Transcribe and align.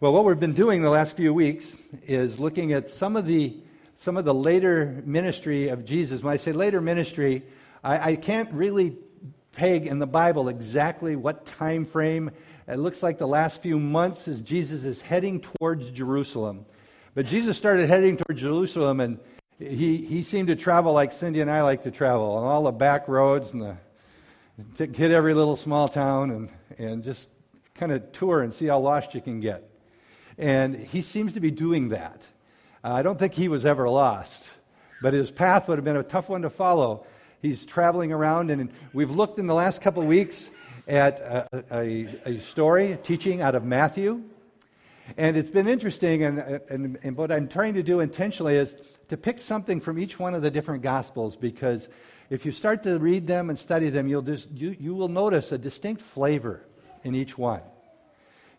Well, 0.00 0.12
what 0.12 0.24
we've 0.24 0.38
been 0.38 0.52
doing 0.52 0.82
the 0.82 0.90
last 0.90 1.16
few 1.16 1.34
weeks 1.34 1.76
is 2.06 2.38
looking 2.38 2.72
at 2.72 2.88
some 2.88 3.16
of 3.16 3.26
the 3.26 3.56
some 3.96 4.16
of 4.16 4.24
the 4.24 4.32
later 4.32 5.02
ministry 5.04 5.70
of 5.70 5.84
Jesus. 5.84 6.22
When 6.22 6.32
I 6.32 6.36
say 6.36 6.52
later 6.52 6.80
ministry, 6.80 7.42
I, 7.82 8.12
I 8.12 8.14
can't 8.14 8.48
really 8.52 8.96
peg 9.50 9.88
in 9.88 9.98
the 9.98 10.06
Bible 10.06 10.48
exactly 10.48 11.16
what 11.16 11.46
time 11.46 11.84
frame. 11.84 12.30
It 12.68 12.76
looks 12.76 13.02
like 13.02 13.18
the 13.18 13.26
last 13.26 13.60
few 13.60 13.80
months 13.80 14.28
as 14.28 14.40
Jesus 14.40 14.84
is 14.84 15.00
heading 15.00 15.40
towards 15.40 15.90
Jerusalem. 15.90 16.64
But 17.16 17.26
Jesus 17.26 17.58
started 17.58 17.88
heading 17.88 18.18
towards 18.18 18.40
Jerusalem, 18.40 19.00
and 19.00 19.18
he, 19.58 19.96
he 19.96 20.22
seemed 20.22 20.46
to 20.46 20.54
travel 20.54 20.92
like 20.92 21.10
Cindy 21.10 21.40
and 21.40 21.50
I 21.50 21.62
like 21.62 21.82
to 21.82 21.90
travel 21.90 22.36
on 22.36 22.44
all 22.44 22.62
the 22.62 22.70
back 22.70 23.08
roads 23.08 23.50
and 23.50 23.62
the, 23.62 23.76
hit 24.76 25.10
every 25.10 25.34
little 25.34 25.56
small 25.56 25.88
town 25.88 26.30
and, 26.30 26.50
and 26.78 27.02
just 27.02 27.28
kind 27.74 27.90
of 27.90 28.12
tour 28.12 28.42
and 28.42 28.54
see 28.54 28.66
how 28.66 28.78
lost 28.78 29.12
you 29.16 29.20
can 29.20 29.40
get. 29.40 29.67
And 30.38 30.76
he 30.76 31.02
seems 31.02 31.34
to 31.34 31.40
be 31.40 31.50
doing 31.50 31.88
that. 31.88 32.26
Uh, 32.84 32.92
I 32.92 33.02
don't 33.02 33.18
think 33.18 33.34
he 33.34 33.48
was 33.48 33.66
ever 33.66 33.88
lost, 33.88 34.48
but 35.02 35.12
his 35.12 35.30
path 35.32 35.68
would 35.68 35.78
have 35.78 35.84
been 35.84 35.96
a 35.96 36.02
tough 36.02 36.28
one 36.28 36.42
to 36.42 36.50
follow. 36.50 37.04
He's 37.42 37.66
traveling 37.66 38.12
around, 38.12 38.50
and 38.50 38.70
we've 38.92 39.10
looked 39.10 39.38
in 39.38 39.48
the 39.48 39.54
last 39.54 39.80
couple 39.80 40.02
of 40.02 40.08
weeks 40.08 40.50
at 40.86 41.18
a, 41.20 41.64
a, 41.72 42.08
a 42.24 42.40
story, 42.40 42.92
a 42.92 42.96
teaching 42.96 43.42
out 43.42 43.56
of 43.56 43.64
Matthew. 43.64 44.22
And 45.16 45.36
it's 45.36 45.50
been 45.50 45.66
interesting, 45.66 46.22
and, 46.22 46.38
and, 46.68 46.98
and, 47.02 47.16
what 47.16 47.32
I'm 47.32 47.48
trying 47.48 47.74
to 47.74 47.82
do 47.82 48.00
intentionally 48.00 48.56
is 48.56 48.76
to 49.08 49.16
pick 49.16 49.40
something 49.40 49.80
from 49.80 49.98
each 49.98 50.18
one 50.18 50.34
of 50.34 50.42
the 50.42 50.50
different 50.50 50.82
Gospels 50.82 51.34
because 51.34 51.88
if 52.28 52.44
you 52.44 52.52
start 52.52 52.82
to 52.82 52.98
read 52.98 53.26
them 53.26 53.48
and 53.48 53.58
study 53.58 53.88
them, 53.88 54.06
you'll 54.06 54.22
just, 54.22 54.50
you, 54.50 54.76
you 54.78 54.94
will 54.94 55.08
notice 55.08 55.50
a 55.50 55.56
distinct 55.56 56.02
flavor 56.02 56.66
in 57.04 57.14
each 57.14 57.38
one. 57.38 57.62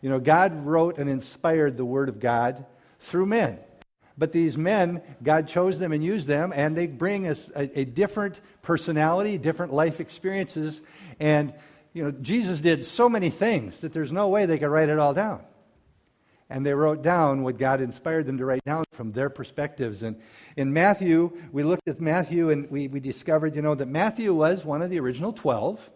You 0.00 0.08
know, 0.08 0.20
God 0.20 0.66
wrote 0.66 0.98
and 0.98 1.10
inspired 1.10 1.76
the 1.76 1.84
Word 1.84 2.08
of 2.08 2.20
God 2.20 2.64
through 3.00 3.26
men. 3.26 3.58
But 4.16 4.32
these 4.32 4.56
men, 4.56 5.02
God 5.22 5.48
chose 5.48 5.78
them 5.78 5.92
and 5.92 6.04
used 6.04 6.28
them, 6.28 6.52
and 6.54 6.76
they 6.76 6.86
bring 6.86 7.26
us 7.26 7.46
a, 7.54 7.80
a, 7.80 7.84
different 7.84 8.40
personality, 8.60 9.38
different 9.38 9.72
life 9.72 9.98
experiences. 9.98 10.82
And, 11.18 11.54
you 11.94 12.04
know, 12.04 12.10
Jesus 12.10 12.60
did 12.60 12.84
so 12.84 13.08
many 13.08 13.30
things 13.30 13.80
that 13.80 13.94
there's 13.94 14.12
no 14.12 14.28
way 14.28 14.44
they 14.44 14.58
could 14.58 14.68
write 14.68 14.90
it 14.90 14.98
all 14.98 15.14
down. 15.14 15.42
And 16.50 16.66
they 16.66 16.74
wrote 16.74 17.02
down 17.02 17.44
what 17.44 17.56
God 17.56 17.80
inspired 17.80 18.26
them 18.26 18.36
to 18.38 18.44
write 18.44 18.64
down 18.64 18.84
from 18.92 19.12
their 19.12 19.30
perspectives. 19.30 20.02
And 20.02 20.20
in 20.56 20.72
Matthew, 20.72 21.34
we 21.52 21.62
looked 21.62 21.88
at 21.88 22.00
Matthew 22.00 22.50
and 22.50 22.68
we, 22.70 22.88
we 22.88 23.00
discovered, 23.00 23.56
you 23.56 23.62
know, 23.62 23.74
that 23.74 23.88
Matthew 23.88 24.34
was 24.34 24.64
one 24.64 24.82
of 24.82 24.90
the 24.90 24.98
original 25.00 25.32
12. 25.32 25.88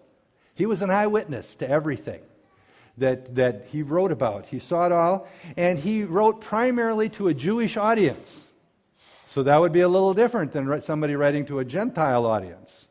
He 0.55 0.65
was 0.65 0.81
an 0.81 0.91
eyewitness 0.91 1.57
to 1.57 1.69
everything 1.69 2.23
that, 2.99 3.35
that 3.35 3.67
he 3.71 3.83
wrote 3.83 4.13
about. 4.13 4.47
He 4.47 4.59
saw 4.59 4.87
it 4.87 4.93
all, 4.93 5.29
and 5.57 5.79
he 5.79 6.05
wrote 6.05 6.41
primarily 6.41 7.09
to 7.11 7.29
a 7.29 7.35
Jewish 7.35 7.77
audience. 7.77 8.47
So 9.27 9.43
that 9.43 9.61
would 9.61 9.73
be 9.73 9.81
a 9.81 9.89
little 9.89 10.15
different 10.15 10.53
than 10.53 10.81
somebody 10.83 11.17
writing 11.17 11.47
to 11.47 11.59
a 11.59 11.65
Gentile 11.65 12.25
audience. 12.25 12.87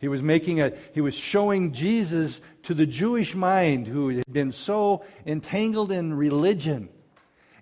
He 0.00 0.08
was 0.08 0.22
making 0.22 0.60
a 0.60 0.72
he 0.94 1.02
was 1.02 1.14
showing 1.14 1.72
Jesus 1.72 2.40
to 2.64 2.74
the 2.74 2.86
Jewish 2.86 3.34
mind 3.34 3.86
who 3.86 4.08
had 4.08 4.32
been 4.32 4.50
so 4.50 5.04
entangled 5.26 5.92
in 5.92 6.14
religion 6.14 6.88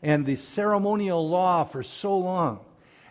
and 0.02 0.24
the 0.24 0.36
ceremonial 0.36 1.28
law 1.28 1.64
for 1.64 1.82
so 1.82 2.16
long. 2.16 2.60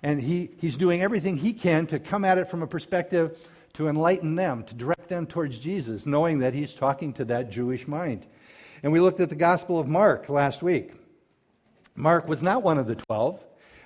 And 0.01 0.21
he, 0.21 0.51
he's 0.59 0.77
doing 0.77 1.01
everything 1.01 1.35
he 1.35 1.53
can 1.53 1.87
to 1.87 1.99
come 1.99 2.23
at 2.23 2.37
it 2.37 2.47
from 2.47 2.63
a 2.63 2.67
perspective 2.67 3.47
to 3.73 3.89
enlighten 3.89 4.35
them, 4.35 4.63
to 4.63 4.73
direct 4.73 5.09
them 5.09 5.27
towards 5.27 5.59
Jesus, 5.59 6.05
knowing 6.05 6.39
that 6.39 6.53
he's 6.53 6.73
talking 6.73 7.13
to 7.13 7.25
that 7.25 7.51
Jewish 7.51 7.87
mind. 7.87 8.25
And 8.83 8.91
we 8.91 8.99
looked 8.99 9.19
at 9.19 9.29
the 9.29 9.35
Gospel 9.35 9.79
of 9.79 9.87
Mark 9.87 10.29
last 10.29 10.61
week. 10.61 10.91
Mark 11.95 12.27
was 12.27 12.43
not 12.43 12.61
one 12.61 12.77
of 12.77 12.87
the 12.87 12.95
12, 12.95 13.43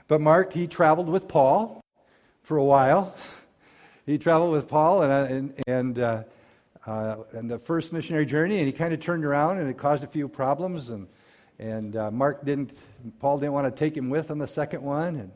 but 0.07 0.19
Mark, 0.19 0.51
he 0.51 0.67
traveled 0.67 1.07
with 1.07 1.27
Paul 1.27 1.81
for 2.43 2.57
a 2.57 2.63
while. 2.63 3.15
He 4.07 4.17
traveled 4.17 4.51
with 4.51 4.67
Paul 4.67 5.03
and, 5.03 5.11
uh, 5.11 5.33
and, 5.33 5.53
and, 5.67 5.99
uh, 5.99 6.23
uh, 6.87 7.17
and 7.33 7.49
the 7.49 7.59
first 7.59 7.93
missionary 7.93 8.25
journey, 8.25 8.57
and 8.57 8.65
he 8.65 8.73
kind 8.73 8.93
of 8.95 8.99
turned 8.99 9.23
around 9.23 9.59
and 9.59 9.69
it 9.69 9.77
caused 9.77 10.03
a 10.03 10.07
few 10.07 10.27
problems. 10.27 10.89
And, 10.89 11.07
and 11.59 11.95
uh, 11.95 12.09
Mark 12.09 12.43
didn't, 12.43 12.73
Paul 13.19 13.37
didn't 13.37 13.53
want 13.53 13.73
to 13.73 13.79
take 13.79 13.95
him 13.95 14.09
with 14.09 14.31
on 14.31 14.39
the 14.39 14.47
second 14.47 14.81
one. 14.81 15.15
And, 15.15 15.31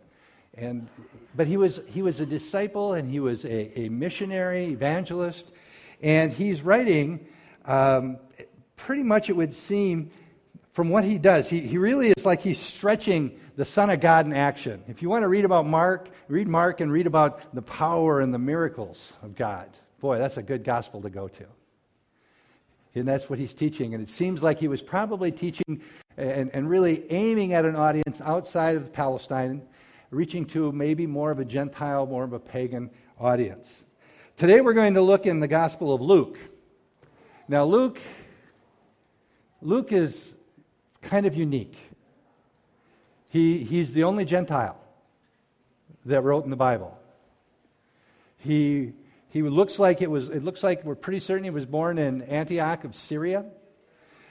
and, 0.58 0.88
but 1.36 1.46
he 1.46 1.58
was, 1.58 1.80
he 1.88 2.02
was 2.02 2.20
a 2.20 2.26
disciple 2.26 2.94
and 2.94 3.08
he 3.08 3.20
was 3.20 3.46
a, 3.46 3.80
a 3.80 3.90
missionary, 3.90 4.66
evangelist, 4.66 5.52
and 6.02 6.34
he's 6.34 6.64
writing 6.64 7.28
um, 7.66 8.18
pretty 8.76 9.04
much 9.04 9.30
it 9.30 9.36
would 9.36 9.54
seem 9.54 10.12
from 10.76 10.90
what 10.90 11.06
he 11.06 11.18
does, 11.18 11.50
he, 11.50 11.62
he 11.62 11.78
really 11.78 12.10
is 12.10 12.26
like 12.26 12.42
he's 12.42 12.60
stretching 12.60 13.40
the 13.56 13.64
Son 13.64 13.90
of 13.90 14.02
God 14.02 14.26
in 14.26 14.34
action. 14.34 14.84
If 14.90 15.02
you 15.02 15.10
want 15.10 15.24
to 15.24 15.30
read 15.30 15.46
about 15.46 15.66
Mark, 15.66 16.10
read 16.28 16.50
Mark 16.50 16.82
and 16.82 16.92
read 16.92 17.08
about 17.08 17.56
the 17.56 17.62
power 17.62 18.20
and 18.20 18.34
the 18.34 18.40
miracles 18.40 19.14
of 19.24 19.36
God. 19.36 19.70
Boy, 20.02 20.20
that's 20.20 20.36
a 20.36 20.44
good 20.44 20.66
gospel 20.66 21.02
to 21.04 21.10
go 21.10 21.30
to. 21.30 21.46
And 22.94 23.08
that's 23.08 23.30
what 23.30 23.40
he's 23.40 23.54
teaching. 23.54 23.94
And 23.94 24.04
it 24.04 24.10
seems 24.10 24.44
like 24.44 24.60
he 24.60 24.68
was 24.68 24.82
probably 24.82 25.32
teaching 25.32 25.82
and, 26.18 26.50
and 26.54 26.70
really 26.70 27.10
aiming 27.10 27.54
at 27.54 27.64
an 27.64 27.78
audience 27.78 28.20
outside 28.20 28.76
of 28.76 28.92
Palestine, 28.92 29.62
reaching 30.12 30.46
to 30.48 30.74
maybe 30.74 31.08
more 31.08 31.32
of 31.32 31.40
a 31.40 31.46
Gentile, 31.46 32.06
more 32.06 32.26
of 32.26 32.34
a 32.34 32.40
pagan 32.40 32.90
audience. 33.18 33.86
Today 34.36 34.60
we're 34.60 34.74
going 34.74 34.96
to 34.96 35.02
look 35.02 35.26
in 35.26 35.40
the 35.40 35.48
Gospel 35.48 35.94
of 35.94 36.02
Luke. 36.02 36.38
Now, 37.48 37.64
Luke 37.64 38.02
Luke 39.66 39.92
is 39.92 40.36
kind 41.02 41.26
of 41.26 41.36
unique. 41.36 41.76
He, 43.30 43.64
he's 43.64 43.94
the 43.94 44.04
only 44.04 44.24
Gentile 44.24 44.78
that 46.06 46.22
wrote 46.22 46.44
in 46.44 46.52
the 46.52 46.56
Bible. 46.56 46.96
He, 48.38 48.94
he 49.30 49.42
looks 49.42 49.80
like 49.80 50.04
it 50.04 50.12
was, 50.12 50.30
it 50.30 50.44
looks 50.44 50.62
like 50.62 50.86
we're 50.86 50.94
pretty 50.94 51.20
certain 51.20 51.44
he 51.44 51.50
was 51.50 51.66
born 51.66 51.98
in 51.98 52.22
Antioch 52.22 52.84
of 52.84 52.94
Syria, 52.94 53.44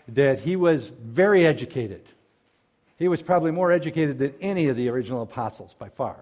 that 0.06 0.39
he 0.39 0.55
was 0.55 0.91
very 0.91 1.44
educated. 1.44 2.03
He 2.97 3.09
was 3.09 3.21
probably 3.21 3.50
more 3.50 3.73
educated 3.73 4.21
than 4.21 4.34
any 4.41 4.69
of 4.69 4.77
the 4.77 4.89
original 4.89 5.23
apostles 5.23 5.75
by 5.77 5.89
far. 5.89 6.17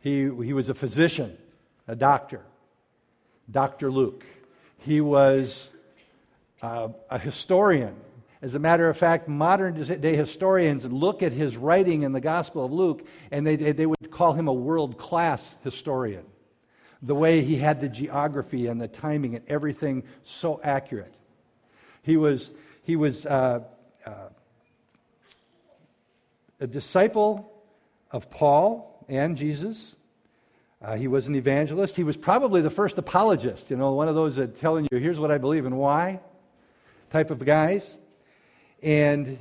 He, 0.00 0.24
he 0.24 0.52
was 0.52 0.68
a 0.68 0.74
physician, 0.74 1.38
a 1.88 1.96
doctor, 1.96 2.42
Dr. 3.50 3.90
Luke. 3.90 4.26
He 4.76 5.00
was 5.00 5.70
uh, 6.62 6.88
a 7.10 7.18
historian. 7.18 7.94
As 8.44 8.54
a 8.54 8.58
matter 8.58 8.90
of 8.90 8.96
fact, 8.98 9.26
modern 9.26 9.82
day 10.00 10.14
historians 10.14 10.84
look 10.84 11.22
at 11.22 11.32
his 11.32 11.56
writing 11.56 12.02
in 12.02 12.12
the 12.12 12.20
Gospel 12.20 12.64
of 12.64 12.72
Luke 12.72 13.06
and 13.30 13.46
they, 13.46 13.56
they 13.56 13.86
would 13.86 14.10
call 14.10 14.34
him 14.34 14.48
a 14.48 14.52
world 14.52 14.98
class 14.98 15.54
historian. 15.64 16.26
The 17.00 17.14
way 17.14 17.40
he 17.40 17.56
had 17.56 17.80
the 17.80 17.88
geography 17.88 18.66
and 18.66 18.78
the 18.78 18.86
timing 18.86 19.34
and 19.34 19.48
everything 19.48 20.04
so 20.24 20.60
accurate. 20.62 21.14
He 22.02 22.18
was, 22.18 22.50
he 22.82 22.96
was 22.96 23.24
uh, 23.24 23.60
uh, 24.04 24.10
a 26.60 26.66
disciple 26.66 27.50
of 28.10 28.28
Paul 28.28 29.06
and 29.08 29.38
Jesus. 29.38 29.96
Uh, 30.82 30.96
he 30.96 31.08
was 31.08 31.28
an 31.28 31.34
evangelist. 31.34 31.96
He 31.96 32.04
was 32.04 32.18
probably 32.18 32.60
the 32.60 32.68
first 32.68 32.98
apologist, 32.98 33.70
you 33.70 33.76
know, 33.76 33.92
one 33.92 34.08
of 34.08 34.14
those 34.14 34.36
that 34.36 34.56
telling 34.56 34.86
you, 34.92 34.98
here's 34.98 35.18
what 35.18 35.30
I 35.30 35.38
believe 35.38 35.64
and 35.64 35.78
why 35.78 36.20
type 37.14 37.30
of 37.30 37.44
guys. 37.44 37.96
And 38.82 39.38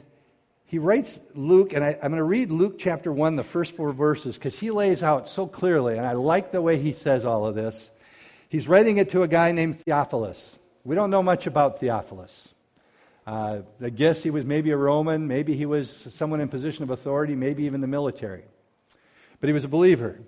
he 0.68 0.78
writes 0.78 1.20
Luke, 1.34 1.74
and 1.74 1.84
I, 1.84 1.94
am 1.94 2.12
going 2.12 2.18
to 2.18 2.24
read 2.24 2.52
Luke 2.52 2.78
chapter 2.78 3.12
1, 3.12 3.36
the 3.36 3.44
first 3.44 3.76
four 3.76 3.92
verses, 3.92 4.36
because 4.36 4.60
he 4.60 4.70
lays 4.70 5.02
out 5.02 5.28
so 5.28 5.48
clearly, 5.48 5.98
and 5.98 6.06
I 6.06 6.12
like 6.12 6.52
the 6.52 6.62
way 6.62 6.78
he 6.78 6.94
says 6.94 7.26
all 7.26 7.48
of 7.48 7.56
this. 7.56 7.90
He's 8.48 8.68
writing 8.68 8.98
it 8.98 9.10
to 9.10 9.24
a 9.24 9.28
guy 9.28 9.54
named 9.54 9.80
Theophilus. 9.80 10.60
We 10.84 10.94
don't 10.94 11.10
know 11.10 11.24
much 11.24 11.48
about 11.48 11.80
Theophilus. 11.80 12.54
Uh, 13.26 13.62
I 13.82 13.90
guess 13.90 14.22
he 14.22 14.30
was 14.30 14.46
maybe 14.46 14.70
a 14.70 14.78
Roman, 14.78 15.28
maybe 15.28 15.56
he 15.56 15.66
was 15.66 15.90
someone 15.90 16.42
in 16.42 16.50
position 16.50 16.84
of 16.84 16.92
authority, 16.92 17.34
maybe 17.34 17.64
even 17.64 17.82
the 17.82 17.88
military. 17.88 18.44
But 19.40 19.48
he 19.48 19.54
was 19.54 19.64
a 19.64 19.68
believer. 19.68 20.20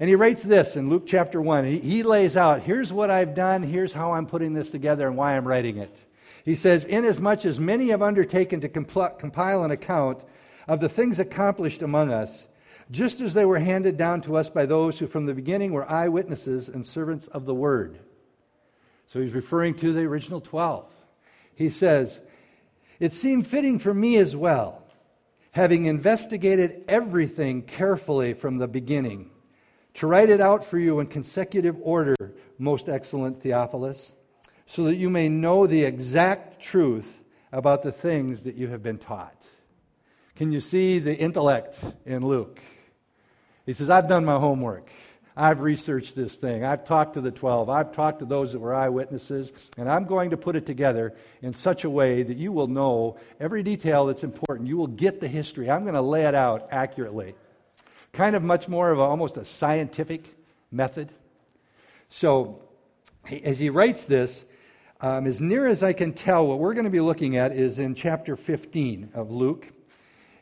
And 0.00 0.08
he 0.08 0.14
writes 0.14 0.42
this 0.42 0.74
in 0.74 0.88
Luke 0.88 1.04
chapter 1.06 1.42
1. 1.42 1.66
He, 1.66 1.78
he 1.80 2.02
lays 2.02 2.34
out 2.34 2.62
here's 2.62 2.94
what 2.94 3.10
I've 3.10 3.34
done, 3.34 3.62
here's 3.62 3.92
how 3.92 4.14
I'm 4.14 4.24
putting 4.24 4.54
this 4.54 4.70
together, 4.70 5.06
and 5.06 5.18
why 5.18 5.36
I'm 5.36 5.46
writing 5.46 5.76
it. 5.76 5.94
He 6.44 6.54
says, 6.54 6.84
Inasmuch 6.84 7.46
as 7.46 7.58
many 7.58 7.88
have 7.88 8.02
undertaken 8.02 8.60
to 8.60 8.68
compl- 8.68 9.18
compile 9.18 9.64
an 9.64 9.70
account 9.70 10.22
of 10.68 10.80
the 10.80 10.90
things 10.90 11.18
accomplished 11.18 11.80
among 11.80 12.12
us, 12.12 12.46
just 12.90 13.22
as 13.22 13.32
they 13.32 13.46
were 13.46 13.58
handed 13.58 13.96
down 13.96 14.20
to 14.22 14.36
us 14.36 14.50
by 14.50 14.66
those 14.66 14.98
who 14.98 15.06
from 15.06 15.24
the 15.24 15.34
beginning 15.34 15.72
were 15.72 15.90
eyewitnesses 15.90 16.68
and 16.68 16.84
servants 16.84 17.28
of 17.28 17.46
the 17.46 17.54
word. 17.54 17.98
So 19.06 19.22
he's 19.22 19.32
referring 19.32 19.74
to 19.76 19.92
the 19.92 20.02
original 20.02 20.40
12. 20.40 20.86
He 21.54 21.70
says, 21.70 22.20
It 23.00 23.14
seemed 23.14 23.46
fitting 23.46 23.78
for 23.78 23.94
me 23.94 24.16
as 24.16 24.36
well, 24.36 24.82
having 25.52 25.86
investigated 25.86 26.84
everything 26.88 27.62
carefully 27.62 28.34
from 28.34 28.58
the 28.58 28.68
beginning, 28.68 29.30
to 29.94 30.06
write 30.06 30.28
it 30.28 30.40
out 30.42 30.64
for 30.64 30.78
you 30.78 31.00
in 31.00 31.06
consecutive 31.06 31.76
order, 31.80 32.16
most 32.58 32.88
excellent 32.90 33.40
Theophilus 33.40 34.12
so 34.66 34.84
that 34.84 34.96
you 34.96 35.10
may 35.10 35.28
know 35.28 35.66
the 35.66 35.84
exact 35.84 36.60
truth 36.62 37.20
about 37.52 37.82
the 37.82 37.92
things 37.92 38.42
that 38.42 38.56
you 38.56 38.68
have 38.68 38.82
been 38.82 38.98
taught. 38.98 39.36
Can 40.36 40.50
you 40.50 40.60
see 40.60 40.98
the 40.98 41.16
intellect 41.16 41.78
in 42.04 42.26
Luke? 42.26 42.60
He 43.66 43.72
says, 43.72 43.88
I've 43.88 44.08
done 44.08 44.24
my 44.24 44.38
homework. 44.38 44.90
I've 45.36 45.60
researched 45.60 46.14
this 46.14 46.36
thing. 46.36 46.64
I've 46.64 46.84
talked 46.84 47.14
to 47.14 47.20
the 47.20 47.32
12. 47.32 47.68
I've 47.68 47.92
talked 47.92 48.20
to 48.20 48.24
those 48.24 48.52
that 48.52 48.60
were 48.60 48.74
eyewitnesses. 48.74 49.52
And 49.76 49.88
I'm 49.88 50.04
going 50.04 50.30
to 50.30 50.36
put 50.36 50.54
it 50.54 50.64
together 50.64 51.14
in 51.42 51.52
such 51.54 51.84
a 51.84 51.90
way 51.90 52.22
that 52.22 52.36
you 52.36 52.52
will 52.52 52.68
know 52.68 53.16
every 53.40 53.62
detail 53.62 54.06
that's 54.06 54.22
important. 54.22 54.68
You 54.68 54.76
will 54.76 54.86
get 54.86 55.20
the 55.20 55.26
history. 55.26 55.70
I'm 55.70 55.82
going 55.82 55.94
to 55.94 56.02
lay 56.02 56.26
it 56.26 56.34
out 56.34 56.68
accurately. 56.70 57.34
Kind 58.12 58.36
of 58.36 58.44
much 58.44 58.68
more 58.68 58.90
of 58.90 58.98
a, 58.98 59.02
almost 59.02 59.36
a 59.36 59.44
scientific 59.44 60.24
method. 60.70 61.10
So, 62.08 62.60
as 63.42 63.58
he 63.58 63.70
writes 63.70 64.04
this, 64.04 64.44
um, 65.00 65.26
as 65.26 65.40
near 65.40 65.66
as 65.66 65.82
I 65.82 65.92
can 65.92 66.12
tell, 66.12 66.46
what 66.46 66.58
we're 66.58 66.74
going 66.74 66.84
to 66.84 66.90
be 66.90 67.00
looking 67.00 67.36
at 67.36 67.52
is 67.52 67.78
in 67.78 67.94
chapter 67.94 68.36
15 68.36 69.10
of 69.14 69.30
Luke. 69.30 69.68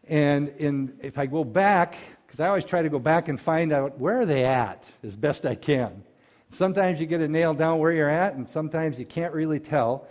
And 0.09 0.49
in, 0.59 0.99
if 1.01 1.19
I 1.19 1.27
go 1.27 1.43
back, 1.45 1.97
because 2.27 2.41
I 2.41 2.49
always 2.49 2.65
try 2.65 2.83
to 2.83 2.89
go 2.89 2.99
back 2.99 3.29
and 3.29 3.41
find 3.41 3.73
out 3.73 3.99
where 3.99 4.21
are 4.21 4.27
they 4.27 4.45
at 4.45 4.91
as 5.03 5.17
best 5.17 5.47
I 5.47 5.55
can. 5.55 6.05
Sometimes 6.51 7.01
you 7.01 7.07
get 7.07 7.21
it 7.23 7.31
nailed 7.31 7.59
down 7.59 7.79
where 7.79 7.93
you're 7.93 8.11
at, 8.11 8.35
and 8.35 8.47
sometimes 8.49 8.99
you 8.99 9.07
can't 9.07 9.33
really 9.33 9.59
tell. 9.59 10.07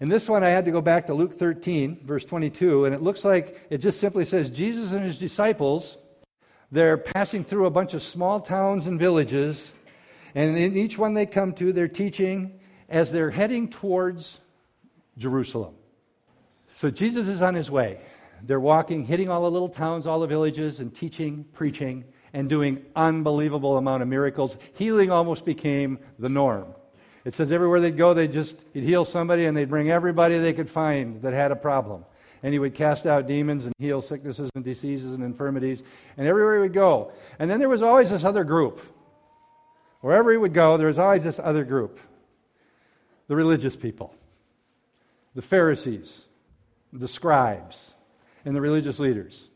And 0.00 0.12
this 0.12 0.28
one, 0.28 0.44
I 0.44 0.50
had 0.50 0.66
to 0.66 0.70
go 0.70 0.80
back 0.80 1.06
to 1.06 1.14
Luke 1.14 1.34
13, 1.34 2.00
verse 2.04 2.24
22, 2.24 2.84
and 2.84 2.94
it 2.94 3.02
looks 3.02 3.24
like 3.24 3.66
it 3.70 3.78
just 3.78 4.00
simply 4.00 4.24
says 4.24 4.50
Jesus 4.50 4.92
and 4.92 5.04
his 5.04 5.18
disciples, 5.18 5.98
they're 6.70 6.98
passing 6.98 7.42
through 7.42 7.64
a 7.64 7.70
bunch 7.70 7.94
of 7.94 8.02
small 8.02 8.38
towns 8.38 8.86
and 8.86 8.98
villages, 8.98 9.72
and 10.34 10.58
in 10.58 10.76
each 10.76 10.98
one 10.98 11.14
they 11.14 11.26
come 11.26 11.52
to, 11.54 11.72
they're 11.72 11.88
teaching 11.88 12.57
as 12.88 13.12
they're 13.12 13.30
heading 13.30 13.68
towards 13.68 14.40
Jerusalem. 15.16 15.74
So 16.72 16.90
Jesus 16.90 17.28
is 17.28 17.42
on 17.42 17.54
his 17.54 17.70
way. 17.70 18.00
They're 18.42 18.60
walking, 18.60 19.04
hitting 19.04 19.28
all 19.28 19.42
the 19.42 19.50
little 19.50 19.68
towns, 19.68 20.06
all 20.06 20.20
the 20.20 20.26
villages, 20.26 20.80
and 20.80 20.94
teaching, 20.94 21.44
preaching, 21.52 22.04
and 22.32 22.48
doing 22.48 22.84
unbelievable 22.94 23.76
amount 23.76 24.02
of 24.02 24.08
miracles. 24.08 24.56
Healing 24.74 25.10
almost 25.10 25.44
became 25.44 25.98
the 26.18 26.28
norm. 26.28 26.66
It 27.24 27.34
says 27.34 27.50
everywhere 27.50 27.80
they'd 27.80 27.96
go, 27.96 28.14
they'd 28.14 28.32
just 28.32 28.56
he'd 28.72 28.84
heal 28.84 29.04
somebody, 29.04 29.46
and 29.46 29.56
they'd 29.56 29.68
bring 29.68 29.90
everybody 29.90 30.38
they 30.38 30.52
could 30.52 30.70
find 30.70 31.20
that 31.22 31.34
had 31.34 31.50
a 31.50 31.56
problem. 31.56 32.04
And 32.42 32.52
he 32.52 32.60
would 32.60 32.74
cast 32.74 33.06
out 33.06 33.26
demons 33.26 33.64
and 33.64 33.74
heal 33.78 34.00
sicknesses 34.00 34.50
and 34.54 34.64
diseases 34.64 35.14
and 35.14 35.24
infirmities, 35.24 35.82
and 36.16 36.28
everywhere 36.28 36.54
he 36.54 36.60
would 36.60 36.72
go. 36.72 37.10
And 37.40 37.50
then 37.50 37.58
there 37.58 37.68
was 37.68 37.82
always 37.82 38.10
this 38.10 38.24
other 38.24 38.44
group. 38.44 38.80
Wherever 40.00 40.30
he 40.30 40.36
would 40.36 40.54
go, 40.54 40.76
there 40.76 40.86
was 40.86 40.98
always 40.98 41.24
this 41.24 41.40
other 41.40 41.64
group 41.64 41.98
the 43.28 43.36
religious 43.36 43.76
people, 43.76 44.14
the 45.34 45.42
Pharisees, 45.42 46.26
the 46.92 47.08
scribes, 47.08 47.92
and 48.44 48.56
the 48.56 48.60
religious 48.60 48.98
leaders. 48.98 49.48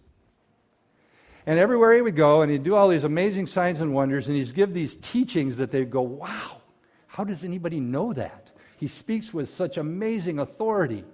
And 1.44 1.58
everywhere 1.58 1.92
he 1.94 2.02
would 2.02 2.14
go, 2.14 2.42
and 2.42 2.52
he'd 2.52 2.62
do 2.62 2.76
all 2.76 2.88
these 2.88 3.04
amazing 3.04 3.48
signs 3.48 3.80
and 3.80 3.92
wonders, 3.92 4.28
and 4.28 4.36
he'd 4.36 4.54
give 4.54 4.72
these 4.72 4.96
teachings 4.96 5.56
that 5.56 5.72
they'd 5.72 5.90
go, 5.90 6.02
wow, 6.02 6.62
how 7.08 7.24
does 7.24 7.42
anybody 7.42 7.80
know 7.80 8.12
that? 8.12 8.50
He 8.76 8.86
speaks 8.86 9.34
with 9.34 9.48
such 9.48 9.76
amazing 9.76 10.38
authority. 10.38 11.04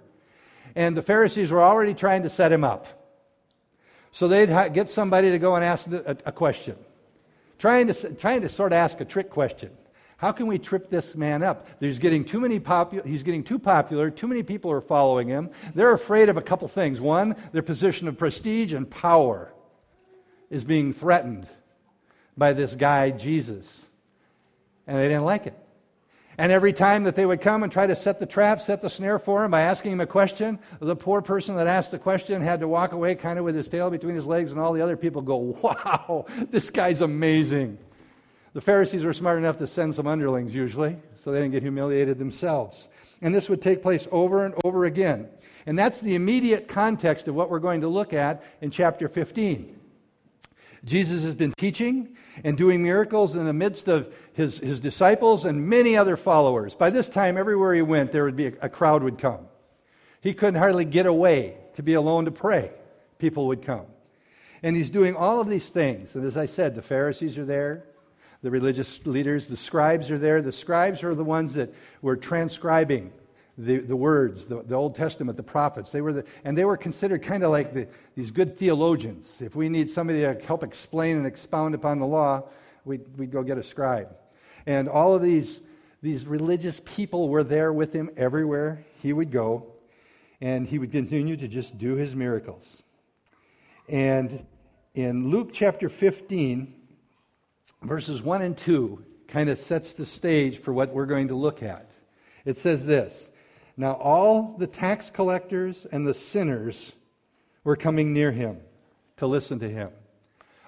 And 0.75 0.95
the 0.95 1.01
Pharisees 1.01 1.51
were 1.51 1.61
already 1.61 1.93
trying 1.93 2.23
to 2.23 2.29
set 2.29 2.51
him 2.51 2.63
up. 2.63 2.87
So 4.11 4.27
they'd 4.27 4.73
get 4.73 4.89
somebody 4.89 5.31
to 5.31 5.39
go 5.39 5.55
and 5.55 5.63
ask 5.63 5.87
a, 5.87 6.17
a 6.25 6.31
question, 6.31 6.75
trying 7.57 7.87
to, 7.87 8.13
trying 8.13 8.41
to 8.41 8.49
sort 8.49 8.73
of 8.73 8.77
ask 8.77 8.99
a 9.01 9.05
trick 9.05 9.29
question. 9.29 9.71
How 10.19 10.33
can 10.33 10.47
we 10.47 10.59
trip 10.59 10.89
this 10.89 11.15
man 11.15 11.43
up? 11.43 11.65
He's 11.79 11.97
getting 11.97 12.25
too 12.25 12.41
many 12.41 12.59
popu- 12.59 13.05
he's 13.05 13.23
getting 13.23 13.41
too 13.41 13.57
popular, 13.57 14.11
too 14.11 14.27
many 14.27 14.43
people 14.43 14.69
are 14.69 14.81
following 14.81 15.29
him. 15.29 15.49
They're 15.73 15.93
afraid 15.93 16.27
of 16.27 16.35
a 16.35 16.41
couple 16.41 16.67
things. 16.67 16.99
One, 16.99 17.37
their 17.53 17.61
position 17.61 18.09
of 18.09 18.17
prestige 18.17 18.73
and 18.73 18.89
power 18.89 19.53
is 20.49 20.65
being 20.65 20.91
threatened 20.91 21.47
by 22.35 22.51
this 22.51 22.75
guy, 22.75 23.11
Jesus. 23.11 23.85
And 24.87 24.97
they 24.97 25.07
didn't 25.07 25.23
like 25.23 25.47
it. 25.47 25.57
And 26.37 26.51
every 26.51 26.73
time 26.73 27.05
that 27.05 27.15
they 27.15 27.25
would 27.25 27.39
come 27.39 27.63
and 27.63 27.71
try 27.71 27.87
to 27.87 27.95
set 27.95 28.19
the 28.19 28.25
trap, 28.25 28.59
set 28.59 28.81
the 28.81 28.89
snare 28.89 29.19
for 29.19 29.45
him 29.45 29.51
by 29.51 29.61
asking 29.61 29.93
him 29.93 30.01
a 30.01 30.05
question, 30.05 30.59
the 30.81 30.97
poor 30.97 31.21
person 31.21 31.55
that 31.55 31.67
asked 31.67 31.91
the 31.91 31.99
question 31.99 32.41
had 32.41 32.59
to 32.59 32.67
walk 32.67 32.91
away 32.91 33.15
kind 33.15 33.39
of 33.39 33.45
with 33.45 33.55
his 33.55 33.69
tail 33.69 33.89
between 33.89 34.15
his 34.15 34.25
legs, 34.25 34.51
and 34.51 34.59
all 34.59 34.73
the 34.73 34.81
other 34.81 34.97
people 34.97 35.21
go, 35.21 35.37
Wow, 35.37 36.25
this 36.49 36.69
guy's 36.69 36.99
amazing. 36.99 37.77
The 38.53 38.61
Pharisees 38.61 39.03
were 39.03 39.13
smart 39.13 39.37
enough 39.37 39.57
to 39.57 39.67
send 39.67 39.95
some 39.95 40.07
underlings 40.07 40.55
usually, 40.55 40.97
so 41.23 41.31
they 41.31 41.39
didn't 41.39 41.51
get 41.51 41.61
humiliated 41.61 42.17
themselves. 42.17 42.89
And 43.21 43.33
this 43.33 43.49
would 43.49 43.61
take 43.61 43.81
place 43.81 44.07
over 44.11 44.45
and 44.45 44.55
over 44.63 44.85
again. 44.85 45.29
And 45.65 45.77
that's 45.77 45.99
the 45.99 46.15
immediate 46.15 46.67
context 46.67 47.27
of 47.27 47.35
what 47.35 47.49
we're 47.49 47.59
going 47.59 47.81
to 47.81 47.87
look 47.87 48.13
at 48.13 48.43
in 48.61 48.71
chapter 48.71 49.07
15. 49.07 49.79
Jesus 50.85 51.23
has 51.23 51.35
been 51.35 51.53
teaching 51.57 52.15
and 52.43 52.57
doing 52.57 52.81
miracles 52.81 53.35
in 53.35 53.45
the 53.45 53.53
midst 53.53 53.87
of 53.87 54.13
his, 54.33 54.59
his 54.59 54.79
disciples 54.79 55.45
and 55.45 55.67
many 55.67 55.97
other 55.97 56.15
followers. 56.15 56.73
By 56.73 56.89
this 56.89 57.09
time, 57.09 57.37
everywhere 57.37 57.73
he 57.73 57.81
went, 57.81 58.11
there 58.11 58.23
would 58.23 58.37
be 58.37 58.47
a, 58.47 58.53
a 58.63 58.69
crowd 58.69 59.03
would 59.03 59.17
come. 59.17 59.47
He 60.21 60.33
couldn't 60.33 60.59
hardly 60.59 60.85
get 60.85 61.05
away 61.05 61.57
to 61.75 61.83
be 61.83 61.93
alone 61.93 62.25
to 62.25 62.31
pray. 62.31 62.71
People 63.19 63.47
would 63.47 63.61
come. 63.61 63.85
And 64.63 64.75
he's 64.75 64.89
doing 64.89 65.15
all 65.15 65.39
of 65.39 65.49
these 65.49 65.69
things. 65.69 66.15
And 66.15 66.25
as 66.25 66.37
I 66.37 66.45
said, 66.45 66.75
the 66.75 66.81
Pharisees 66.81 67.37
are 67.37 67.45
there, 67.45 67.85
the 68.41 68.51
religious 68.51 68.99
leaders. 69.05 69.47
The 69.47 69.57
scribes 69.57 70.09
are 70.11 70.17
there. 70.17 70.41
The 70.41 70.51
scribes 70.51 71.03
are 71.03 71.15
the 71.15 71.23
ones 71.23 71.53
that 71.53 71.73
were 72.01 72.15
transcribing 72.15 73.11
the, 73.57 73.79
the 73.79 73.95
words, 73.95 74.45
the, 74.45 74.63
the 74.63 74.75
Old 74.75 74.95
Testament, 74.95 75.35
the 75.35 75.43
prophets. 75.43 75.91
They 75.91 76.01
were 76.01 76.13
the, 76.13 76.25
and 76.45 76.57
they 76.57 76.63
were 76.63 76.77
considered 76.77 77.21
kind 77.21 77.43
of 77.43 77.51
like 77.51 77.73
the, 77.73 77.87
these 78.15 78.31
good 78.31 78.57
theologians. 78.57 79.41
If 79.41 79.55
we 79.55 79.67
need 79.67 79.89
somebody 79.89 80.21
to 80.21 80.33
help 80.45 80.63
explain 80.63 81.17
and 81.17 81.27
expound 81.27 81.75
upon 81.75 81.99
the 81.99 82.05
law, 82.05 82.43
we'd, 82.85 83.01
we'd 83.17 83.31
go 83.31 83.43
get 83.43 83.57
a 83.57 83.63
scribe. 83.63 84.15
And 84.65 84.87
all 84.87 85.13
of 85.13 85.21
these, 85.21 85.59
these 86.01 86.25
religious 86.25 86.81
people 86.85 87.27
were 87.27 87.43
there 87.43 87.73
with 87.73 87.91
him 87.91 88.09
everywhere 88.15 88.85
he 89.01 89.11
would 89.11 89.31
go. 89.31 89.73
And 90.39 90.65
he 90.65 90.79
would 90.79 90.93
continue 90.93 91.35
to 91.35 91.47
just 91.49 91.77
do 91.77 91.95
his 91.95 92.15
miracles. 92.15 92.81
And 93.89 94.45
in 94.95 95.29
Luke 95.29 95.49
chapter 95.51 95.89
15, 95.89 96.78
verses 97.81 98.21
1 98.21 98.41
and 98.41 98.57
2 98.57 99.03
kind 99.27 99.49
of 99.49 99.57
sets 99.57 99.93
the 99.93 100.05
stage 100.05 100.59
for 100.59 100.73
what 100.73 100.93
we're 100.93 101.05
going 101.05 101.29
to 101.29 101.35
look 101.35 101.63
at. 101.63 101.91
It 102.45 102.57
says 102.57 102.85
this 102.85 103.29
Now 103.77 103.93
all 103.93 104.55
the 104.57 104.67
tax 104.67 105.09
collectors 105.09 105.85
and 105.85 106.05
the 106.05 106.13
sinners 106.13 106.91
were 107.63 107.75
coming 107.75 108.13
near 108.13 108.31
him 108.31 108.59
to 109.17 109.27
listen 109.27 109.59
to 109.59 109.69
him. 109.69 109.89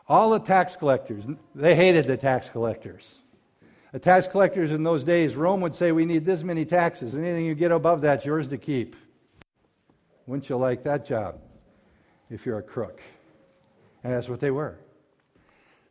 All 0.07 0.31
the 0.31 0.39
tax 0.39 0.75
collectors, 0.75 1.25
they 1.55 1.75
hated 1.75 2.05
the 2.05 2.17
tax 2.17 2.49
collectors. 2.49 3.17
The 3.91 3.99
tax 3.99 4.27
collectors 4.27 4.71
in 4.71 4.83
those 4.83 5.03
days, 5.03 5.35
Rome 5.35 5.61
would 5.61 5.75
say, 5.75 5.91
We 5.91 6.05
need 6.05 6.25
this 6.25 6.43
many 6.43 6.65
taxes. 6.65 7.13
Anything 7.13 7.45
you 7.45 7.55
get 7.55 7.71
above 7.71 8.01
that's 8.01 8.25
yours 8.25 8.47
to 8.49 8.57
keep. 8.57 8.95
Wouldn't 10.27 10.49
you 10.49 10.57
like 10.57 10.83
that 10.83 11.05
job 11.05 11.39
if 12.29 12.45
you're 12.45 12.59
a 12.59 12.63
crook? 12.63 13.01
And 14.03 14.13
that's 14.13 14.29
what 14.29 14.39
they 14.39 14.51
were. 14.51 14.77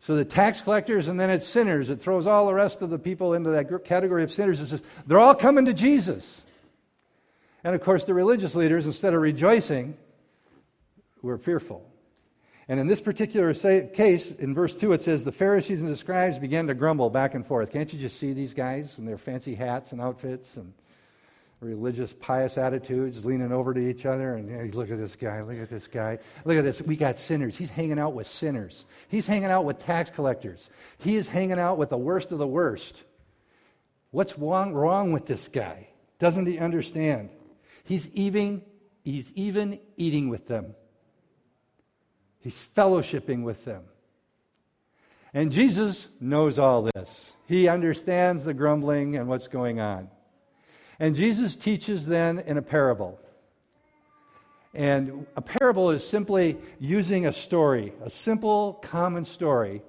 So 0.01 0.17
the 0.17 0.25
tax 0.25 0.61
collectors 0.63 1.09
and 1.09 1.21
then 1.21 1.31
it's 1.31 1.47
sinners. 1.47 1.91
It 1.91 2.01
throws 2.01 2.27
all 2.27 2.47
the 2.47 2.55
rest 2.55 2.81
of 2.83 2.91
the 2.91 2.99
people 2.99 3.35
into 3.35 3.51
that 3.51 3.85
category 3.85 4.23
of 4.23 4.33
sinners. 4.33 4.61
It 4.61 4.67
says, 4.67 4.83
they're 5.07 5.19
all 5.19 5.35
coming 5.35 5.67
to 5.67 5.75
Jesus. 5.75 6.43
And 7.63 7.75
of 7.75 7.83
course, 7.83 8.05
the 8.05 8.15
religious 8.15 8.55
leaders, 8.55 8.87
instead 8.87 9.13
of 9.13 9.21
rejoicing, 9.21 9.97
were 11.21 11.37
fearful. 11.37 11.87
And 12.67 12.79
in 12.79 12.87
this 12.87 13.01
particular 13.01 13.53
case, 13.53 14.31
in 14.31 14.55
verse 14.55 14.75
2, 14.77 14.93
it 14.93 15.03
says, 15.03 15.25
The 15.25 15.33
Pharisees 15.33 15.81
and 15.81 15.91
the 15.91 15.97
scribes 15.97 16.39
began 16.39 16.69
to 16.69 16.75
grumble 16.75 17.11
back 17.11 17.35
and 17.35 17.45
forth. 17.45 17.73
Can't 17.73 17.93
you 17.93 17.99
just 17.99 18.19
see 18.19 18.33
these 18.33 18.55
guys 18.55 18.95
in 18.97 19.05
their 19.05 19.19
fancy 19.19 19.57
hats 19.57 19.93
and 19.93 20.01
outfits 20.01 20.57
and 20.57 20.73
religious, 21.61 22.13
pious 22.15 22.57
attitudes, 22.57 23.25
leaning 23.25 23.53
over 23.53 23.75
to 23.75 23.81
each 23.81 24.07
other. 24.07 24.35
And 24.35 24.51
hey, 24.51 24.71
look 24.71 24.91
at 24.91 24.99
this 24.99 25.15
guy, 25.15 25.43
look 25.43 25.59
at 25.59 25.69
this 25.69 25.87
guy. 25.87 26.19
Look 26.45 26.57
at 26.57 26.65
this. 26.65 26.81
We 26.81 26.97
got 26.97 27.19
sinners. 27.19 27.57
He's 27.57 27.69
hanging 27.69 27.99
out 27.99 28.15
with 28.15 28.27
sinners. 28.27 28.85
He's 29.09 29.27
hanging 29.27 29.51
out 29.51 29.65
with 29.65 29.79
tax 29.79 30.11
collectors. 30.11 30.71
He 30.99 31.17
is 31.17 31.29
hanging 31.29 31.59
out 31.59 31.77
with 31.79 31.91
the 31.91 31.99
worst 31.99 32.33
of 32.33 32.39
the 32.39 32.47
worst. 32.47 33.03
What's 34.11 34.39
wrong, 34.39 34.73
wrong 34.73 35.13
with 35.13 35.27
this 35.27 35.49
guy? 35.49 35.89
Doesn't 36.19 36.47
he 36.47 36.59
understand? 36.59 37.31
He's 37.85 38.09
even, 38.09 38.63
he's 39.05 39.31
even 39.33 39.79
eating 39.97 40.29
with 40.29 40.49
them, 40.49 40.75
he's 42.41 42.69
fellowshipping 42.75 43.43
with 43.43 43.65
them. 43.65 43.85
And 45.33 45.53
Jesus 45.53 46.09
knows 46.19 46.59
all 46.59 46.89
this. 46.93 47.33
He 47.47 47.69
understands 47.69 48.43
the 48.43 48.53
grumbling 48.53 49.15
and 49.15 49.29
what's 49.29 49.47
going 49.47 49.79
on. 49.79 50.09
And 51.01 51.17
Jesus 51.17 51.57
teaches 51.57 52.07
then 52.07 52.41
in 52.41 52.59
a 52.59 52.63
parable. 52.63 53.19
And 54.75 55.27
a 55.35 55.41
parable 55.41 55.91
is 55.91 56.07
simply 56.07 56.59
using 56.79 57.27
a 57.27 57.33
story, 57.33 57.93
a 58.05 58.11
simple, 58.11 58.75
common 58.75 59.25
story, 59.25 59.83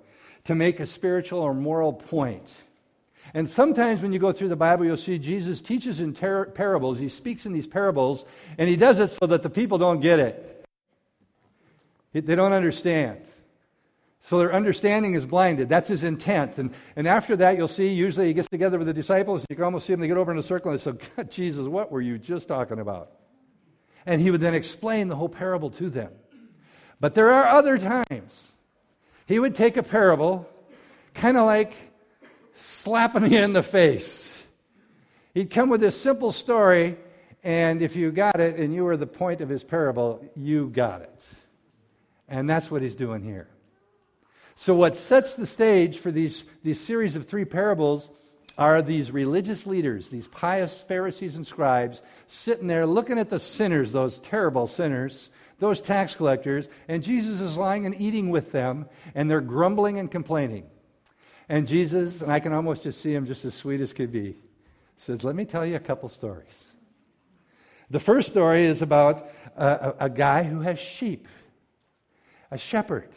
to 0.45 0.55
make 0.55 0.79
a 0.79 0.87
spiritual 0.87 1.39
or 1.39 1.53
moral 1.53 1.93
point. 1.93 2.49
And 3.33 3.47
sometimes 3.47 4.01
when 4.01 4.11
you 4.11 4.19
go 4.19 4.31
through 4.31 4.49
the 4.49 4.55
Bible, 4.55 4.85
you'll 4.85 4.97
see 4.97 5.19
Jesus 5.19 5.61
teaches 5.61 5.99
in 5.99 6.13
ter- 6.13 6.45
parables. 6.45 6.97
He 6.97 7.09
speaks 7.09 7.45
in 7.45 7.51
these 7.51 7.67
parables, 7.67 8.25
and 8.57 8.67
he 8.67 8.75
does 8.75 8.97
it 8.97 9.11
so 9.11 9.27
that 9.27 9.43
the 9.43 9.49
people 9.49 9.77
don't 9.77 9.99
get 9.99 10.17
it. 10.19 10.65
They 12.13 12.35
don't 12.35 12.53
understand. 12.53 13.21
So 14.21 14.37
their 14.37 14.53
understanding 14.53 15.15
is 15.15 15.25
blinded. 15.25 15.67
That's 15.67 15.89
his 15.89 16.03
intent. 16.03 16.59
And, 16.59 16.73
and 16.95 17.07
after 17.07 17.35
that, 17.37 17.57
you'll 17.57 17.67
see, 17.67 17.87
usually 17.87 18.27
he 18.27 18.33
gets 18.33 18.47
together 18.47 18.77
with 18.77 18.87
the 18.87 18.93
disciples. 18.93 19.43
You 19.49 19.55
can 19.55 19.65
almost 19.65 19.87
see 19.87 19.93
them, 19.93 19.99
they 19.99 20.07
get 20.07 20.17
over 20.17 20.31
in 20.31 20.37
a 20.37 20.43
circle 20.43 20.71
and 20.71 20.79
they 20.79 20.83
say, 20.83 20.97
God, 21.17 21.31
Jesus, 21.31 21.67
what 21.67 21.91
were 21.91 22.01
you 22.01 22.19
just 22.19 22.47
talking 22.47 22.79
about? 22.79 23.11
And 24.05 24.21
he 24.21 24.29
would 24.29 24.41
then 24.41 24.53
explain 24.53 25.07
the 25.07 25.15
whole 25.15 25.29
parable 25.29 25.71
to 25.71 25.89
them. 25.89 26.11
But 26.99 27.15
there 27.15 27.31
are 27.31 27.45
other 27.45 27.79
times 27.79 28.51
he 29.25 29.39
would 29.39 29.55
take 29.55 29.75
a 29.75 29.83
parable, 29.83 30.47
kind 31.15 31.35
of 31.35 31.45
like 31.45 31.73
slapping 32.55 33.31
you 33.31 33.39
in 33.39 33.53
the 33.53 33.63
face. 33.63 34.39
He'd 35.33 35.49
come 35.49 35.69
with 35.69 35.81
this 35.81 35.99
simple 35.99 36.31
story, 36.31 36.97
and 37.43 37.81
if 37.81 37.95
you 37.95 38.11
got 38.11 38.39
it 38.39 38.57
and 38.57 38.73
you 38.73 38.83
were 38.83 38.97
the 38.97 39.07
point 39.07 39.41
of 39.41 39.49
his 39.49 39.63
parable, 39.63 40.23
you 40.35 40.69
got 40.69 41.01
it. 41.01 41.25
And 42.27 42.47
that's 42.47 42.69
what 42.69 42.83
he's 42.83 42.95
doing 42.95 43.23
here. 43.23 43.47
So, 44.55 44.75
what 44.75 44.97
sets 44.97 45.35
the 45.35 45.47
stage 45.47 45.97
for 45.97 46.11
these, 46.11 46.43
these 46.63 46.79
series 46.79 47.15
of 47.15 47.25
three 47.25 47.45
parables 47.45 48.09
are 48.57 48.81
these 48.81 49.11
religious 49.11 49.65
leaders, 49.65 50.09
these 50.09 50.27
pious 50.27 50.83
Pharisees 50.83 51.35
and 51.35 51.47
scribes, 51.47 52.01
sitting 52.27 52.67
there 52.67 52.85
looking 52.85 53.17
at 53.17 53.29
the 53.29 53.39
sinners, 53.39 53.91
those 53.91 54.19
terrible 54.19 54.67
sinners, 54.67 55.29
those 55.59 55.81
tax 55.81 56.15
collectors, 56.15 56.67
and 56.87 57.03
Jesus 57.03 57.39
is 57.39 57.55
lying 57.55 57.85
and 57.85 57.99
eating 57.99 58.29
with 58.29 58.51
them, 58.51 58.87
and 59.15 59.29
they're 59.29 59.41
grumbling 59.41 59.99
and 59.99 60.11
complaining. 60.11 60.65
And 61.47 61.67
Jesus, 61.67 62.21
and 62.21 62.31
I 62.31 62.39
can 62.39 62.53
almost 62.53 62.83
just 62.83 63.01
see 63.01 63.13
him 63.13 63.25
just 63.25 63.45
as 63.45 63.53
sweet 63.53 63.81
as 63.81 63.93
could 63.93 64.11
be, 64.11 64.37
says, 64.97 65.23
Let 65.23 65.35
me 65.35 65.45
tell 65.45 65.65
you 65.65 65.75
a 65.75 65.79
couple 65.79 66.09
stories. 66.09 66.65
The 67.89 67.99
first 67.99 68.29
story 68.29 68.63
is 68.63 68.81
about 68.81 69.29
a, 69.57 69.65
a, 69.65 69.95
a 70.05 70.09
guy 70.09 70.43
who 70.43 70.61
has 70.61 70.79
sheep, 70.79 71.27
a 72.49 72.57
shepherd. 72.57 73.09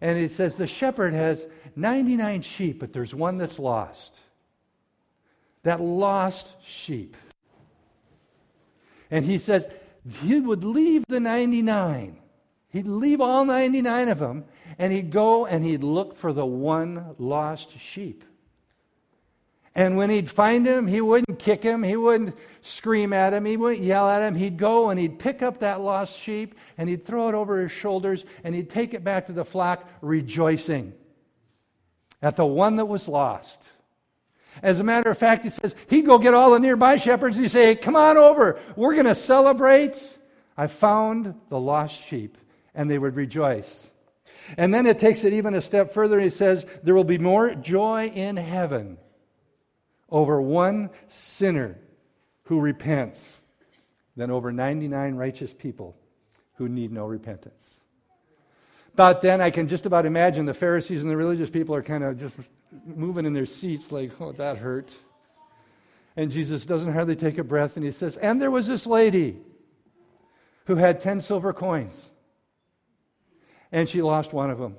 And 0.00 0.18
it 0.18 0.30
says 0.30 0.56
the 0.56 0.66
shepherd 0.66 1.14
has 1.14 1.46
99 1.76 2.42
sheep, 2.42 2.80
but 2.80 2.92
there's 2.92 3.14
one 3.14 3.38
that's 3.38 3.58
lost. 3.58 4.16
That 5.62 5.80
lost 5.80 6.54
sheep. 6.64 7.16
And 9.10 9.24
he 9.24 9.38
says 9.38 9.66
he 10.22 10.40
would 10.40 10.64
leave 10.64 11.04
the 11.08 11.20
99. 11.20 12.18
He'd 12.68 12.88
leave 12.88 13.20
all 13.20 13.44
99 13.44 14.08
of 14.08 14.18
them, 14.18 14.44
and 14.78 14.92
he'd 14.92 15.10
go 15.10 15.46
and 15.46 15.64
he'd 15.64 15.84
look 15.84 16.16
for 16.16 16.32
the 16.32 16.44
one 16.44 17.14
lost 17.18 17.78
sheep. 17.78 18.24
And 19.76 19.96
when 19.96 20.08
he'd 20.08 20.30
find 20.30 20.64
him, 20.64 20.86
he 20.86 21.00
wouldn't 21.00 21.40
kick 21.40 21.62
him, 21.62 21.82
he 21.82 21.96
wouldn't 21.96 22.36
scream 22.60 23.12
at 23.12 23.32
him, 23.32 23.44
he 23.44 23.56
wouldn't 23.56 23.82
yell 23.82 24.08
at 24.08 24.22
him. 24.22 24.36
He'd 24.36 24.56
go 24.56 24.90
and 24.90 25.00
he'd 25.00 25.18
pick 25.18 25.42
up 25.42 25.58
that 25.60 25.80
lost 25.80 26.18
sheep 26.20 26.54
and 26.78 26.88
he'd 26.88 27.04
throw 27.04 27.28
it 27.28 27.34
over 27.34 27.58
his 27.58 27.72
shoulders 27.72 28.24
and 28.44 28.54
he'd 28.54 28.70
take 28.70 28.94
it 28.94 29.02
back 29.02 29.26
to 29.26 29.32
the 29.32 29.44
flock 29.44 29.88
rejoicing 30.00 30.92
at 32.22 32.36
the 32.36 32.46
one 32.46 32.76
that 32.76 32.86
was 32.86 33.08
lost. 33.08 33.62
As 34.62 34.78
a 34.78 34.84
matter 34.84 35.10
of 35.10 35.18
fact, 35.18 35.42
he 35.42 35.50
says 35.50 35.74
he'd 35.88 36.06
go 36.06 36.18
get 36.20 36.34
all 36.34 36.52
the 36.52 36.60
nearby 36.60 36.96
shepherds 36.96 37.36
and 37.36 37.44
he'd 37.44 37.50
say, 37.50 37.74
Come 37.74 37.96
on 37.96 38.16
over, 38.16 38.60
we're 38.76 38.94
going 38.94 39.06
to 39.06 39.16
celebrate. 39.16 40.00
I 40.56 40.68
found 40.68 41.34
the 41.48 41.58
lost 41.58 42.00
sheep. 42.00 42.38
And 42.76 42.90
they 42.90 42.98
would 42.98 43.14
rejoice. 43.14 43.88
And 44.56 44.74
then 44.74 44.86
it 44.86 44.98
takes 44.98 45.22
it 45.22 45.32
even 45.32 45.54
a 45.54 45.62
step 45.62 45.92
further. 45.92 46.18
He 46.18 46.30
says, 46.30 46.66
There 46.82 46.94
will 46.94 47.04
be 47.04 47.18
more 47.18 47.54
joy 47.54 48.10
in 48.12 48.36
heaven 48.36 48.98
over 50.14 50.40
one 50.40 50.90
sinner 51.08 51.76
who 52.44 52.60
repents 52.60 53.42
than 54.16 54.30
over 54.30 54.52
99 54.52 55.16
righteous 55.16 55.52
people 55.52 55.96
who 56.54 56.68
need 56.68 56.92
no 56.92 57.04
repentance. 57.04 57.80
About 58.92 59.22
then, 59.22 59.40
I 59.40 59.50
can 59.50 59.66
just 59.66 59.86
about 59.86 60.06
imagine 60.06 60.46
the 60.46 60.54
Pharisees 60.54 61.02
and 61.02 61.10
the 61.10 61.16
religious 61.16 61.50
people 61.50 61.74
are 61.74 61.82
kind 61.82 62.04
of 62.04 62.16
just 62.16 62.36
moving 62.86 63.26
in 63.26 63.32
their 63.32 63.44
seats, 63.44 63.90
like, 63.90 64.12
oh, 64.20 64.30
that 64.30 64.56
hurt. 64.56 64.88
And 66.16 66.30
Jesus 66.30 66.64
doesn't 66.64 66.92
hardly 66.92 67.16
take 67.16 67.36
a 67.38 67.44
breath, 67.44 67.74
and 67.74 67.84
he 67.84 67.90
says, 67.90 68.16
And 68.16 68.40
there 68.40 68.52
was 68.52 68.68
this 68.68 68.86
lady 68.86 69.38
who 70.66 70.76
had 70.76 71.00
10 71.00 71.22
silver 71.22 71.52
coins, 71.52 72.08
and 73.72 73.88
she 73.88 74.00
lost 74.00 74.32
one 74.32 74.50
of 74.50 74.60
them. 74.60 74.76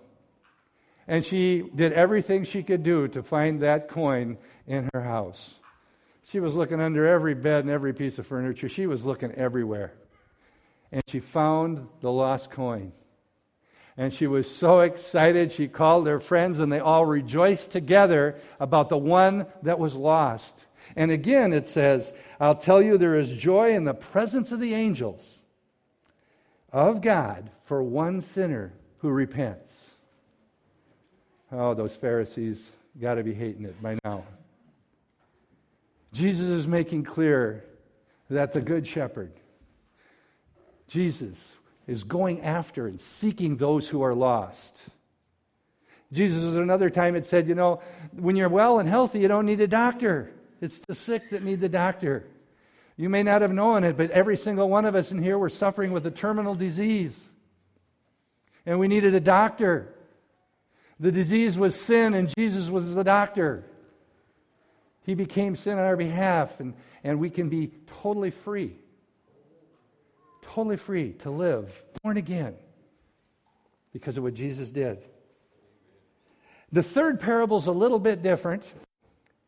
And 1.08 1.24
she 1.24 1.64
did 1.76 1.94
everything 1.94 2.44
she 2.44 2.64
could 2.64 2.84
do 2.84 3.08
to 3.10 3.22
find 3.22 3.62
that 3.62 3.90
coin 3.90 4.38
in 4.66 4.90
her 4.94 5.02
house. 5.02 5.60
She 6.24 6.40
was 6.40 6.56
looking 6.56 6.82
under 6.82 7.08
every 7.08 7.36
bed 7.36 7.64
and 7.64 7.70
every 7.70 7.94
piece 7.94 8.18
of 8.18 8.26
furniture. 8.26 8.68
She 8.68 8.88
was 8.88 9.06
looking 9.06 9.32
everywhere. 9.34 9.94
And 10.92 11.04
she 11.08 11.20
found 11.20 11.88
the 12.02 12.12
lost 12.12 12.50
coin. 12.50 12.92
And 13.98 14.14
she 14.14 14.28
was 14.28 14.54
so 14.54 14.82
excited, 14.82 15.52
she 15.52 15.68
called 15.68 16.08
her 16.08 16.20
friends, 16.20 16.60
and 16.60 16.72
they 16.72 16.80
all 16.80 17.06
rejoiced 17.06 17.72
together 17.72 18.38
about 18.60 18.90
the 18.90 18.98
one 18.98 19.48
that 19.62 19.80
was 19.80 19.96
lost. 19.96 20.66
And 20.96 21.12
again, 21.12 21.54
it 21.54 21.66
says, 21.68 22.12
I'll 22.40 22.56
tell 22.56 22.82
you, 22.82 22.98
there 22.98 23.16
is 23.16 23.30
joy 23.30 23.74
in 23.74 23.86
the 23.86 23.94
presence 23.94 24.52
of 24.52 24.60
the 24.60 24.74
angels 24.74 25.42
of 26.74 27.02
God 27.02 27.52
for 27.64 27.82
one 27.82 28.22
sinner 28.22 28.74
who 28.98 29.10
repents. 29.10 29.85
Oh, 31.52 31.74
those 31.74 31.96
Pharisees 31.96 32.72
got 33.00 33.16
to 33.16 33.24
be 33.24 33.34
hating 33.34 33.66
it 33.66 33.82
by 33.82 33.98
now. 34.04 34.24
Jesus 36.12 36.48
is 36.48 36.68
making 36.68 37.04
clear 37.04 37.64
that 38.30 38.54
the 38.54 38.62
Good 38.62 38.88
Shepherd, 38.88 39.34
Jesus, 40.88 41.58
is 41.88 42.04
going 42.04 42.42
after 42.42 42.88
and 42.88 43.00
seeking 43.00 43.58
those 43.58 43.88
who 43.88 44.02
are 44.02 44.16
lost. 44.16 44.80
Jesus, 46.12 46.56
at 46.56 46.62
another 46.62 46.90
time, 46.90 47.16
had 47.16 47.26
said, 47.26 47.48
you 47.48 47.56
know, 47.56 47.82
when 48.14 48.36
you're 48.36 48.50
well 48.50 48.80
and 48.80 48.88
healthy, 48.88 49.20
you 49.20 49.28
don't 49.28 49.46
need 49.46 49.60
a 49.62 49.68
doctor. 49.68 50.32
It's 50.62 50.80
the 50.80 50.96
sick 50.96 51.30
that 51.32 51.44
need 51.44 51.60
the 51.60 51.70
doctor. 51.70 52.26
You 52.98 53.10
may 53.10 53.24
not 53.24 53.42
have 53.42 53.52
known 53.52 53.84
it, 53.84 53.98
but 53.98 54.12
every 54.12 54.38
single 54.38 54.70
one 54.70 54.86
of 54.86 54.96
us 54.96 55.12
in 55.12 55.22
here 55.22 55.38
were 55.38 55.50
suffering 55.50 55.92
with 55.92 56.06
a 56.08 56.12
terminal 56.12 56.56
disease. 56.56 57.30
And 58.66 58.80
we 58.80 58.88
needed 58.88 59.14
a 59.14 59.20
doctor. 59.20 59.94
The 61.00 61.12
disease 61.12 61.58
was 61.58 61.80
sin, 61.80 62.14
and 62.14 62.34
Jesus 62.38 62.70
was 62.70 62.94
the 62.94 63.04
doctor. 63.04 63.66
He 65.02 65.14
became 65.14 65.56
sin 65.56 65.78
on 65.78 65.86
our 65.86 65.98
behalf, 65.98 66.60
and, 66.60 66.74
and 67.04 67.20
we 67.20 67.30
can 67.30 67.50
be 67.50 67.72
totally 68.02 68.32
free. 68.32 68.76
Totally 70.42 70.78
free 70.78 71.14
to 71.20 71.30
live, 71.30 71.72
born 72.02 72.18
again, 72.18 72.56
because 73.92 74.16
of 74.16 74.24
what 74.24 74.34
Jesus 74.34 74.72
did. 74.72 75.00
The 76.72 76.84
third 76.84 77.20
parable 77.20 77.58
is 77.58 77.68
a 77.68 77.72
little 77.72 78.00
bit 78.00 78.22
different, 78.22 78.64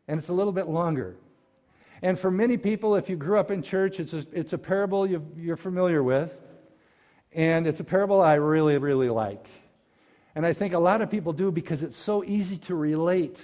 and 0.08 0.20
it's 0.20 0.30
a 0.30 0.34
little 0.34 0.54
bit 0.54 0.68
longer. 0.68 1.16
And 2.02 2.20
for 2.20 2.30
many 2.30 2.58
people, 2.58 2.96
if 2.96 3.10
you 3.10 3.16
grew 3.16 3.40
up 3.40 3.52
in 3.52 3.64
church, 3.64 4.00
it's 4.00 4.14
a, 4.14 4.26
it's 4.32 4.54
a 4.54 4.58
parable 4.58 5.08
you 5.08 5.52
are 5.52 5.58
familiar 5.58 6.04
with. 6.04 6.32
And 7.34 7.68
it's 7.68 7.80
a 7.80 7.84
parable 7.84 8.22
I 8.22 8.36
really, 8.36 8.78
really 8.78 9.10
like. 9.10 9.48
And 10.38 10.46
I 10.46 10.54
think 10.54 10.76
a 10.76 10.80
lot 10.80 11.02
of 11.02 11.10
people 11.10 11.34
do 11.34 11.52
because 11.52 11.82
it's 11.82 11.98
so 11.98 12.24
easy 12.24 12.60
to 12.60 12.76
relate 12.76 13.44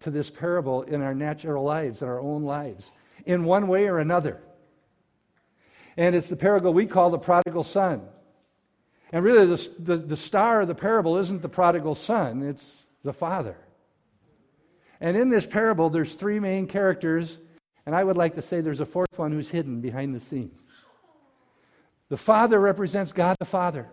to 0.00 0.10
this 0.10 0.30
parable 0.30 0.82
in 0.82 1.00
our 1.00 1.14
natural 1.14 1.62
lives, 1.62 2.02
in 2.02 2.08
our 2.08 2.18
own 2.18 2.42
lives, 2.42 2.90
in 3.24 3.44
one 3.44 3.68
way 3.68 3.86
or 3.86 3.98
another. 3.98 4.42
And 5.96 6.16
it's 6.16 6.28
the 6.28 6.34
parable 6.34 6.74
we 6.74 6.86
call 6.86 7.10
the 7.10 7.20
prodigal 7.20 7.62
son. 7.62 8.02
And 9.12 9.24
really, 9.24 9.46
the, 9.46 9.70
the, 9.78 9.96
the, 9.96 10.16
star 10.16 10.62
of 10.62 10.66
the 10.66 10.74
parable 10.74 11.18
isn't 11.18 11.40
the 11.40 11.48
prodigal 11.48 11.94
son, 11.94 12.42
it's 12.42 12.84
the 13.04 13.12
father. 13.12 13.56
And 15.00 15.16
in 15.16 15.28
this 15.28 15.46
parable, 15.46 15.88
there's 15.88 16.16
three 16.16 16.40
main 16.40 16.66
characters, 16.66 17.38
and 17.86 17.94
I 17.94 18.02
would 18.02 18.16
like 18.16 18.34
to 18.34 18.42
say 18.42 18.60
there's 18.60 18.80
a 18.80 18.86
fourth 18.86 19.16
one 19.20 19.30
who's 19.30 19.50
hidden 19.50 19.80
behind 19.80 20.16
the 20.16 20.20
scenes. 20.20 20.58
The 22.08 22.16
father 22.16 22.58
represents 22.58 23.12
God 23.12 23.36
the 23.38 23.44
Father. 23.44 23.88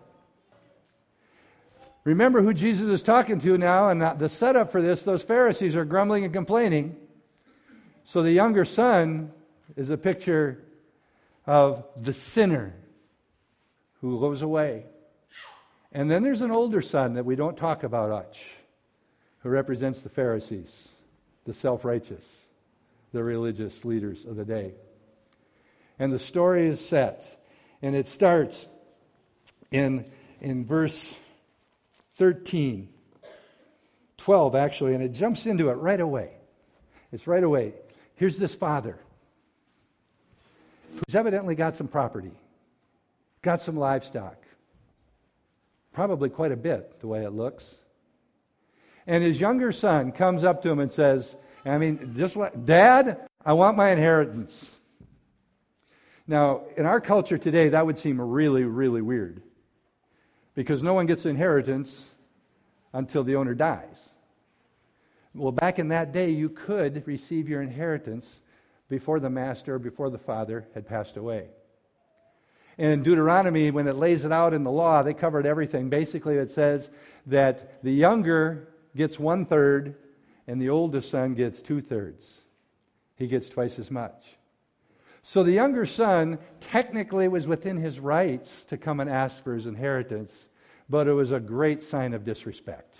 Remember 2.04 2.40
who 2.40 2.54
Jesus 2.54 2.88
is 2.88 3.02
talking 3.02 3.40
to 3.40 3.58
now, 3.58 3.90
and 3.90 4.00
the 4.00 4.28
setup 4.28 4.72
for 4.72 4.80
this 4.80 5.02
those 5.02 5.22
Pharisees 5.22 5.76
are 5.76 5.84
grumbling 5.84 6.24
and 6.24 6.32
complaining. 6.32 6.96
So 8.04 8.22
the 8.22 8.32
younger 8.32 8.64
son 8.64 9.32
is 9.76 9.90
a 9.90 9.98
picture 9.98 10.64
of 11.46 11.84
the 12.00 12.12
sinner 12.12 12.74
who 14.00 14.18
goes 14.18 14.42
away. 14.42 14.84
And 15.92 16.10
then 16.10 16.22
there's 16.22 16.40
an 16.40 16.50
older 16.50 16.82
son 16.82 17.14
that 17.14 17.24
we 17.24 17.36
don't 17.36 17.56
talk 17.56 17.82
about 17.82 18.10
much, 18.10 18.44
who 19.40 19.48
represents 19.48 20.00
the 20.00 20.08
Pharisees, 20.08 20.88
the 21.44 21.52
self 21.52 21.84
righteous, 21.84 22.24
the 23.12 23.22
religious 23.22 23.84
leaders 23.84 24.24
of 24.24 24.36
the 24.36 24.44
day. 24.44 24.72
And 25.98 26.12
the 26.12 26.18
story 26.18 26.66
is 26.66 26.84
set, 26.84 27.44
and 27.82 27.94
it 27.94 28.06
starts 28.06 28.66
in, 29.70 30.06
in 30.40 30.64
verse 30.64 31.14
13, 32.20 32.86
12 34.18 34.54
actually, 34.54 34.92
and 34.92 35.02
it 35.02 35.08
jumps 35.08 35.46
into 35.46 35.70
it 35.70 35.76
right 35.76 36.00
away. 36.00 36.34
It's 37.12 37.26
right 37.26 37.42
away. 37.42 37.72
Here's 38.14 38.36
this 38.36 38.54
father 38.54 38.98
who's 40.92 41.14
evidently 41.14 41.54
got 41.54 41.76
some 41.76 41.88
property, 41.88 42.32
got 43.40 43.62
some 43.62 43.74
livestock. 43.74 44.36
Probably 45.94 46.28
quite 46.28 46.52
a 46.52 46.58
bit, 46.58 47.00
the 47.00 47.06
way 47.06 47.24
it 47.24 47.30
looks. 47.30 47.78
And 49.06 49.24
his 49.24 49.40
younger 49.40 49.72
son 49.72 50.12
comes 50.12 50.44
up 50.44 50.60
to 50.64 50.70
him 50.70 50.78
and 50.78 50.92
says, 50.92 51.36
I 51.64 51.78
mean, 51.78 52.12
just 52.14 52.36
like, 52.36 52.66
Dad, 52.66 53.26
I 53.46 53.54
want 53.54 53.78
my 53.78 53.92
inheritance. 53.92 54.70
Now, 56.26 56.64
in 56.76 56.84
our 56.84 57.00
culture 57.00 57.38
today, 57.38 57.70
that 57.70 57.86
would 57.86 57.96
seem 57.96 58.20
really, 58.20 58.64
really 58.64 59.00
weird 59.00 59.42
because 60.54 60.82
no 60.82 60.92
one 60.92 61.06
gets 61.06 61.24
inheritance 61.24 62.09
until 62.92 63.24
the 63.24 63.36
owner 63.36 63.54
dies. 63.54 64.10
Well, 65.34 65.52
back 65.52 65.78
in 65.78 65.88
that 65.88 66.12
day, 66.12 66.30
you 66.30 66.48
could 66.48 67.06
receive 67.06 67.48
your 67.48 67.62
inheritance 67.62 68.40
before 68.88 69.20
the 69.20 69.30
master 69.30 69.76
or 69.76 69.78
before 69.78 70.10
the 70.10 70.18
father 70.18 70.66
had 70.74 70.88
passed 70.88 71.16
away. 71.16 71.48
And 72.76 72.92
in 72.92 73.02
Deuteronomy, 73.02 73.70
when 73.70 73.86
it 73.86 73.96
lays 73.96 74.24
it 74.24 74.32
out 74.32 74.54
in 74.54 74.64
the 74.64 74.70
law, 74.70 75.02
they 75.02 75.14
covered 75.14 75.46
everything. 75.46 75.88
Basically, 75.88 76.36
it 76.36 76.50
says 76.50 76.90
that 77.26 77.82
the 77.84 77.92
younger 77.92 78.68
gets 78.96 79.18
one 79.18 79.44
third 79.44 79.96
and 80.46 80.60
the 80.60 80.70
oldest 80.70 81.10
son 81.10 81.34
gets 81.34 81.62
two 81.62 81.80
thirds. 81.80 82.40
He 83.16 83.28
gets 83.28 83.48
twice 83.48 83.78
as 83.78 83.90
much. 83.90 84.24
So 85.22 85.42
the 85.42 85.52
younger 85.52 85.84
son 85.84 86.38
technically 86.60 87.28
was 87.28 87.46
within 87.46 87.76
his 87.76 88.00
rights 88.00 88.64
to 88.64 88.78
come 88.78 88.98
and 88.98 89.10
ask 89.10 89.44
for 89.44 89.54
his 89.54 89.66
inheritance, 89.66 90.46
but 90.90 91.06
it 91.06 91.12
was 91.12 91.30
a 91.30 91.38
great 91.38 91.82
sign 91.82 92.12
of 92.12 92.24
disrespect. 92.24 92.96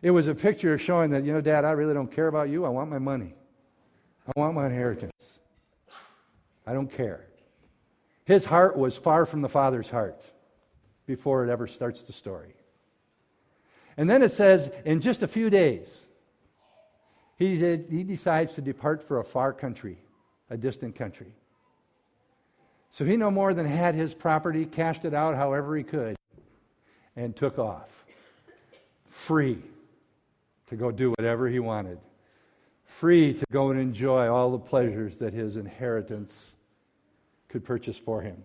It 0.00 0.10
was 0.10 0.26
a 0.26 0.34
picture 0.34 0.78
showing 0.78 1.10
that, 1.10 1.24
you 1.24 1.32
know, 1.32 1.42
Dad, 1.42 1.64
I 1.66 1.72
really 1.72 1.92
don't 1.92 2.10
care 2.10 2.26
about 2.26 2.48
you. 2.48 2.64
I 2.64 2.70
want 2.70 2.90
my 2.90 2.98
money. 2.98 3.34
I 4.26 4.40
want 4.40 4.54
my 4.54 4.66
inheritance. 4.66 5.12
I 6.66 6.72
don't 6.72 6.90
care. 6.90 7.26
His 8.24 8.46
heart 8.46 8.76
was 8.76 8.96
far 8.96 9.26
from 9.26 9.42
the 9.42 9.48
Father's 9.48 9.90
heart 9.90 10.24
before 11.06 11.44
it 11.44 11.50
ever 11.50 11.66
starts 11.66 12.02
the 12.02 12.12
story. 12.12 12.54
And 13.96 14.08
then 14.08 14.22
it 14.22 14.32
says, 14.32 14.70
in 14.86 15.00
just 15.00 15.22
a 15.22 15.28
few 15.28 15.50
days, 15.50 16.06
he, 17.36 17.56
he 17.56 18.04
decides 18.04 18.54
to 18.54 18.62
depart 18.62 19.06
for 19.06 19.18
a 19.18 19.24
far 19.24 19.52
country, 19.52 19.98
a 20.48 20.56
distant 20.56 20.96
country. 20.96 21.34
So 22.90 23.04
he 23.04 23.16
no 23.16 23.30
more 23.30 23.52
than 23.52 23.66
had 23.66 23.94
his 23.94 24.14
property, 24.14 24.64
cashed 24.64 25.04
it 25.04 25.12
out 25.12 25.34
however 25.34 25.76
he 25.76 25.82
could, 25.82 26.16
and 27.16 27.34
took 27.36 27.58
off. 27.58 28.04
Free 29.08 29.62
to 30.68 30.76
go 30.76 30.90
do 30.90 31.10
whatever 31.10 31.48
he 31.48 31.58
wanted. 31.58 31.98
Free 32.84 33.34
to 33.34 33.44
go 33.50 33.70
and 33.70 33.80
enjoy 33.80 34.28
all 34.28 34.50
the 34.50 34.58
pleasures 34.58 35.16
that 35.16 35.32
his 35.32 35.56
inheritance 35.56 36.52
could 37.48 37.64
purchase 37.64 37.98
for 37.98 38.22
him. 38.22 38.42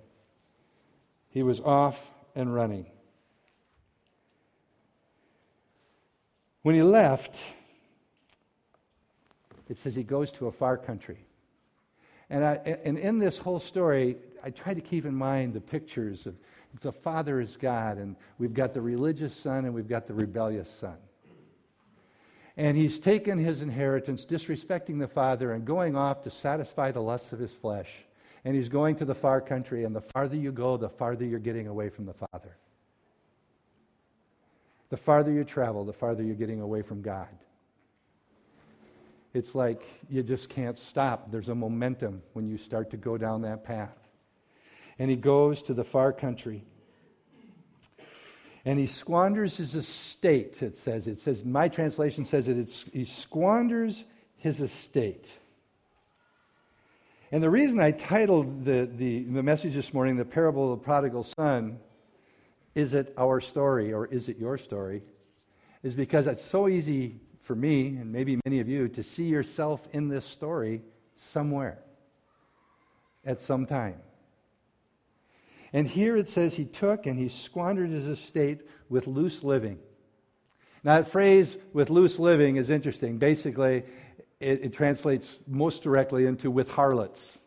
He 1.30 1.44
was 1.44 1.60
off 1.60 2.02
and 2.36 2.54
running. 2.54 2.86
When 6.64 6.76
he 6.76 6.82
left, 6.82 7.38
it 9.70 9.78
says 9.78 9.96
he 9.96 10.04
goes 10.04 10.32
to 10.34 10.48
a 10.48 10.52
far 10.52 10.78
country. 10.78 11.20
And, 12.30 12.44
I, 12.44 12.56
and 12.84 12.98
in 12.98 13.20
this 13.20 13.38
whole 13.38 13.60
story, 13.60 14.18
I 14.44 14.50
try 14.50 14.74
to 14.74 14.82
keep 14.82 15.06
in 15.06 15.16
mind 15.16 15.54
the 15.54 15.62
pictures 15.62 16.26
of 16.26 16.36
the 16.82 16.92
Father 16.92 17.40
is 17.40 17.58
God, 17.58 17.98
and 17.98 18.16
we've 18.38 18.54
got 18.54 18.74
the 18.74 18.82
religious 18.82 19.36
son 19.36 19.66
and 19.66 19.74
we've 19.74 19.88
got 19.88 20.08
the 20.08 20.14
rebellious 20.14 20.70
son. 20.70 20.98
And 22.56 22.76
he's 22.76 23.00
taken 23.00 23.38
his 23.38 23.62
inheritance, 23.62 24.26
disrespecting 24.26 25.00
the 25.00 25.08
Father, 25.08 25.52
and 25.52 25.64
going 25.64 25.96
off 25.96 26.24
to 26.24 26.32
satisfy 26.32 26.92
the 26.92 27.02
lusts 27.02 27.32
of 27.32 27.40
his 27.40 27.54
flesh. 27.54 27.90
And 28.44 28.56
he's 28.56 28.70
going 28.70 28.96
to 28.98 29.06
the 29.06 29.16
far 29.16 29.42
country, 29.42 29.84
and 29.84 29.96
the 29.96 30.02
farther 30.02 30.36
you 30.36 30.52
go, 30.52 30.78
the 30.78 30.90
farther 30.90 31.26
you're 31.26 31.40
getting 31.40 31.68
away 31.68 31.90
from 31.90 32.06
the 32.06 32.14
Father. 32.14 32.58
The 34.90 34.98
farther 34.98 35.32
you 35.32 35.44
travel, 35.44 35.86
the 35.86 35.94
farther 35.94 36.24
you're 36.24 36.36
getting 36.36 36.62
away 36.62 36.82
from 36.82 37.01
God. 37.01 37.27
It's 39.34 39.53
like 39.53 39.84
you 40.10 40.24
just 40.24 40.50
can't 40.50 40.80
stop. 40.80 41.32
There's 41.32 41.50
a 41.50 41.56
momentum 41.56 42.24
when 42.34 42.48
you 42.48 42.58
start 42.58 42.90
to 42.92 42.98
go 42.98 43.18
down 43.18 43.42
that 43.44 43.64
path. 43.64 44.06
And 45.00 45.10
he 45.10 45.16
goes 45.16 45.62
to 45.64 45.74
the 45.74 45.83
far 45.83 46.12
country. 46.12 46.64
And 48.66 48.77
he 48.77 48.88
squanders 48.88 49.57
his 49.57 49.75
estate, 49.75 50.62
it 50.62 50.75
says. 50.75 51.07
It 51.07 51.20
says, 51.20 51.46
my 51.46 51.70
translation 51.70 52.25
says 52.25 52.48
that 52.48 52.57
it's, 52.57 52.83
he 52.92 53.05
squanders 53.05 54.03
his 54.36 54.60
estate. 54.60 55.29
And 57.31 57.44
the 57.44 57.50
reason 57.50 57.79
I 57.79 57.92
titled 57.92 58.66
the, 58.66 58.90
the, 58.94 59.24
the 59.24 59.44
message 59.44 59.74
this 59.74 59.94
morning, 59.94 60.18
The 60.18 60.25
Parable 60.25 60.74
of 60.74 60.79
the 60.79 60.83
Prodigal 60.83 61.24
Son, 61.24 61.79
is 62.75 62.94
it 62.94 63.14
our 63.18 63.42
story 63.42 63.94
or 63.94 64.05
is 64.05 64.29
it 64.29 64.38
your 64.38 64.57
story? 64.57 65.01
Is 65.83 65.96
because 65.96 66.27
it's 66.27 66.44
so 66.44 66.68
easy 66.68 67.20
for 67.42 67.55
me 67.55 67.88
and 67.88 68.12
maybe 68.12 68.40
many 68.46 68.60
of 68.60 68.68
you 68.68 68.90
to 68.90 69.03
see 69.03 69.25
yourself 69.25 69.88
in 69.94 70.10
this 70.10 70.25
story 70.25 70.81
somewhere 71.16 71.79
at 73.25 73.42
some 73.42 73.66
time. 73.66 74.01
And 75.74 75.88
here 75.88 76.16
it 76.16 76.30
says 76.30 76.56
he 76.56 76.66
took 76.66 77.06
and 77.06 77.18
he 77.18 77.30
squandered 77.30 77.90
his 77.90 78.08
estate 78.08 78.62
with 78.90 79.08
loose 79.08 79.44
living. 79.44 79.80
Now, 80.84 80.96
that 80.96 81.10
phrase 81.10 81.58
with 81.74 81.90
loose 81.90 82.20
living 82.20 82.56
is 82.56 82.70
interesting. 82.70 83.18
Basically, 83.18 83.84
it, 84.40 84.64
it 84.64 84.74
translates 84.74 85.40
most 85.48 85.84
directly 85.84 86.25
into 86.25 86.50
with 86.50 86.70
harlots, 86.70 87.38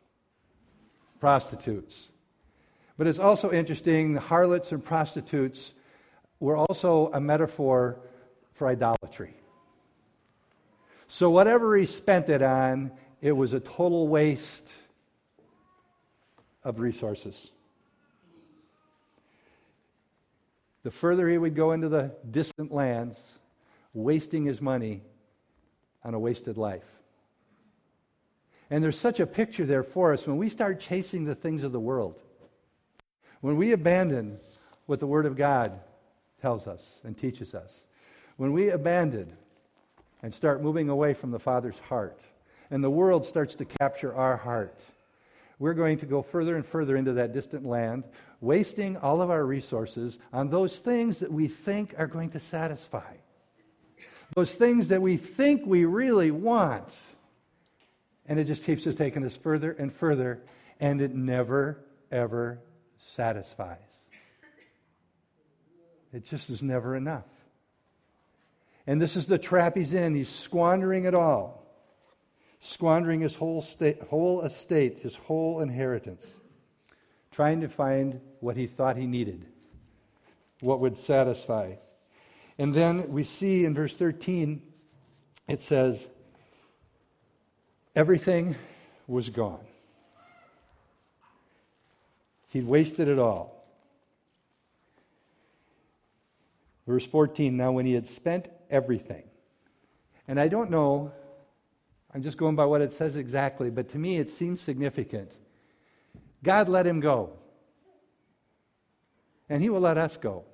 prostitutes. 1.21 2.11
But 2.99 3.07
it's 3.07 3.19
also 3.19 3.51
interesting, 3.51 4.17
harlots 4.17 4.73
and 4.73 4.85
prostitutes 4.85 5.73
were 6.39 6.57
also 6.57 7.11
a 7.15 7.21
metaphor 7.21 8.01
for 8.53 8.69
idolatry. 8.69 9.35
So, 11.09 11.31
whatever 11.31 11.77
he 11.77 11.87
spent 11.87 12.29
it 12.29 12.43
on, 12.43 12.93
it 13.21 13.33
was 13.33 13.53
a 13.53 13.61
total 13.61 14.09
waste 14.09 14.71
of 16.63 16.79
resources. 16.79 17.51
The 20.83 20.91
further 20.91 21.29
he 21.29 21.39
would 21.39 21.55
go 21.55 21.73
into 21.73 21.89
the 21.89 22.15
distant 22.31 22.73
lands, 22.73 23.19
wasting 23.93 24.45
his 24.45 24.61
money 24.61 25.03
on 26.05 26.15
a 26.15 26.19
wasted 26.19 26.57
life. 26.57 26.85
And 28.71 28.83
there's 28.83 28.99
such 28.99 29.21
a 29.21 29.27
picture 29.27 29.67
there 29.67 29.83
for 29.83 30.13
us 30.13 30.27
when 30.27 30.37
we 30.37 30.49
start 30.49 30.81
chasing 30.81 31.25
the 31.25 31.35
things 31.35 31.65
of 31.65 31.73
the 31.73 31.81
world. 31.81 32.21
When 33.41 33.57
we 33.57 33.73
abandon 33.73 34.39
what 34.87 35.01
the 35.01 35.07
Word 35.07 35.27
of 35.27 35.37
God 35.37 35.81
tells 36.41 36.67
us 36.67 37.01
and 37.05 37.17
teaches 37.17 37.55
us, 37.55 37.85
when 38.37 38.53
we 38.53 38.71
abandon 38.71 39.37
and 40.23 40.33
start 40.33 40.63
moving 40.63 40.89
away 40.89 41.15
from 41.15 41.31
the 41.31 41.39
Father's 41.39 41.79
heart, 41.79 42.21
and 42.71 42.85
the 42.85 42.91
world 42.91 43.27
starts 43.27 43.55
to 43.57 43.65
capture 43.65 44.15
our 44.15 44.37
heart, 44.37 44.79
we're 45.61 45.75
going 45.75 45.99
to 45.99 46.07
go 46.07 46.23
further 46.23 46.57
and 46.57 46.67
further 46.67 46.97
into 46.97 47.13
that 47.13 47.35
distant 47.35 47.65
land, 47.65 48.03
wasting 48.41 48.97
all 48.97 49.21
of 49.21 49.31
our 49.31 49.45
resources 49.45 50.19
on 50.33 50.49
those 50.49 50.81
things 50.81 51.21
that 51.21 51.31
we 51.31 51.47
think 51.47 51.95
are 51.99 52.07
going 52.07 52.31
to 52.31 52.41
satisfy, 52.41 53.13
those 54.35 54.55
things 54.55 54.89
that 54.89 55.03
we 55.03 55.19
think 55.19 55.63
we 55.65 55.85
really 55.85 56.31
want. 56.31 56.89
And 58.27 58.39
it 58.39 58.45
just 58.45 58.65
keeps 58.65 58.87
us 58.87 58.95
taking 58.95 59.25
us 59.25 59.37
further 59.37 59.71
and 59.73 59.93
further, 59.93 60.41
and 60.81 61.03
it 61.03 61.15
never, 61.15 61.85
ever 62.11 62.61
satisfies. 62.99 63.77
It 66.13 66.25
just 66.25 66.49
is 66.49 66.63
never 66.63 66.97
enough. 66.97 67.27
And 68.87 69.01
this 69.01 69.15
is 69.15 69.27
the 69.27 69.39
trap 69.39 69.77
he's 69.77 69.93
in. 69.93 70.15
He's 70.15 70.31
squandering 70.31 71.05
it 71.05 71.15
all, 71.15 71.60
squandering 72.61 73.21
his 73.21 73.35
whole, 73.35 73.65
whole 74.09 74.43
estate, 74.43 74.99
his 74.99 75.17
whole 75.17 75.61
inheritance, 75.61 76.35
trying 77.31 77.63
to 77.63 77.69
find 77.69 78.21
what 78.41 78.57
he 78.57 78.67
thought 78.67 78.97
he 78.97 79.07
needed, 79.07 79.47
what 80.61 80.81
would 80.81 80.97
satisfy. 80.97 81.75
And 82.59 82.75
then 82.75 83.11
we 83.11 83.25
see 83.25 83.65
in 83.65 83.75
verse 83.75 83.97
13, 83.97 84.63
it 85.49 85.63
says, 85.63 86.09
Everything 87.97 88.55
was 89.07 89.31
gone. 89.31 89.65
He'd 92.49 92.67
wasted 92.67 93.09
it 93.09 93.19
all. 93.19 93.65
Verse 96.87 97.07
14 97.07 97.57
Now, 97.57 97.73
when 97.73 97.87
he 97.87 97.95
had 97.95 98.07
spent 98.07 98.49
everything, 98.69 99.25
and 100.29 100.39
I 100.39 100.49
don't 100.49 100.71
know, 100.71 101.13
I'm 102.15 102.23
just 102.23 102.37
going 102.37 102.57
by 102.57 102.65
what 102.65 102.81
it 102.81 102.93
says 102.93 103.17
exactly, 103.17 103.71
but 103.71 103.91
to 103.91 103.99
me 103.99 104.17
it 104.17 104.31
seems 104.31 104.61
significant. 104.61 105.31
God 106.43 106.69
let 106.69 106.87
him 106.87 107.01
go, 107.01 107.33
and 109.49 109.63
he 109.63 109.69
will 109.69 109.81
let 109.81 109.99
us 109.99 110.17
go. 110.17 110.45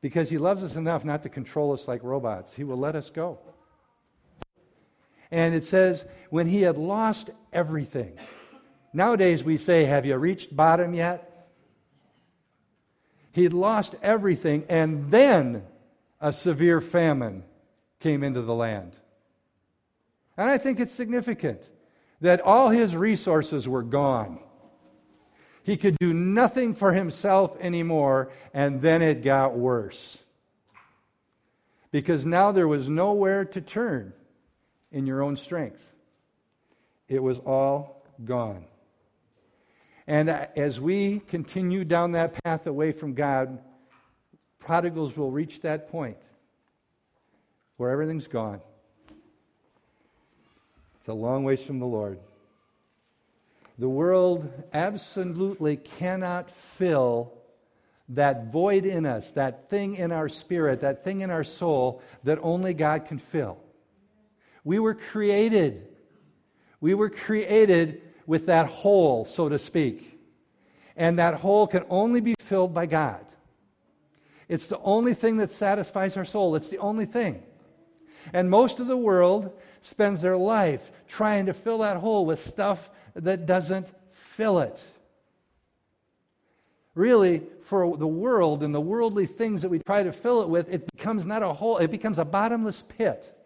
Because 0.00 0.30
he 0.30 0.38
loves 0.38 0.64
us 0.64 0.76
enough 0.76 1.04
not 1.04 1.22
to 1.24 1.28
control 1.28 1.72
us 1.72 1.86
like 1.86 2.02
robots. 2.02 2.54
He 2.54 2.64
will 2.64 2.78
let 2.78 2.96
us 2.96 3.10
go. 3.10 3.38
And 5.30 5.54
it 5.54 5.64
says, 5.64 6.06
when 6.30 6.46
he 6.46 6.62
had 6.62 6.78
lost 6.78 7.30
everything. 7.52 8.14
Nowadays 8.92 9.44
we 9.44 9.56
say, 9.56 9.84
Have 9.84 10.06
you 10.06 10.16
reached 10.16 10.56
bottom 10.56 10.94
yet? 10.94 11.48
He'd 13.32 13.52
lost 13.52 13.94
everything, 14.02 14.64
and 14.68 15.10
then 15.10 15.64
a 16.20 16.32
severe 16.32 16.80
famine 16.80 17.44
came 18.00 18.24
into 18.24 18.42
the 18.42 18.54
land. 18.54 18.96
And 20.40 20.48
I 20.48 20.56
think 20.56 20.80
it's 20.80 20.94
significant 20.94 21.68
that 22.22 22.40
all 22.40 22.70
his 22.70 22.96
resources 22.96 23.68
were 23.68 23.82
gone. 23.82 24.38
He 25.64 25.76
could 25.76 25.98
do 26.00 26.14
nothing 26.14 26.74
for 26.74 26.94
himself 26.94 27.58
anymore, 27.60 28.32
and 28.54 28.80
then 28.80 29.02
it 29.02 29.22
got 29.22 29.54
worse. 29.54 30.16
Because 31.90 32.24
now 32.24 32.52
there 32.52 32.66
was 32.66 32.88
nowhere 32.88 33.44
to 33.44 33.60
turn 33.60 34.14
in 34.90 35.06
your 35.06 35.20
own 35.22 35.36
strength, 35.36 35.84
it 37.06 37.22
was 37.22 37.38
all 37.40 38.02
gone. 38.24 38.64
And 40.06 40.30
as 40.30 40.80
we 40.80 41.20
continue 41.28 41.84
down 41.84 42.12
that 42.12 42.42
path 42.44 42.66
away 42.66 42.92
from 42.92 43.12
God, 43.12 43.58
prodigals 44.58 45.14
will 45.18 45.30
reach 45.30 45.60
that 45.60 45.90
point 45.90 46.16
where 47.76 47.90
everything's 47.90 48.26
gone. 48.26 48.62
A 51.10 51.14
long 51.14 51.44
ways 51.44 51.62
from 51.62 51.80
the 51.80 51.86
Lord. 51.86 52.18
The 53.78 53.88
world 53.88 54.50
absolutely 54.72 55.76
cannot 55.76 56.50
fill 56.50 57.32
that 58.10 58.52
void 58.52 58.84
in 58.84 59.06
us, 59.06 59.30
that 59.32 59.70
thing 59.70 59.96
in 59.96 60.12
our 60.12 60.28
spirit, 60.28 60.82
that 60.82 61.02
thing 61.02 61.20
in 61.22 61.30
our 61.30 61.44
soul 61.44 62.02
that 62.24 62.38
only 62.42 62.74
God 62.74 63.06
can 63.06 63.18
fill. 63.18 63.58
We 64.64 64.78
were 64.78 64.94
created. 64.94 65.88
We 66.80 66.94
were 66.94 67.10
created 67.10 68.02
with 68.26 68.46
that 68.46 68.66
hole, 68.66 69.24
so 69.24 69.48
to 69.48 69.58
speak. 69.58 70.18
And 70.96 71.18
that 71.18 71.34
hole 71.34 71.66
can 71.66 71.84
only 71.88 72.20
be 72.20 72.34
filled 72.40 72.72
by 72.72 72.86
God. 72.86 73.24
It's 74.48 74.66
the 74.66 74.78
only 74.80 75.14
thing 75.14 75.38
that 75.38 75.50
satisfies 75.50 76.16
our 76.16 76.24
soul. 76.24 76.54
It's 76.54 76.68
the 76.68 76.78
only 76.78 77.06
thing. 77.06 77.42
And 78.32 78.50
most 78.50 78.80
of 78.80 78.86
the 78.86 78.96
world 78.96 79.52
spends 79.82 80.22
their 80.22 80.36
life 80.36 80.90
trying 81.08 81.46
to 81.46 81.54
fill 81.54 81.78
that 81.78 81.96
hole 81.96 82.26
with 82.26 82.46
stuff 82.48 82.90
that 83.14 83.46
doesn't 83.46 83.88
fill 84.12 84.60
it. 84.60 84.82
Really, 86.94 87.42
for 87.64 87.96
the 87.96 88.06
world 88.06 88.62
and 88.62 88.74
the 88.74 88.80
worldly 88.80 89.26
things 89.26 89.62
that 89.62 89.68
we 89.68 89.78
try 89.78 90.02
to 90.02 90.12
fill 90.12 90.42
it 90.42 90.48
with, 90.48 90.72
it 90.72 90.90
becomes 90.92 91.24
not 91.24 91.42
a 91.42 91.52
hole, 91.52 91.78
it 91.78 91.90
becomes 91.90 92.18
a 92.18 92.24
bottomless 92.24 92.82
pit. 92.88 93.36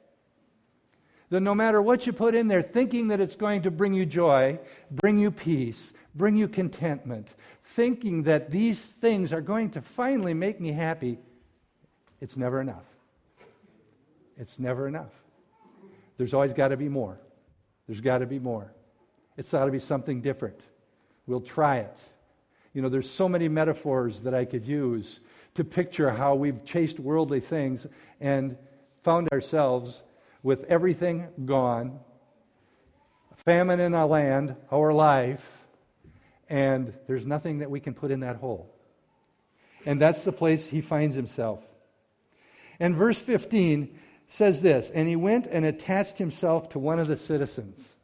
That 1.30 1.40
no 1.40 1.54
matter 1.54 1.82
what 1.82 2.06
you 2.06 2.12
put 2.12 2.34
in 2.34 2.48
there, 2.48 2.62
thinking 2.62 3.08
that 3.08 3.20
it's 3.20 3.36
going 3.36 3.62
to 3.62 3.70
bring 3.70 3.92
you 3.94 4.06
joy, 4.06 4.58
bring 4.90 5.18
you 5.18 5.30
peace, 5.30 5.92
bring 6.14 6.36
you 6.36 6.48
contentment, 6.48 7.34
thinking 7.64 8.24
that 8.24 8.50
these 8.50 8.80
things 8.80 9.32
are 9.32 9.40
going 9.40 9.70
to 9.70 9.82
finally 9.82 10.34
make 10.34 10.60
me 10.60 10.72
happy, 10.72 11.18
it's 12.20 12.36
never 12.36 12.60
enough. 12.60 12.84
It's 14.36 14.58
never 14.58 14.88
enough. 14.88 15.12
There's 16.16 16.34
always 16.34 16.52
got 16.52 16.68
to 16.68 16.76
be 16.76 16.88
more. 16.88 17.18
There's 17.86 18.00
got 18.00 18.18
to 18.18 18.26
be 18.26 18.38
more. 18.38 18.72
It's 19.36 19.50
got 19.50 19.64
to 19.64 19.70
be 19.70 19.78
something 19.78 20.20
different. 20.20 20.60
We'll 21.26 21.40
try 21.40 21.78
it. 21.78 21.96
You 22.72 22.82
know, 22.82 22.88
there's 22.88 23.10
so 23.10 23.28
many 23.28 23.48
metaphors 23.48 24.20
that 24.20 24.34
I 24.34 24.44
could 24.44 24.66
use 24.66 25.20
to 25.54 25.64
picture 25.64 26.10
how 26.10 26.34
we've 26.34 26.64
chased 26.64 26.98
worldly 26.98 27.40
things 27.40 27.86
and 28.20 28.56
found 29.02 29.28
ourselves 29.32 30.02
with 30.42 30.64
everything 30.64 31.28
gone, 31.44 32.00
famine 33.36 33.80
in 33.80 33.94
our 33.94 34.06
land, 34.06 34.56
our 34.70 34.92
life, 34.92 35.64
and 36.48 36.92
there's 37.06 37.24
nothing 37.24 37.60
that 37.60 37.70
we 37.70 37.80
can 37.80 37.94
put 37.94 38.10
in 38.10 38.20
that 38.20 38.36
hole. 38.36 38.70
And 39.86 40.00
that's 40.00 40.24
the 40.24 40.32
place 40.32 40.68
he 40.68 40.80
finds 40.80 41.14
himself. 41.14 41.60
And 42.80 42.96
verse 42.96 43.20
15 43.20 43.98
says 44.28 44.60
this 44.60 44.90
And 44.90 45.08
he 45.08 45.16
went 45.16 45.46
and 45.46 45.64
attached 45.64 46.18
himself 46.18 46.70
to 46.70 46.78
one 46.78 46.98
of 46.98 47.06
the 47.06 47.16
citizens. 47.16 47.94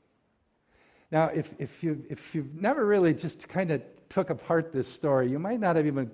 Now, 1.11 1.26
if, 1.26 1.50
if, 1.59 1.83
you, 1.83 2.04
if 2.09 2.35
you've 2.35 2.54
never 2.54 2.87
really 2.87 3.14
just 3.14 3.48
kind 3.48 3.72
of 3.72 3.83
took 4.09 4.30
apart 4.30 4.72
this 4.72 4.87
story, 4.87 5.28
you 5.28 5.38
might 5.38 5.59
not 5.59 5.76
have 5.76 5.87
even 5.87 6.11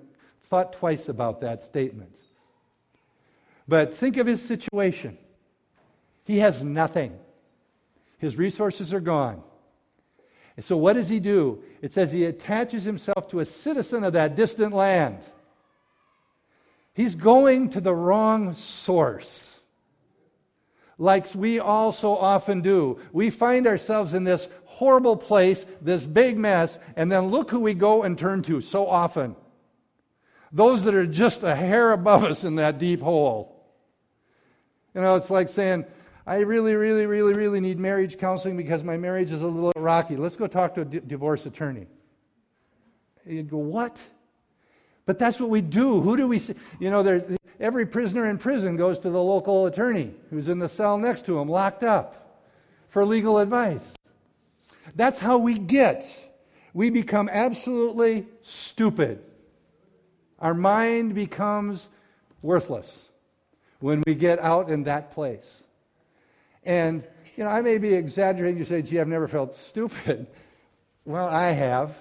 thought 0.49 0.73
twice 0.73 1.07
about 1.07 1.41
that 1.41 1.61
statement. 1.61 2.15
But 3.67 3.95
think 3.95 4.17
of 4.17 4.25
his 4.25 4.41
situation. 4.41 5.17
He 6.25 6.39
has 6.39 6.63
nothing, 6.63 7.17
his 8.17 8.35
resources 8.35 8.93
are 8.93 8.99
gone. 8.99 9.43
And 10.55 10.65
so, 10.65 10.75
what 10.75 10.93
does 10.93 11.07
he 11.07 11.19
do? 11.19 11.63
It 11.83 11.93
says 11.93 12.11
he 12.11 12.25
attaches 12.25 12.83
himself 12.83 13.29
to 13.29 13.39
a 13.39 13.45
citizen 13.45 14.03
of 14.03 14.13
that 14.13 14.35
distant 14.35 14.73
land. 14.73 15.19
He's 16.95 17.13
going 17.13 17.69
to 17.71 17.81
the 17.81 17.93
wrong 17.93 18.55
source 18.55 19.56
like 20.97 21.33
we 21.35 21.59
all 21.59 21.91
so 21.91 22.17
often 22.17 22.61
do. 22.61 22.99
We 23.11 23.29
find 23.29 23.67
ourselves 23.67 24.13
in 24.13 24.23
this 24.23 24.47
horrible 24.65 25.15
place, 25.15 25.65
this 25.81 26.05
big 26.05 26.37
mess, 26.37 26.79
and 26.95 27.11
then 27.11 27.27
look 27.27 27.51
who 27.51 27.59
we 27.59 27.73
go 27.73 28.03
and 28.03 28.17
turn 28.17 28.41
to 28.43 28.61
so 28.61 28.87
often. 28.87 29.35
Those 30.51 30.85
that 30.85 30.95
are 30.95 31.05
just 31.05 31.43
a 31.43 31.55
hair 31.55 31.91
above 31.91 32.23
us 32.23 32.43
in 32.43 32.55
that 32.55 32.79
deep 32.79 33.01
hole. 33.01 33.53
You 34.95 35.01
know, 35.01 35.15
it's 35.15 35.29
like 35.29 35.49
saying, 35.49 35.85
I 36.25 36.39
really, 36.39 36.73
really, 36.75 37.05
really, 37.05 37.33
really 37.33 37.59
need 37.59 37.77
marriage 37.79 38.17
counseling 38.17 38.57
because 38.57 38.83
my 38.83 38.97
marriage 38.97 39.31
is 39.31 39.41
a 39.41 39.47
little 39.47 39.71
rocky. 39.75 40.15
Let's 40.15 40.35
go 40.35 40.47
talk 40.47 40.73
to 40.75 40.81
a 40.81 40.85
divorce 40.85 41.45
attorney. 41.45 41.87
You'd 43.25 43.49
go, 43.49 43.57
What? 43.57 43.99
But 45.05 45.19
that's 45.19 45.39
what 45.39 45.49
we 45.49 45.61
do. 45.61 46.01
Who 46.01 46.17
do 46.17 46.27
we 46.27 46.37
see? 46.37 46.53
You 46.79 46.91
know, 46.91 47.01
there, 47.01 47.25
every 47.59 47.85
prisoner 47.85 48.25
in 48.25 48.37
prison 48.37 48.77
goes 48.77 48.99
to 48.99 49.09
the 49.09 49.21
local 49.21 49.65
attorney 49.65 50.13
who's 50.29 50.47
in 50.47 50.59
the 50.59 50.69
cell 50.69 50.97
next 50.97 51.25
to 51.25 51.39
him, 51.39 51.47
locked 51.47 51.83
up, 51.83 52.43
for 52.89 53.05
legal 53.05 53.37
advice. 53.39 53.93
That's 54.95 55.19
how 55.19 55.37
we 55.37 55.57
get. 55.57 56.05
We 56.73 56.89
become 56.89 57.29
absolutely 57.31 58.27
stupid. 58.41 59.21
Our 60.39 60.53
mind 60.53 61.15
becomes 61.15 61.87
worthless 62.41 63.09
when 63.79 64.03
we 64.05 64.15
get 64.15 64.39
out 64.39 64.69
in 64.69 64.83
that 64.83 65.11
place. 65.13 65.63
And, 66.63 67.03
you 67.35 67.43
know, 67.43 67.49
I 67.49 67.61
may 67.61 67.77
be 67.77 67.93
exaggerating. 67.93 68.57
You 68.57 68.65
say, 68.65 68.81
gee, 68.81 68.99
I've 68.99 69.07
never 69.07 69.27
felt 69.27 69.55
stupid. 69.55 70.27
Well, 71.05 71.27
I 71.27 71.51
have. 71.51 71.95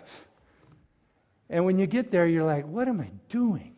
And 1.48 1.64
when 1.64 1.78
you 1.78 1.86
get 1.86 2.10
there, 2.10 2.26
you're 2.26 2.44
like, 2.44 2.66
what 2.66 2.88
am 2.88 3.00
I 3.00 3.10
doing? 3.28 3.75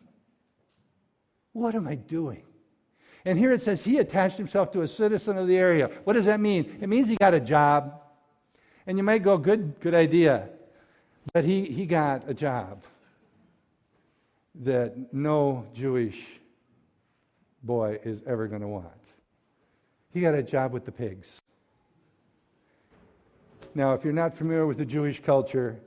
What 1.53 1.75
am 1.75 1.87
I 1.87 1.95
doing? 1.95 2.43
And 3.25 3.37
here 3.37 3.51
it 3.51 3.61
says 3.61 3.83
he 3.83 3.97
attached 3.97 4.37
himself 4.37 4.71
to 4.71 4.81
a 4.81 4.87
citizen 4.87 5.37
of 5.37 5.47
the 5.47 5.57
area. 5.57 5.89
What 6.03 6.13
does 6.13 6.25
that 6.25 6.39
mean? 6.39 6.77
It 6.81 6.87
means 6.87 7.07
he 7.07 7.15
got 7.15 7.33
a 7.33 7.39
job. 7.39 8.01
And 8.87 8.97
you 8.97 9.03
might 9.03 9.23
go, 9.23 9.37
good, 9.37 9.79
good 9.81 9.93
idea. 9.93 10.49
But 11.33 11.45
he, 11.45 11.65
he 11.65 11.85
got 11.85 12.29
a 12.29 12.33
job 12.33 12.83
that 14.61 15.13
no 15.13 15.65
Jewish 15.73 16.39
boy 17.63 17.99
is 18.03 18.21
ever 18.25 18.47
going 18.47 18.61
to 18.61 18.67
want. 18.67 18.87
He 20.11 20.21
got 20.21 20.33
a 20.33 20.43
job 20.43 20.71
with 20.71 20.85
the 20.85 20.91
pigs. 20.91 21.39
Now, 23.75 23.93
if 23.93 24.03
you're 24.03 24.13
not 24.13 24.35
familiar 24.35 24.65
with 24.65 24.77
the 24.77 24.85
Jewish 24.85 25.21
culture, 25.21 25.79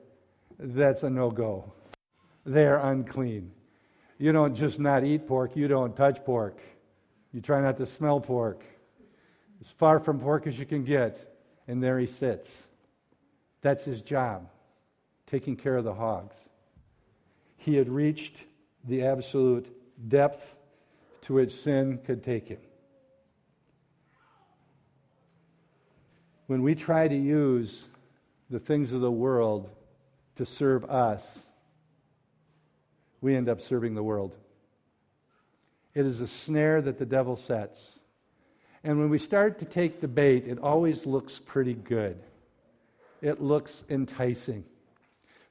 that's 0.59 1.03
a 1.03 1.11
no 1.11 1.31
go. 1.31 1.72
They're 2.44 2.79
unclean. 2.79 3.51
You 4.23 4.31
don't 4.31 4.55
just 4.55 4.79
not 4.79 5.03
eat 5.03 5.27
pork, 5.27 5.57
you 5.57 5.67
don't 5.67 5.97
touch 5.97 6.25
pork. 6.25 6.57
You 7.33 7.41
try 7.41 7.61
not 7.61 7.77
to 7.79 7.87
smell 7.87 8.21
pork. 8.21 8.63
As 9.61 9.69
far 9.73 9.99
from 9.99 10.21
pork 10.21 10.47
as 10.47 10.57
you 10.57 10.65
can 10.65 10.85
get, 10.85 11.19
and 11.67 11.83
there 11.83 11.99
he 11.99 12.07
sits. 12.07 12.63
That's 13.63 13.83
his 13.83 14.01
job, 14.01 14.49
taking 15.27 15.57
care 15.57 15.77
of 15.77 15.83
the 15.83 15.95
hogs. 15.95 16.37
He 17.57 17.75
had 17.75 17.89
reached 17.89 18.45
the 18.85 19.03
absolute 19.03 19.67
depth 20.09 20.55
to 21.23 21.35
which 21.35 21.53
sin 21.53 21.99
could 22.07 22.23
take 22.23 22.47
him. 22.47 22.61
When 26.47 26.63
we 26.63 26.77
try 26.77 27.09
to 27.09 27.17
use 27.17 27.87
the 28.51 28.61
things 28.61 28.93
of 28.93 29.01
the 29.01 29.11
world 29.11 29.69
to 30.37 30.47
serve 30.47 30.85
us, 30.85 31.45
we 33.23 33.35
end 33.35 33.49
up 33.49 33.63
serving 33.63 33.95
the 33.95 34.03
world. 34.03 34.35
It 35.95 36.05
is 36.05 36.21
a 36.21 36.29
snare 36.29 36.83
that 36.83 36.99
the 36.99 37.07
devil 37.07 37.37
sets. 37.37 37.99
And 38.85 38.99
when 38.99 39.09
we 39.09 39.19
start 39.19 39.61
to 39.61 39.65
take 39.65 40.01
the 40.01 40.09
bait, 40.09 40.47
it 40.47 40.59
always 40.59 41.07
looks 41.07 41.39
pretty 41.39 41.75
good. 41.75 42.19
It 43.23 43.41
looks 43.41 43.85
enticing. 43.89 44.65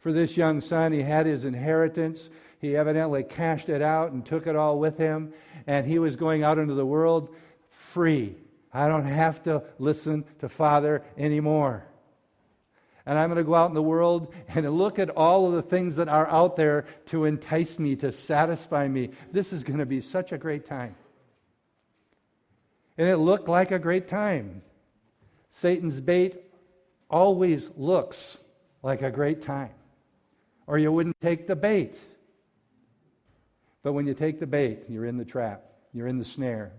For 0.02 0.12
this 0.12 0.36
young 0.36 0.62
son, 0.62 0.92
he 0.92 1.02
had 1.02 1.26
his 1.26 1.46
inheritance. 1.46 2.30
He 2.60 2.76
evidently 2.76 3.24
cashed 3.24 3.70
it 3.70 3.82
out 3.82 4.12
and 4.12 4.26
took 4.26 4.48
it 4.48 4.56
all 4.56 4.78
with 4.78 4.98
him. 4.98 5.34
And 5.66 5.88
he 5.88 5.98
was 6.00 6.16
going 6.16 6.44
out 6.44 6.58
into 6.58 6.74
the 6.74 6.86
world 6.86 7.34
free. 7.70 8.36
I 8.74 8.88
don't 8.88 9.06
have 9.06 9.44
to 9.44 9.64
listen 9.80 10.26
to 10.40 10.50
Father 10.50 11.04
anymore. 11.18 11.86
And 13.06 13.18
I'm 13.18 13.30
going 13.30 13.38
to 13.38 13.44
go 13.44 13.56
out 13.56 13.70
in 13.70 13.76
the 13.76 13.82
world 13.82 14.34
and 14.50 14.70
look 14.78 15.00
at 15.00 15.10
all 15.10 15.48
of 15.48 15.54
the 15.54 15.62
things 15.62 15.96
that 15.96 16.08
are 16.08 16.30
out 16.30 16.56
there 16.56 16.86
to 17.08 17.26
entice 17.26 17.80
me, 17.80 17.96
to 17.98 18.12
satisfy 18.12 18.88
me. 18.88 19.10
This 19.32 19.54
is 19.54 19.64
going 19.64 19.80
to 19.80 19.86
be 19.86 20.02
such 20.02 20.32
a 20.32 20.38
great 20.38 20.66
time. 20.66 20.96
And 22.98 23.10
it 23.10 23.18
looked 23.18 23.48
like 23.48 23.72
a 23.72 23.80
great 23.80 24.08
time. 24.08 24.62
Satan's 25.52 26.00
bait 26.00 26.38
always 27.10 27.72
looks 27.76 28.38
like 28.84 29.02
a 29.02 29.12
great 29.12 29.42
time, 29.42 29.72
or 30.68 30.78
you 30.78 30.92
wouldn't 30.92 31.20
take 31.22 31.48
the 31.48 31.56
bait. 31.56 31.96
But 33.84 33.94
when 33.94 34.08
you 34.08 34.14
take 34.14 34.40
the 34.40 34.48
bait, 34.48 34.84
you're 34.88 35.06
in 35.06 35.18
the 35.18 35.26
trap, 35.26 35.64
you're 35.94 36.08
in 36.08 36.20
the 36.20 36.26
snare. 36.26 36.72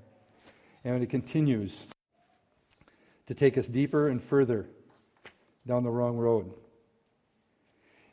And 0.85 1.03
it 1.03 1.11
continues 1.11 1.87
to 3.27 3.35
take 3.35 3.59
us 3.59 3.67
deeper 3.67 4.09
and 4.09 4.23
further 4.23 4.67
down 5.67 5.83
the 5.83 5.91
wrong 5.91 6.17
road. 6.17 6.53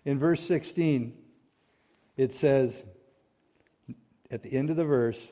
In 0.06 0.20
verse 0.20 0.42
16, 0.42 1.18
it 2.18 2.34
says, 2.34 2.84
at 4.32 4.44
the 4.44 4.54
end 4.54 4.70
of 4.70 4.76
the 4.76 4.86
verse, 4.86 5.32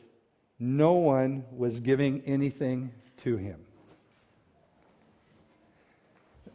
no 0.59 0.93
one 0.93 1.45
was 1.51 1.79
giving 1.79 2.21
anything 2.25 2.91
to 3.17 3.37
him. 3.37 3.59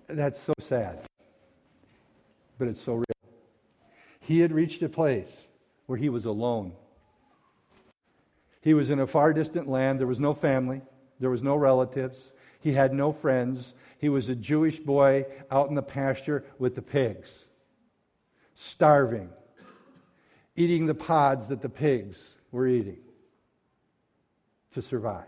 That's 0.08 0.40
so 0.40 0.52
sad, 0.58 1.06
but 2.58 2.68
it's 2.68 2.80
so 2.80 2.94
real. 2.94 3.04
He 4.20 4.40
had 4.40 4.52
reached 4.52 4.82
a 4.82 4.88
place 4.88 5.48
where 5.86 5.98
he 5.98 6.08
was 6.08 6.24
alone. 6.24 6.72
He 8.60 8.74
was 8.74 8.90
in 8.90 9.00
a 9.00 9.06
far 9.06 9.32
distant 9.32 9.68
land. 9.68 9.98
There 9.98 10.06
was 10.06 10.20
no 10.20 10.34
family, 10.34 10.82
there 11.18 11.30
was 11.30 11.42
no 11.42 11.56
relatives, 11.56 12.31
he 12.62 12.72
had 12.72 12.94
no 12.94 13.12
friends. 13.12 13.74
He 13.98 14.08
was 14.08 14.28
a 14.28 14.34
Jewish 14.34 14.78
boy 14.78 15.26
out 15.50 15.68
in 15.68 15.74
the 15.74 15.82
pasture 15.82 16.44
with 16.58 16.74
the 16.74 16.82
pigs, 16.82 17.44
starving, 18.54 19.28
eating 20.56 20.86
the 20.86 20.94
pods 20.94 21.48
that 21.48 21.60
the 21.60 21.68
pigs 21.68 22.34
were 22.50 22.66
eating 22.66 23.00
to 24.74 24.82
survive. 24.82 25.26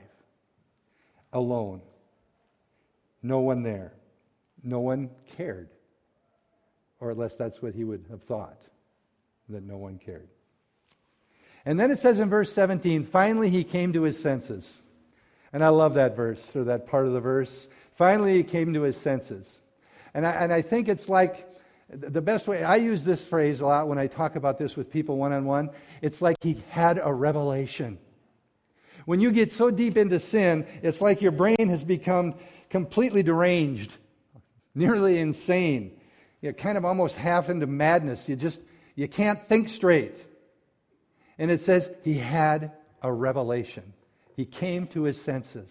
Alone. 1.32 1.82
No 3.22 3.40
one 3.40 3.62
there. 3.62 3.92
No 4.62 4.80
one 4.80 5.10
cared. 5.36 5.68
Or 7.00 7.10
at 7.10 7.18
least 7.18 7.38
that's 7.38 7.60
what 7.60 7.74
he 7.74 7.84
would 7.84 8.04
have 8.10 8.22
thought, 8.22 8.60
that 9.48 9.62
no 9.62 9.76
one 9.76 9.98
cared. 9.98 10.28
And 11.66 11.80
then 11.80 11.90
it 11.90 11.98
says 11.98 12.18
in 12.18 12.28
verse 12.28 12.52
17 12.52 13.04
finally 13.04 13.50
he 13.50 13.64
came 13.64 13.92
to 13.92 14.02
his 14.02 14.20
senses. 14.20 14.82
And 15.54 15.64
I 15.64 15.68
love 15.68 15.94
that 15.94 16.16
verse, 16.16 16.56
or 16.56 16.64
that 16.64 16.88
part 16.88 17.06
of 17.06 17.12
the 17.12 17.20
verse. 17.20 17.68
Finally, 17.94 18.36
he 18.36 18.42
came 18.42 18.74
to 18.74 18.82
his 18.82 18.96
senses. 18.96 19.60
And 20.12 20.26
I, 20.26 20.32
and 20.32 20.52
I 20.52 20.62
think 20.62 20.88
it's 20.88 21.08
like 21.08 21.48
the 21.88 22.20
best 22.20 22.48
way, 22.48 22.64
I 22.64 22.74
use 22.76 23.04
this 23.04 23.24
phrase 23.24 23.60
a 23.60 23.66
lot 23.66 23.86
when 23.86 23.96
I 23.96 24.08
talk 24.08 24.34
about 24.34 24.58
this 24.58 24.74
with 24.74 24.90
people 24.90 25.16
one 25.16 25.32
on 25.32 25.44
one. 25.44 25.70
It's 26.02 26.20
like 26.20 26.36
he 26.40 26.60
had 26.70 27.00
a 27.02 27.12
revelation. 27.12 27.98
When 29.04 29.20
you 29.20 29.30
get 29.30 29.52
so 29.52 29.70
deep 29.70 29.96
into 29.96 30.18
sin, 30.18 30.66
it's 30.82 31.00
like 31.00 31.22
your 31.22 31.30
brain 31.30 31.68
has 31.68 31.84
become 31.84 32.34
completely 32.68 33.22
deranged, 33.22 33.96
nearly 34.74 35.20
insane. 35.20 36.00
You're 36.40 36.52
kind 36.52 36.76
of 36.76 36.84
almost 36.84 37.14
half 37.14 37.48
into 37.48 37.68
madness. 37.68 38.28
You 38.28 38.34
just, 38.34 38.60
you 38.96 39.06
can't 39.06 39.46
think 39.48 39.68
straight. 39.68 40.16
And 41.38 41.48
it 41.48 41.60
says 41.60 41.88
he 42.02 42.14
had 42.14 42.72
a 43.02 43.12
revelation. 43.12 43.92
He 44.34 44.44
came 44.44 44.86
to 44.88 45.04
his 45.04 45.20
senses. 45.20 45.70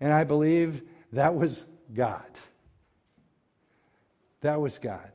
And 0.00 0.12
I 0.12 0.24
believe 0.24 0.82
that 1.12 1.34
was 1.34 1.64
God. 1.92 2.30
That 4.42 4.60
was 4.60 4.78
God. 4.78 5.10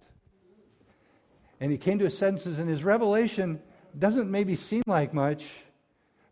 And 1.60 1.72
he 1.72 1.78
came 1.78 2.00
to 2.00 2.06
his 2.06 2.18
senses, 2.18 2.58
and 2.58 2.70
his 2.70 2.84
revelation 2.84 3.62
doesn't 3.98 4.32
maybe 4.32 4.56
seem 4.56 4.82
like 4.88 5.14
much, 5.14 5.46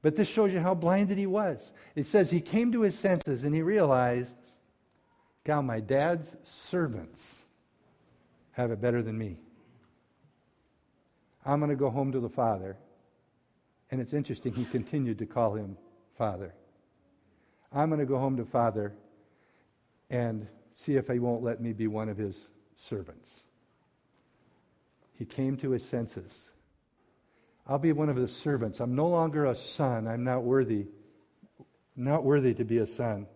but 0.01 0.15
this 0.15 0.27
shows 0.27 0.53
you 0.53 0.59
how 0.59 0.73
blinded 0.73 1.17
he 1.17 1.27
was. 1.27 1.73
It 1.95 2.05
says 2.05 2.31
he 2.31 2.41
came 2.41 2.71
to 2.71 2.81
his 2.81 2.97
senses 2.97 3.43
and 3.43 3.53
he 3.53 3.61
realized, 3.61 4.37
God, 5.43 5.63
my 5.63 5.79
dad's 5.79 6.35
servants 6.43 7.43
have 8.51 8.71
it 8.71 8.79
better 8.79 9.01
than 9.01 9.17
me. 9.17 9.39
I'm 11.45 11.59
going 11.59 11.69
to 11.69 11.75
go 11.75 11.89
home 11.89 12.11
to 12.11 12.19
the 12.19 12.29
Father 12.29 12.77
and 13.91 14.01
it's 14.01 14.13
interesting, 14.13 14.53
he 14.53 14.65
continued 14.65 15.19
to 15.19 15.25
call 15.25 15.55
him 15.55 15.77
Father. 16.17 16.53
I'm 17.71 17.89
going 17.89 17.99
to 17.99 18.05
go 18.05 18.17
home 18.17 18.37
to 18.37 18.45
Father 18.45 18.93
and 20.09 20.47
see 20.73 20.95
if 20.95 21.07
he 21.07 21.19
won't 21.19 21.43
let 21.43 21.61
me 21.61 21.73
be 21.73 21.87
one 21.87 22.09
of 22.09 22.17
his 22.17 22.49
servants. 22.75 23.43
He 25.17 25.25
came 25.25 25.57
to 25.57 25.71
his 25.71 25.83
senses. 25.83 26.49
I'll 27.65 27.79
be 27.79 27.91
one 27.91 28.09
of 28.09 28.15
his 28.15 28.35
servants. 28.35 28.79
I'm 28.79 28.95
no 28.95 29.07
longer 29.07 29.45
a 29.45 29.55
son. 29.55 30.07
I'm 30.07 30.23
not 30.23 30.43
worthy, 30.43 30.85
not 31.95 32.23
worthy 32.23 32.53
to 32.53 32.63
be 32.63 32.77
a 32.77 32.87
son. 32.87 33.27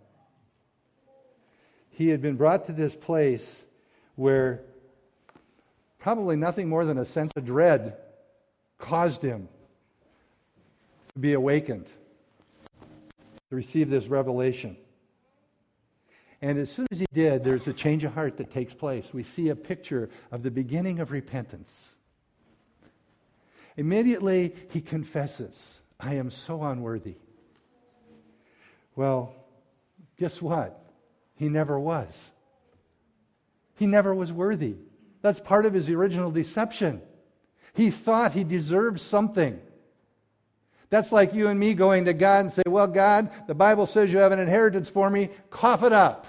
He 1.89 2.09
had 2.09 2.21
been 2.21 2.35
brought 2.35 2.65
to 2.67 2.71
this 2.71 2.95
place 2.95 3.65
where 4.15 4.61
probably 5.99 6.35
nothing 6.35 6.69
more 6.69 6.85
than 6.85 6.97
a 6.97 7.05
sense 7.05 7.31
of 7.35 7.45
dread 7.45 7.95
caused 8.77 9.21
him 9.21 9.47
to 11.13 11.19
be 11.19 11.33
awakened, 11.33 11.87
to 13.49 13.55
receive 13.55 13.89
this 13.89 14.07
revelation. 14.07 14.77
And 16.41 16.57
as 16.57 16.71
soon 16.71 16.87
as 16.91 16.99
he 16.99 17.05
did, 17.13 17.43
there's 17.43 17.67
a 17.67 17.73
change 17.73 18.03
of 18.03 18.13
heart 18.13 18.37
that 18.37 18.49
takes 18.49 18.73
place. 18.73 19.13
We 19.13 19.23
see 19.23 19.49
a 19.49 19.55
picture 19.55 20.09
of 20.31 20.41
the 20.41 20.49
beginning 20.49 20.99
of 20.99 21.11
repentance. 21.11 21.93
Immediately, 23.77 24.55
he 24.69 24.81
confesses, 24.81 25.81
I 25.99 26.15
am 26.15 26.31
so 26.31 26.63
unworthy. 26.63 27.15
Well, 28.95 29.35
guess 30.17 30.41
what? 30.41 30.83
He 31.35 31.47
never 31.47 31.79
was. 31.79 32.31
He 33.77 33.85
never 33.85 34.13
was 34.13 34.31
worthy. 34.31 34.75
That's 35.21 35.39
part 35.39 35.65
of 35.65 35.73
his 35.73 35.89
original 35.89 36.31
deception. 36.31 37.01
He 37.73 37.89
thought 37.89 38.33
he 38.33 38.43
deserved 38.43 38.99
something. 38.99 39.61
That's 40.91 41.13
like 41.13 41.33
you 41.33 41.47
and 41.47 41.57
me 41.57 41.73
going 41.73 42.05
to 42.05 42.13
God 42.13 42.41
and 42.41 42.53
say, 42.53 42.63
Well, 42.67 42.85
God, 42.85 43.31
the 43.47 43.55
Bible 43.55 43.87
says 43.87 44.11
you 44.11 44.19
have 44.19 44.33
an 44.33 44.39
inheritance 44.39 44.89
for 44.89 45.09
me. 45.09 45.29
Cough 45.49 45.83
it 45.83 45.93
up. 45.93 46.27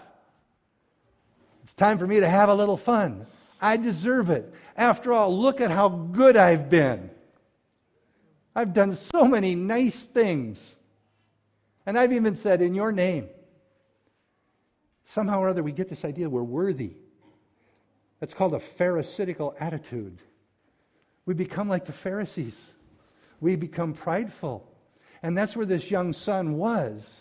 It's 1.64 1.74
time 1.74 1.98
for 1.98 2.06
me 2.06 2.20
to 2.20 2.28
have 2.28 2.48
a 2.48 2.54
little 2.54 2.76
fun. 2.76 3.26
I 3.60 3.76
deserve 3.76 4.30
it. 4.30 4.54
After 4.76 5.12
all, 5.12 5.36
look 5.36 5.60
at 5.60 5.72
how 5.72 5.88
good 5.88 6.36
I've 6.36 6.70
been. 6.70 7.10
I've 8.54 8.72
done 8.72 8.94
so 8.94 9.24
many 9.24 9.56
nice 9.56 10.00
things. 10.02 10.76
And 11.84 11.98
I've 11.98 12.12
even 12.12 12.36
said, 12.36 12.62
In 12.62 12.74
your 12.74 12.92
name. 12.92 13.28
Somehow 15.04 15.40
or 15.40 15.48
other, 15.48 15.64
we 15.64 15.72
get 15.72 15.88
this 15.88 16.04
idea 16.04 16.30
we're 16.30 16.42
worthy. 16.44 16.92
That's 18.20 18.32
called 18.32 18.54
a 18.54 18.60
Pharisaical 18.60 19.56
attitude. 19.58 20.18
We 21.26 21.34
become 21.34 21.68
like 21.68 21.86
the 21.86 21.92
Pharisees 21.92 22.74
we 23.42 23.56
become 23.56 23.92
prideful. 23.92 24.66
And 25.22 25.36
that's 25.36 25.54
where 25.54 25.66
this 25.66 25.90
young 25.90 26.14
son 26.14 26.56
was. 26.56 27.20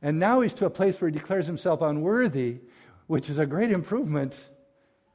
And 0.00 0.18
now 0.18 0.40
he's 0.40 0.54
to 0.54 0.66
a 0.66 0.70
place 0.70 1.00
where 1.00 1.08
he 1.08 1.16
declares 1.16 1.46
himself 1.46 1.82
unworthy, 1.82 2.58
which 3.06 3.30
is 3.30 3.38
a 3.38 3.46
great 3.46 3.70
improvement, 3.70 4.34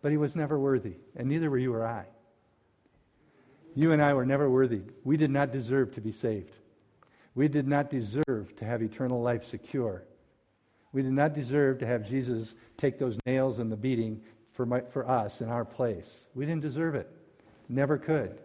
but 0.01 0.11
he 0.11 0.17
was 0.17 0.35
never 0.35 0.57
worthy. 0.57 0.93
And 1.15 1.27
neither 1.27 1.49
were 1.49 1.57
you 1.57 1.73
or 1.73 1.85
I. 1.85 2.05
You 3.75 3.91
and 3.91 4.01
I 4.01 4.13
were 4.13 4.25
never 4.25 4.49
worthy. 4.49 4.81
We 5.03 5.17
did 5.17 5.31
not 5.31 5.51
deserve 5.51 5.93
to 5.95 6.01
be 6.01 6.11
saved. 6.11 6.53
We 7.35 7.47
did 7.47 7.67
not 7.67 7.89
deserve 7.89 8.55
to 8.57 8.65
have 8.65 8.81
eternal 8.81 9.21
life 9.21 9.43
secure. 9.43 10.03
We 10.93 11.01
did 11.01 11.13
not 11.13 11.33
deserve 11.33 11.79
to 11.79 11.87
have 11.87 12.07
Jesus 12.07 12.55
take 12.77 12.97
those 12.97 13.17
nails 13.25 13.59
and 13.59 13.71
the 13.71 13.75
beating 13.75 14.21
for, 14.51 14.65
my, 14.65 14.81
for 14.81 15.07
us 15.07 15.41
in 15.41 15.49
our 15.49 15.65
place. 15.65 16.27
We 16.33 16.45
didn't 16.45 16.61
deserve 16.61 16.95
it. 16.95 17.09
Never 17.69 17.97
could. 17.97 18.39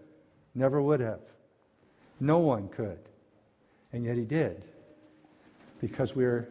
Never 0.55 0.81
would 0.83 1.01
have. 1.01 1.21
No 2.21 2.39
one 2.39 2.69
could. 2.69 2.99
And 3.93 4.05
yet 4.05 4.17
he 4.17 4.25
did. 4.25 4.65
Because 5.81 6.15
we're 6.15 6.49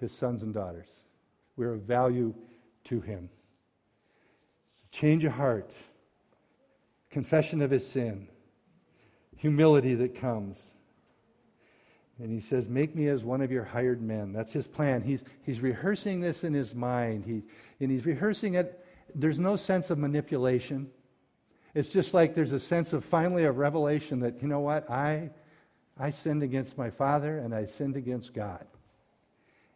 his 0.00 0.12
sons 0.12 0.42
and 0.42 0.52
daughters. 0.52 0.88
We're 1.56 1.74
of 1.74 1.82
value 1.82 2.34
to 2.84 3.00
him. 3.00 3.30
Change 4.90 5.24
of 5.24 5.32
heart, 5.32 5.74
confession 7.10 7.62
of 7.62 7.70
his 7.70 7.86
sin, 7.86 8.28
humility 9.36 9.94
that 9.94 10.14
comes. 10.14 10.62
And 12.18 12.30
he 12.30 12.40
says, 12.40 12.68
Make 12.68 12.94
me 12.94 13.08
as 13.08 13.24
one 13.24 13.40
of 13.40 13.50
your 13.50 13.64
hired 13.64 14.00
men. 14.00 14.32
That's 14.32 14.52
his 14.52 14.66
plan. 14.66 15.02
He's, 15.02 15.24
he's 15.42 15.60
rehearsing 15.60 16.20
this 16.20 16.44
in 16.44 16.54
his 16.54 16.74
mind. 16.74 17.24
He, 17.24 17.42
and 17.80 17.90
he's 17.90 18.06
rehearsing 18.06 18.54
it. 18.54 18.84
There's 19.14 19.40
no 19.40 19.56
sense 19.56 19.90
of 19.90 19.98
manipulation. 19.98 20.90
It's 21.74 21.90
just 21.90 22.14
like 22.14 22.34
there's 22.34 22.52
a 22.52 22.60
sense 22.60 22.92
of 22.92 23.04
finally 23.04 23.44
a 23.44 23.52
revelation 23.52 24.20
that, 24.20 24.40
you 24.40 24.48
know 24.48 24.60
what, 24.60 24.88
I, 24.88 25.30
I 25.98 26.10
sinned 26.10 26.42
against 26.42 26.78
my 26.78 26.90
father 26.90 27.38
and 27.38 27.54
I 27.54 27.64
sinned 27.64 27.96
against 27.96 28.32
God. 28.32 28.64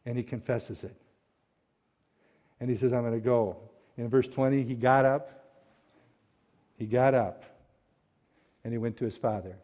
And 0.06 0.16
he 0.16 0.22
confesses 0.22 0.84
it. 0.84 0.94
And 2.60 2.70
he 2.70 2.76
says, 2.76 2.92
I'm 2.92 3.02
going 3.02 3.14
to 3.14 3.20
go. 3.20 3.56
In 3.96 4.08
verse 4.08 4.28
20, 4.28 4.62
he 4.62 4.74
got 4.74 5.04
up. 5.04 5.44
He 6.76 6.86
got 6.86 7.14
up 7.14 7.44
and 8.62 8.72
he 8.72 8.78
went 8.78 8.96
to 8.98 9.04
his 9.04 9.16
father. 9.16 9.56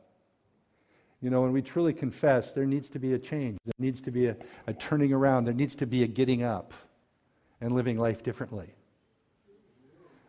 You 1.21 1.31
know, 1.31 1.43
when 1.43 1.53
we 1.53 1.63
truly 1.63 1.93
confess, 1.93 2.53
there 2.53 2.67
needs 2.67 2.91
to 2.91 2.99
be 2.99 3.15
a 3.15 3.19
change. 3.19 3.59
There 3.65 3.73
needs 3.79 4.03
to 4.03 4.11
be 4.11 4.27
a, 4.27 4.37
a 4.67 4.75
turning 4.75 5.13
around. 5.13 5.45
There 5.45 5.55
needs 5.55 5.75
to 5.77 5.87
be 5.87 6.03
a 6.03 6.07
getting 6.07 6.43
up 6.43 6.75
and 7.61 7.73
living 7.73 7.99
life 7.99 8.23
differently. 8.23 8.75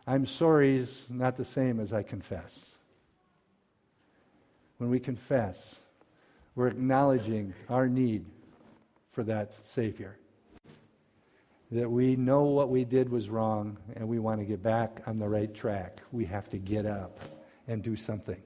I'm 0.06 0.26
sorry 0.26 0.76
is 0.76 1.04
not 1.08 1.36
the 1.36 1.44
same 1.44 1.80
as 1.80 1.92
I 1.92 2.02
confess. 2.02 2.76
When 4.78 4.88
we 4.88 5.00
confess, 5.00 5.80
we're 6.54 6.68
acknowledging 6.68 7.54
our 7.68 7.88
need 7.88 8.24
for 9.10 9.24
that 9.24 9.54
Savior. 9.66 10.16
That 11.72 11.90
we 11.90 12.14
know 12.14 12.44
what 12.44 12.68
we 12.68 12.84
did 12.84 13.08
was 13.08 13.28
wrong 13.28 13.78
and 13.96 14.06
we 14.06 14.20
want 14.20 14.40
to 14.40 14.46
get 14.46 14.62
back 14.62 15.02
on 15.06 15.18
the 15.18 15.28
right 15.28 15.52
track. 15.52 16.00
We 16.12 16.24
have 16.26 16.48
to 16.50 16.58
get 16.58 16.86
up 16.86 17.18
and 17.66 17.82
do 17.82 17.96
something. 17.96 18.40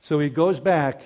So 0.00 0.18
he 0.18 0.28
goes 0.28 0.60
back, 0.60 1.00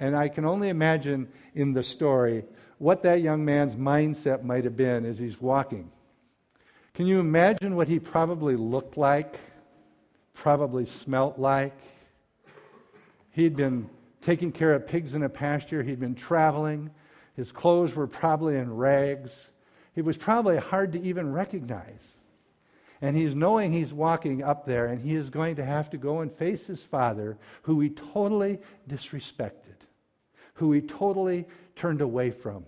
and 0.00 0.16
I 0.16 0.28
can 0.28 0.44
only 0.44 0.68
imagine 0.68 1.28
in 1.54 1.72
the 1.74 1.84
story 1.84 2.44
what 2.78 3.04
that 3.04 3.20
young 3.20 3.44
man's 3.44 3.76
mindset 3.76 4.42
might 4.42 4.64
have 4.64 4.76
been 4.76 5.04
as 5.04 5.20
he's 5.20 5.40
walking. 5.40 5.92
Can 6.96 7.06
you 7.06 7.20
imagine 7.20 7.76
what 7.76 7.88
he 7.88 7.98
probably 7.98 8.56
looked 8.56 8.96
like, 8.96 9.38
probably 10.32 10.86
smelt 10.86 11.38
like? 11.38 11.78
He'd 13.32 13.54
been 13.54 13.90
taking 14.22 14.50
care 14.50 14.72
of 14.72 14.86
pigs 14.86 15.12
in 15.12 15.22
a 15.22 15.28
pasture, 15.28 15.82
he'd 15.82 16.00
been 16.00 16.14
traveling, 16.14 16.90
his 17.34 17.52
clothes 17.52 17.94
were 17.94 18.06
probably 18.06 18.56
in 18.56 18.74
rags. 18.74 19.50
He 19.94 20.00
was 20.00 20.16
probably 20.16 20.56
hard 20.56 20.92
to 20.92 21.02
even 21.02 21.34
recognize. 21.34 22.16
And 23.02 23.14
he's 23.14 23.34
knowing 23.34 23.72
he's 23.72 23.92
walking 23.92 24.42
up 24.42 24.64
there 24.64 24.86
and 24.86 24.98
he 24.98 25.16
is 25.16 25.28
going 25.28 25.56
to 25.56 25.66
have 25.66 25.90
to 25.90 25.98
go 25.98 26.20
and 26.20 26.32
face 26.32 26.66
his 26.66 26.82
father, 26.82 27.36
who 27.64 27.78
he 27.78 27.90
totally 27.90 28.58
disrespected, 28.88 29.84
who 30.54 30.72
he 30.72 30.80
totally 30.80 31.44
turned 31.74 32.00
away 32.00 32.30
from. 32.30 32.64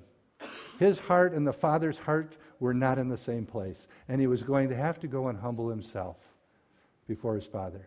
His 0.78 0.98
heart 0.98 1.32
and 1.32 1.46
the 1.46 1.52
father's 1.54 1.98
heart 1.98 2.36
were 2.60 2.74
not 2.74 2.98
in 2.98 3.08
the 3.08 3.16
same 3.16 3.46
place. 3.46 3.86
And 4.08 4.20
he 4.20 4.26
was 4.26 4.42
going 4.42 4.68
to 4.68 4.76
have 4.76 4.98
to 5.00 5.06
go 5.06 5.28
and 5.28 5.38
humble 5.38 5.68
himself 5.68 6.16
before 7.06 7.34
his 7.34 7.46
father. 7.46 7.86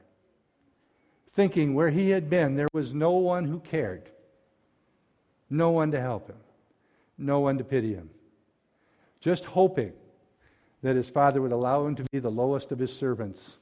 Thinking 1.33 1.73
where 1.73 1.89
he 1.89 2.09
had 2.09 2.29
been, 2.29 2.55
there 2.55 2.67
was 2.73 2.93
no 2.93 3.11
one 3.11 3.45
who 3.45 3.59
cared, 3.59 4.09
no 5.49 5.71
one 5.71 5.91
to 5.91 5.99
help 5.99 6.27
him, 6.27 6.37
no 7.17 7.39
one 7.39 7.57
to 7.57 7.63
pity 7.63 7.93
him. 7.93 8.09
Just 9.19 9.45
hoping 9.45 9.93
that 10.81 10.95
his 10.95 11.09
father 11.09 11.41
would 11.41 11.51
allow 11.51 11.85
him 11.85 11.95
to 11.95 12.05
be 12.11 12.19
the 12.19 12.31
lowest 12.31 12.71
of 12.71 12.79
his 12.79 12.91
servants 12.91 13.57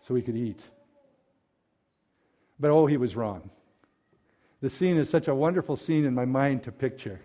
so 0.00 0.14
he 0.14 0.22
could 0.22 0.36
eat. 0.36 0.62
But 2.58 2.70
oh, 2.70 2.86
he 2.86 2.96
was 2.96 3.16
wrong. 3.16 3.50
The 4.60 4.70
scene 4.70 4.96
is 4.96 5.08
such 5.08 5.28
a 5.28 5.34
wonderful 5.34 5.76
scene 5.76 6.04
in 6.04 6.14
my 6.14 6.26
mind 6.26 6.62
to 6.64 6.72
picture. 6.72 7.20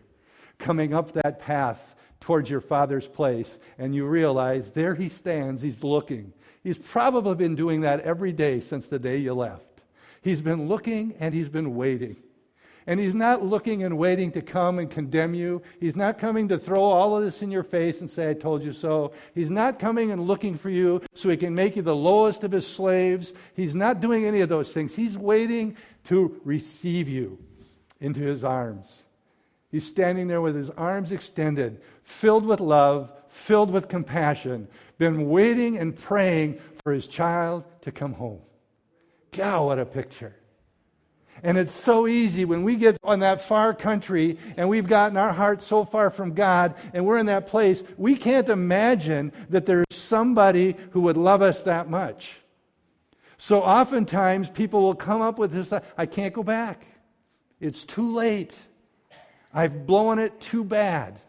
Coming 0.58 0.94
up 0.94 1.14
that 1.14 1.40
path 1.40 1.96
towards 2.20 2.50
your 2.50 2.62
father's 2.62 3.08
place, 3.08 3.60
and 3.78 3.94
you 3.94 4.06
realize 4.06 4.72
there 4.72 4.96
he 4.96 5.10
stands, 5.10 5.62
he's 5.62 5.84
looking. 5.84 6.34
He's 6.64 6.78
probably 6.78 7.36
been 7.36 7.56
doing 7.56 7.82
that 7.82 8.00
every 8.02 8.32
day 8.32 8.60
since 8.60 8.88
the 8.88 8.98
day 8.98 9.18
you 9.18 9.34
left. 9.34 9.84
He's 10.24 10.42
been 10.42 10.68
looking 10.68 11.14
and 11.20 11.36
he's 11.36 11.50
been 11.50 11.76
waiting. 11.76 12.16
And 12.88 13.00
he's 13.00 13.14
not 13.14 13.44
looking 13.44 13.84
and 13.84 13.98
waiting 13.98 14.32
to 14.32 14.42
come 14.42 14.80
and 14.80 14.90
condemn 14.90 15.36
you. 15.36 15.62
He's 15.80 15.96
not 15.96 16.18
coming 16.18 16.48
to 16.50 16.58
throw 16.58 16.84
all 16.84 17.16
of 17.16 17.24
this 17.24 17.44
in 17.44 17.52
your 17.52 17.64
face 17.64 18.02
and 18.02 18.10
say, 18.10 18.32
I 18.32 18.34
told 18.34 18.64
you 18.64 18.74
so. 18.74 19.12
He's 19.34 19.50
not 19.50 19.80
coming 19.80 20.12
and 20.12 20.26
looking 20.26 20.58
for 20.58 20.72
you 20.72 21.02
so 21.14 21.30
he 21.30 21.38
can 21.38 21.54
make 21.54 21.76
you 21.76 21.82
the 21.84 21.96
lowest 21.96 22.44
of 22.44 22.52
his 22.52 22.66
slaves. 22.66 23.34
He's 23.56 23.76
not 23.76 24.02
doing 24.02 24.26
any 24.26 24.42
of 24.42 24.50
those 24.50 24.72
things. 24.72 24.96
He's 24.96 25.18
waiting 25.18 25.78
to 26.06 26.40
receive 26.44 27.08
you 27.08 27.40
into 28.02 28.22
his 28.22 28.44
arms. 28.44 29.06
He's 29.76 29.86
standing 29.86 30.30
there 30.30 30.40
with 30.40 30.56
his 30.56 30.70
arms 30.70 31.12
extended, 31.12 31.82
filled 32.02 32.46
with 32.46 32.62
love, 32.62 33.12
filled 33.28 33.72
with 33.72 33.90
compassion, 33.90 34.70
been 34.98 35.28
waiting 35.28 35.78
and 35.80 35.94
praying 35.94 36.62
for 36.82 36.94
his 36.94 37.08
child 37.08 37.66
to 37.82 37.92
come 37.92 38.14
home. 38.14 38.40
God, 39.34 39.66
what 39.66 39.78
a 39.78 39.86
picture. 39.86 40.34
And 41.44 41.58
it's 41.58 41.74
so 41.74 42.08
easy 42.08 42.46
when 42.46 42.64
we 42.64 42.78
get 42.78 42.96
on 43.04 43.20
that 43.20 43.42
far 43.42 43.74
country 43.74 44.38
and 44.56 44.70
we've 44.70 44.88
gotten 44.88 45.18
our 45.18 45.34
hearts 45.34 45.68
so 45.68 45.84
far 45.84 46.10
from 46.10 46.34
God 46.34 46.76
and 46.94 47.06
we're 47.06 47.18
in 47.18 47.26
that 47.26 47.48
place, 47.48 47.84
we 47.98 48.16
can't 48.16 48.48
imagine 48.48 49.34
that 49.50 49.66
there's 49.66 49.88
somebody 49.92 50.78
who 50.92 51.02
would 51.02 51.18
love 51.18 51.42
us 51.42 51.64
that 51.64 51.90
much. 51.90 52.40
So 53.38 53.62
oftentimes 53.62 54.50
people 54.50 54.84
will 54.84 54.96
come 54.96 55.22
up 55.22 55.38
with 55.38 55.52
this 55.52 55.74
I 55.98 56.06
can't 56.06 56.34
go 56.34 56.44
back. 56.44 56.88
It's 57.60 57.84
too 57.84 58.14
late. 58.14 58.58
I've 59.56 59.88
blown 59.88 60.20
it 60.20 60.40
too 60.42 60.66
bad. 60.66 61.20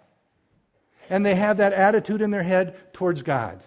And 1.08 1.24
they 1.24 1.36
have 1.36 1.58
that 1.58 1.72
attitude 1.72 2.20
in 2.20 2.32
their 2.32 2.42
head 2.42 2.92
towards 2.92 3.22
God. 3.22 3.62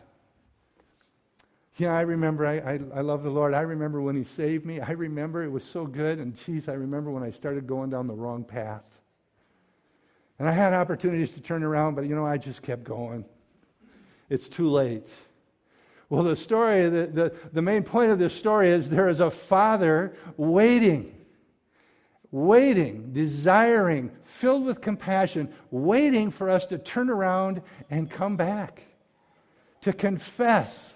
Yeah, 1.77 1.95
I 1.95 2.01
remember, 2.01 2.45
I, 2.45 2.57
I, 2.57 2.79
I, 2.93 3.01
love 3.01 3.23
the 3.23 3.29
Lord. 3.29 3.53
I 3.53 3.61
remember 3.61 4.01
when 4.01 4.17
He 4.17 4.25
saved 4.25 4.65
me. 4.65 4.81
I 4.81 4.91
remember 4.91 5.43
it 5.45 5.49
was 5.49 5.63
so 5.63 5.85
good. 5.85 6.19
And 6.19 6.35
geez, 6.35 6.67
I 6.67 6.73
remember 6.73 7.09
when 7.09 7.23
I 7.23 7.31
started 7.31 7.65
going 7.65 7.89
down 7.89 8.05
the 8.05 8.13
wrong 8.13 8.43
path. 8.43 8.83
And 10.39 10.47
I 10.47 10.51
had 10.51 10.73
opportunities 10.73 11.31
to 11.33 11.41
turn 11.41 11.63
around, 11.63 11.95
but 11.95 12.05
you 12.05 12.15
know, 12.15 12.25
I 12.25 12.37
just 12.37 12.61
kept 12.61 12.83
going. 12.83 13.23
It's 14.29 14.49
too 14.49 14.69
late. 14.69 15.09
Well, 16.09 16.23
the 16.23 16.35
story, 16.35 16.89
the, 16.89 17.07
the, 17.07 17.33
the 17.53 17.61
main 17.61 17.83
point 17.83 18.11
of 18.11 18.19
this 18.19 18.33
story 18.33 18.69
is 18.69 18.89
there 18.89 19.07
is 19.07 19.21
a 19.21 19.31
father 19.31 20.13
waiting, 20.35 21.15
waiting, 22.31 23.11
desiring, 23.11 24.11
filled 24.23 24.65
with 24.65 24.81
compassion, 24.81 25.51
waiting 25.71 26.29
for 26.29 26.49
us 26.49 26.65
to 26.67 26.77
turn 26.77 27.09
around 27.09 27.61
and 27.89 28.09
come 28.09 28.35
back, 28.35 28.83
to 29.81 29.93
confess 29.93 30.95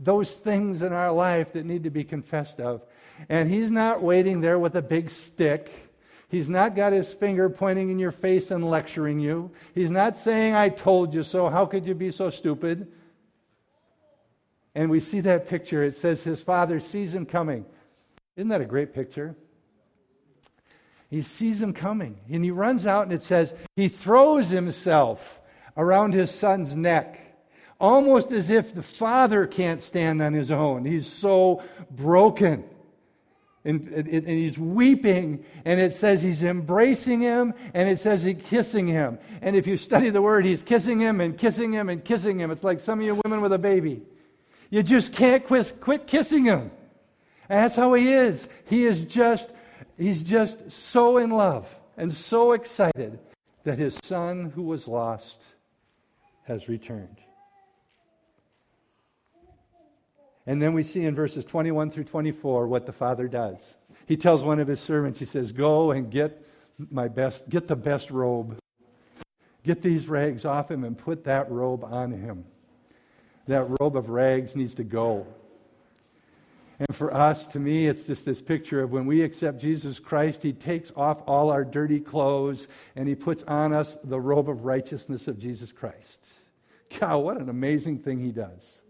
those 0.00 0.38
things 0.38 0.82
in 0.82 0.92
our 0.92 1.10
life 1.10 1.52
that 1.52 1.66
need 1.66 1.84
to 1.84 1.90
be 1.90 2.04
confessed 2.04 2.60
of. 2.60 2.84
And 3.28 3.50
he's 3.50 3.70
not 3.70 4.02
waiting 4.02 4.40
there 4.40 4.58
with 4.58 4.76
a 4.76 4.82
big 4.82 5.10
stick. 5.10 5.72
He's 6.28 6.48
not 6.48 6.76
got 6.76 6.92
his 6.92 7.12
finger 7.12 7.50
pointing 7.50 7.90
in 7.90 7.98
your 7.98 8.12
face 8.12 8.50
and 8.50 8.70
lecturing 8.70 9.18
you. 9.18 9.50
He's 9.74 9.90
not 9.90 10.16
saying, 10.16 10.54
I 10.54 10.68
told 10.68 11.14
you 11.14 11.22
so. 11.22 11.48
How 11.48 11.66
could 11.66 11.86
you 11.86 11.94
be 11.94 12.12
so 12.12 12.30
stupid? 12.30 12.92
And 14.74 14.90
we 14.90 15.00
see 15.00 15.20
that 15.22 15.48
picture. 15.48 15.82
It 15.82 15.96
says 15.96 16.22
his 16.22 16.40
father 16.40 16.78
sees 16.78 17.12
him 17.12 17.26
coming. 17.26 17.64
Isn't 18.36 18.50
that 18.50 18.60
a 18.60 18.66
great 18.66 18.94
picture? 18.94 19.34
He 21.10 21.22
sees 21.22 21.62
him 21.62 21.72
coming 21.72 22.18
and 22.30 22.44
he 22.44 22.50
runs 22.50 22.86
out 22.86 23.04
and 23.04 23.12
it 23.12 23.22
says 23.22 23.54
he 23.76 23.88
throws 23.88 24.50
himself 24.50 25.40
around 25.76 26.12
his 26.12 26.30
son's 26.30 26.76
neck 26.76 27.28
almost 27.80 28.32
as 28.32 28.50
if 28.50 28.74
the 28.74 28.82
father 28.82 29.46
can't 29.46 29.82
stand 29.82 30.20
on 30.20 30.32
his 30.32 30.50
own. 30.50 30.84
He's 30.84 31.06
so 31.06 31.62
broken. 31.90 32.64
And, 33.64 33.86
and, 33.88 34.08
and, 34.08 34.28
he's 34.28 34.56
weeping, 34.56 35.44
and 35.64 35.80
it 35.80 35.92
says 35.92 36.22
he's 36.22 36.42
embracing 36.42 37.20
him, 37.20 37.52
and 37.74 37.88
it 37.88 37.98
says 37.98 38.22
he's 38.22 38.40
kissing 38.46 38.86
him. 38.86 39.18
And 39.42 39.56
if 39.56 39.66
you 39.66 39.76
study 39.76 40.10
the 40.10 40.22
word, 40.22 40.46
he's 40.46 40.62
kissing 40.62 41.00
him 41.00 41.20
and 41.20 41.36
kissing 41.36 41.72
him 41.72 41.90
and 41.90 42.02
kissing 42.02 42.38
him. 42.38 42.50
It's 42.50 42.64
like 42.64 42.80
some 42.80 43.00
of 43.00 43.04
you 43.04 43.20
women 43.24 43.42
with 43.42 43.52
a 43.52 43.58
baby. 43.58 44.02
You 44.70 44.82
just 44.82 45.12
can't 45.12 45.46
quit, 45.46 45.74
quit 45.80 46.06
kissing 46.06 46.44
him. 46.44 46.70
And 47.50 47.64
that's 47.64 47.76
how 47.76 47.92
he 47.94 48.12
is. 48.12 48.48
He 48.66 48.86
is 48.86 49.04
just, 49.04 49.50
he's 49.96 50.22
just 50.22 50.70
so 50.70 51.18
in 51.18 51.30
love 51.30 51.66
and 51.96 52.12
so 52.12 52.52
excited 52.52 53.18
that 53.64 53.78
his 53.78 53.98
son 54.02 54.52
who 54.54 54.62
was 54.62 54.88
lost 54.88 55.42
has 56.44 56.68
returned. 56.68 57.18
And 60.46 60.62
then 60.62 60.72
we 60.72 60.82
see 60.82 61.04
in 61.04 61.14
verses 61.14 61.44
21 61.44 61.90
through 61.90 62.04
24 62.04 62.66
what 62.68 62.86
the 62.86 62.92
father 62.92 63.28
does. 63.28 63.76
He 64.06 64.16
tells 64.16 64.42
one 64.42 64.58
of 64.60 64.66
his 64.66 64.80
servants, 64.80 65.18
he 65.18 65.26
says, 65.26 65.52
Go 65.52 65.90
and 65.90 66.10
get 66.10 66.42
my 66.90 67.08
best, 67.08 67.48
get 67.50 67.68
the 67.68 67.76
best 67.76 68.10
robe. 68.10 68.58
Get 69.62 69.82
these 69.82 70.08
rags 70.08 70.46
off 70.46 70.70
him 70.70 70.84
and 70.84 70.96
put 70.96 71.24
that 71.24 71.50
robe 71.50 71.84
on 71.84 72.12
him. 72.12 72.46
That 73.46 73.66
robe 73.78 73.96
of 73.96 74.08
rags 74.08 74.56
needs 74.56 74.74
to 74.76 74.84
go. 74.84 75.26
And 76.78 76.94
for 76.94 77.12
us, 77.12 77.46
to 77.48 77.58
me, 77.58 77.86
it's 77.86 78.06
just 78.06 78.24
this 78.24 78.40
picture 78.40 78.82
of 78.82 78.92
when 78.92 79.06
we 79.06 79.22
accept 79.22 79.60
Jesus 79.60 79.98
Christ, 79.98 80.42
He 80.42 80.52
takes 80.52 80.92
off 80.94 81.22
all 81.26 81.50
our 81.50 81.64
dirty 81.64 81.98
clothes 81.98 82.68
and 82.94 83.08
He 83.08 83.14
puts 83.14 83.42
on 83.44 83.72
us 83.72 83.96
the 84.04 84.20
robe 84.20 84.48
of 84.48 84.64
righteousness 84.64 85.26
of 85.26 85.38
Jesus 85.38 85.72
Christ. 85.72 86.26
God, 86.98 87.18
what 87.18 87.40
an 87.40 87.48
amazing 87.48 87.98
thing 87.98 88.20
He 88.20 88.30
does. 88.30 88.80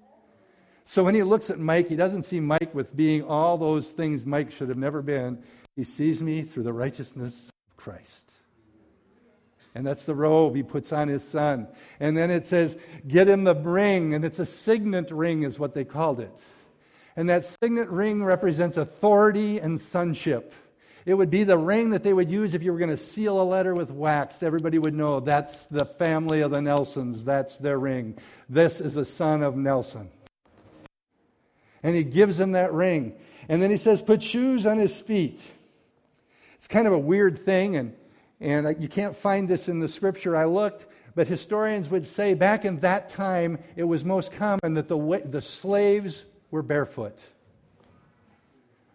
So 0.88 1.04
when 1.04 1.14
he 1.14 1.22
looks 1.22 1.50
at 1.50 1.58
Mike, 1.58 1.90
he 1.90 1.96
doesn't 1.96 2.22
see 2.22 2.40
Mike 2.40 2.74
with 2.74 2.96
being 2.96 3.22
all 3.22 3.58
those 3.58 3.90
things 3.90 4.24
Mike 4.24 4.50
should 4.50 4.70
have 4.70 4.78
never 4.78 5.02
been. 5.02 5.42
He 5.76 5.84
sees 5.84 6.22
me 6.22 6.40
through 6.40 6.62
the 6.62 6.72
righteousness 6.72 7.50
of 7.68 7.76
Christ. 7.76 8.32
And 9.74 9.86
that's 9.86 10.06
the 10.06 10.14
robe 10.14 10.56
he 10.56 10.62
puts 10.62 10.90
on 10.90 11.08
his 11.08 11.22
son. 11.22 11.68
And 12.00 12.16
then 12.16 12.30
it 12.30 12.46
says, 12.46 12.78
Get 13.06 13.28
him 13.28 13.44
the 13.44 13.54
ring. 13.54 14.14
And 14.14 14.24
it's 14.24 14.38
a 14.38 14.46
signet 14.46 15.10
ring, 15.10 15.42
is 15.42 15.58
what 15.58 15.74
they 15.74 15.84
called 15.84 16.20
it. 16.20 16.32
And 17.18 17.28
that 17.30 17.44
signet 17.44 17.88
ring 17.88 18.22
represents 18.22 18.76
authority 18.76 19.58
and 19.58 19.80
sonship. 19.80 20.54
It 21.04 21.14
would 21.14 21.30
be 21.30 21.42
the 21.42 21.58
ring 21.58 21.90
that 21.90 22.04
they 22.04 22.12
would 22.12 22.30
use 22.30 22.54
if 22.54 22.62
you 22.62 22.72
were 22.72 22.78
going 22.78 22.90
to 22.90 22.96
seal 22.96 23.40
a 23.40 23.42
letter 23.42 23.74
with 23.74 23.90
wax. 23.90 24.40
Everybody 24.40 24.78
would 24.78 24.94
know 24.94 25.18
that's 25.18 25.66
the 25.66 25.84
family 25.84 26.42
of 26.42 26.52
the 26.52 26.62
Nelsons. 26.62 27.24
That's 27.24 27.58
their 27.58 27.76
ring. 27.76 28.18
This 28.48 28.80
is 28.80 28.96
a 28.96 29.04
son 29.04 29.42
of 29.42 29.56
Nelson. 29.56 30.10
And 31.82 31.96
he 31.96 32.04
gives 32.04 32.38
him 32.38 32.52
that 32.52 32.72
ring. 32.72 33.14
And 33.48 33.60
then 33.60 33.72
he 33.72 33.78
says, 33.78 34.00
Put 34.00 34.22
shoes 34.22 34.64
on 34.64 34.78
his 34.78 35.00
feet. 35.00 35.40
It's 36.54 36.68
kind 36.68 36.86
of 36.86 36.92
a 36.92 36.98
weird 37.00 37.44
thing, 37.44 37.74
and, 37.74 37.96
and 38.40 38.80
you 38.80 38.86
can't 38.86 39.16
find 39.16 39.48
this 39.48 39.68
in 39.68 39.80
the 39.80 39.88
scripture. 39.88 40.36
I 40.36 40.44
looked, 40.44 40.86
but 41.16 41.26
historians 41.26 41.88
would 41.88 42.06
say 42.06 42.34
back 42.34 42.64
in 42.64 42.78
that 42.80 43.08
time, 43.08 43.58
it 43.74 43.82
was 43.82 44.04
most 44.04 44.30
common 44.30 44.74
that 44.74 44.86
the, 44.86 45.22
the 45.28 45.42
slaves 45.42 46.24
were 46.50 46.62
barefoot. 46.62 47.18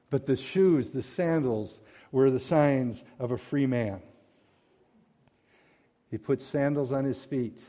But 0.09 0.25
the 0.25 0.35
shoes, 0.35 0.91
the 0.91 1.03
sandals, 1.03 1.79
were 2.11 2.29
the 2.29 2.39
signs 2.39 3.03
of 3.19 3.31
a 3.31 3.37
free 3.37 3.65
man. 3.65 4.01
He 6.11 6.17
puts 6.17 6.45
sandals 6.45 6.91
on 6.91 7.05
his 7.05 7.25
feet. 7.25 7.59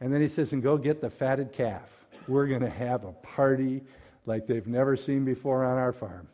And 0.00 0.12
then 0.12 0.20
he 0.20 0.28
says, 0.28 0.52
and 0.52 0.62
go 0.62 0.76
get 0.76 1.00
the 1.00 1.10
fatted 1.10 1.52
calf. 1.52 1.88
We're 2.26 2.46
going 2.46 2.62
to 2.62 2.68
have 2.68 3.04
a 3.04 3.12
party 3.12 3.82
like 4.26 4.46
they've 4.46 4.66
never 4.66 4.96
seen 4.96 5.24
before 5.24 5.64
on 5.64 5.78
our 5.78 5.92
farm. 5.92 6.28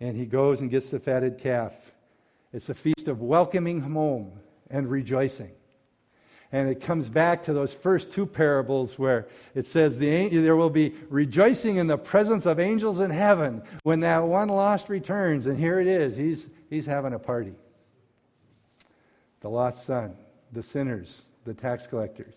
And 0.00 0.16
he 0.16 0.26
goes 0.26 0.60
and 0.60 0.70
gets 0.70 0.90
the 0.90 1.00
fatted 1.00 1.38
calf. 1.38 1.72
It's 2.52 2.68
a 2.68 2.74
feast 2.74 3.08
of 3.08 3.20
welcoming 3.20 3.80
home 3.80 4.32
and 4.70 4.90
rejoicing. 4.90 5.52
And 6.50 6.68
it 6.68 6.80
comes 6.80 7.10
back 7.10 7.44
to 7.44 7.52
those 7.52 7.74
first 7.74 8.10
two 8.10 8.24
parables 8.24 8.98
where 8.98 9.28
it 9.54 9.66
says, 9.66 9.98
the, 9.98 10.28
There 10.28 10.56
will 10.56 10.70
be 10.70 10.94
rejoicing 11.10 11.76
in 11.76 11.86
the 11.86 11.98
presence 11.98 12.46
of 12.46 12.58
angels 12.58 13.00
in 13.00 13.10
heaven 13.10 13.62
when 13.82 14.00
that 14.00 14.24
one 14.24 14.48
lost 14.48 14.88
returns. 14.88 15.46
And 15.46 15.58
here 15.58 15.78
it 15.78 15.86
is. 15.86 16.16
He's, 16.16 16.48
he's 16.70 16.86
having 16.86 17.12
a 17.12 17.18
party. 17.18 17.52
The 19.40 19.50
lost 19.50 19.84
son, 19.84 20.16
the 20.52 20.62
sinners, 20.62 21.22
the 21.44 21.52
tax 21.52 21.86
collectors, 21.86 22.34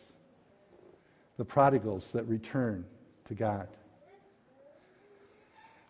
the 1.37 1.45
prodigals 1.45 2.11
that 2.11 2.25
return 2.25 2.83
to 3.29 3.33
God. 3.33 3.69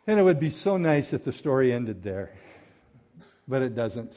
And 0.06 0.20
it 0.20 0.24
would 0.24 0.40
be 0.40 0.52
so 0.52 0.78
nice 0.78 1.12
if 1.12 1.24
the 1.24 1.32
story 1.32 1.74
ended 1.74 2.04
there, 2.04 2.34
but 3.48 3.64
it 3.64 3.74
doesn't. 3.74 4.14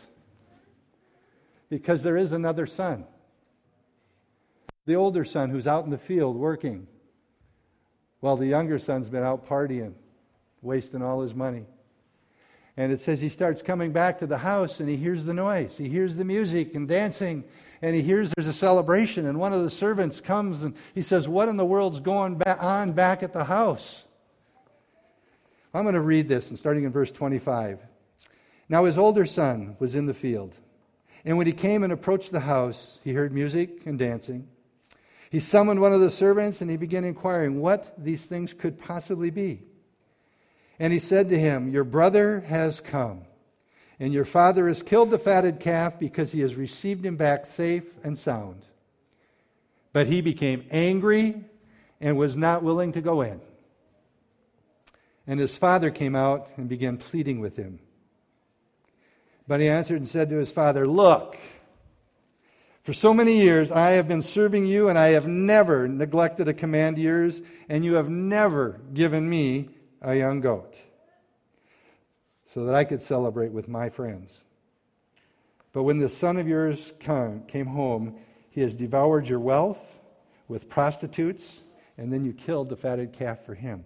Because 1.71 2.03
there 2.03 2.19
is 2.19 2.33
another 2.33 2.67
son 2.67 3.07
the 4.87 4.95
older 4.95 5.25
son 5.25 5.51
who's 5.51 5.67
out 5.67 5.85
in 5.85 5.91
the 5.91 5.99
field 5.99 6.37
working, 6.37 6.87
while 8.21 8.37
the 8.37 8.47
younger 8.47 8.79
son's 8.79 9.09
been 9.09 9.23
out 9.23 9.47
partying, 9.47 9.95
wasting 10.63 11.03
all 11.03 11.21
his 11.21 11.35
money. 11.35 11.67
And 12.77 12.91
it 12.93 13.01
says 13.01 13.21
he 13.21 13.29
starts 13.29 13.63
coming 13.63 13.93
back 13.93 14.19
to 14.19 14.27
the 14.27 14.39
house 14.39 14.81
and 14.81 14.89
he 14.89 14.97
hears 14.97 15.25
the 15.25 15.35
noise. 15.35 15.77
He 15.77 15.89
hears 15.89 16.17
the 16.17 16.25
music 16.25 16.75
and 16.75 16.89
dancing, 16.89 17.45
and 17.81 17.95
he 17.95 18.03
hears 18.03 18.33
there's 18.35 18.49
a 18.49 18.53
celebration. 18.53 19.27
And 19.27 19.39
one 19.39 19.53
of 19.53 19.63
the 19.63 19.71
servants 19.71 20.21
comes 20.21 20.65
and 20.65 20.75
he 20.95 21.03
says, 21.03 21.29
What 21.29 21.49
in 21.49 21.57
the 21.57 21.65
world's 21.65 22.01
going 22.01 22.43
on 22.43 22.93
back 22.93 23.23
at 23.23 23.33
the 23.33 23.45
house? 23.45 24.07
I'm 25.73 25.83
going 25.83 25.95
to 25.95 26.01
read 26.01 26.29
this, 26.29 26.51
and 26.51 26.59
starting 26.59 26.85
in 26.85 26.93
verse 26.93 27.11
25. 27.11 27.81
Now 28.69 28.85
his 28.85 28.97
older 28.97 29.27
son 29.27 29.77
was 29.79 29.95
in 29.95 30.07
the 30.07 30.15
field. 30.15 30.55
And 31.25 31.37
when 31.37 31.47
he 31.47 31.53
came 31.53 31.83
and 31.83 31.93
approached 31.93 32.33
the 32.33 32.41
house, 32.41 33.01
he 33.03 33.13
heard 33.13 33.33
music 33.33 33.87
and 33.87 33.99
dancing. 33.99 34.49
He 35.31 35.41
summoned 35.41 35.81
one 35.81 35.93
of 35.93 36.01
the 36.01 36.11
servants 36.11 36.61
and 36.61 36.71
he 36.71 36.77
began 36.77 37.05
inquiring 37.05 37.61
what 37.61 37.95
these 37.99 38.27
things 38.27 38.53
could 38.53 38.79
possibly 38.79 39.31
be. 39.31 39.63
And 40.79 40.93
he 40.93 40.99
said 40.99 41.29
to 41.29 41.39
him, 41.39 41.71
Your 41.71 41.85
brother 41.85 42.41
has 42.41 42.81
come, 42.81 43.23
and 44.01 44.13
your 44.13 44.25
father 44.25 44.69
has 44.69 44.83
killed 44.83 45.11
the 45.11 45.19
fatted 45.19 45.61
calf 45.61 45.99
because 45.99 46.33
he 46.33 46.41
has 46.41 46.55
received 46.57 47.05
him 47.05 47.17
back 47.17 47.47
safe 47.47 47.85
and 48.03 48.19
sound. 48.19 48.63
But 49.93 50.09
he 50.09 50.21
became 50.21 50.67
angry 50.71 51.45
and 52.01 52.17
was 52.17 52.37
not 52.37 52.63
willing 52.63 52.93
to 52.93 53.01
go 53.01 53.23
in. 53.23 53.41
And 55.27 55.41
his 55.41 55.57
father 55.57 55.91
came 55.91 56.15
out 56.15 56.51
and 56.57 56.69
began 56.69 56.99
pleading 56.99 57.41
with 57.41 57.57
him. 57.57 57.79
But 59.47 59.61
he 59.61 59.69
answered 59.69 59.97
and 59.97 60.09
said 60.09 60.29
to 60.31 60.37
his 60.37 60.51
father, 60.51 60.87
Look, 60.87 61.39
for 62.85 62.93
so 62.93 63.15
many 63.15 63.39
years, 63.39 63.73
I 63.73 63.93
have 63.93 64.07
been 64.07 64.21
serving 64.21 64.67
you, 64.67 64.91
and 64.91 64.99
I 64.99 65.09
have 65.09 65.27
never 65.27 65.89
neglected 65.89 66.49
a 66.49 66.55
command 66.55 66.99
of 66.99 67.03
yours, 67.03 67.41
and 67.71 67.83
you 67.83 67.95
have 67.95 68.11
never 68.11 68.83
given 68.93 69.29
me 69.29 69.71
a 70.03 70.15
young 70.15 70.43
goat 70.43 70.77
so 72.47 72.67
that 72.67 72.75
I 72.75 72.85
could 72.85 73.01
celebrate 73.01 73.53
with 73.53 73.69
my 73.69 73.89
friends. 73.89 74.45
But 75.73 75.85
when 75.85 75.99
the 75.99 76.11
son 76.11 76.37
of 76.37 76.47
yours 76.47 76.93
come, 77.01 77.45
came 77.47 77.67
home, 77.67 78.17
he 78.51 78.61
has 78.61 78.75
devoured 78.75 79.27
your 79.27 79.41
wealth 79.41 79.83
with 80.47 80.69
prostitutes, 80.69 81.63
and 81.97 82.13
then 82.13 82.27
you 82.27 82.35
killed 82.35 82.69
the 82.69 82.77
fatted 82.77 83.15
calf 83.15 83.47
for 83.47 83.55
him. 83.55 83.85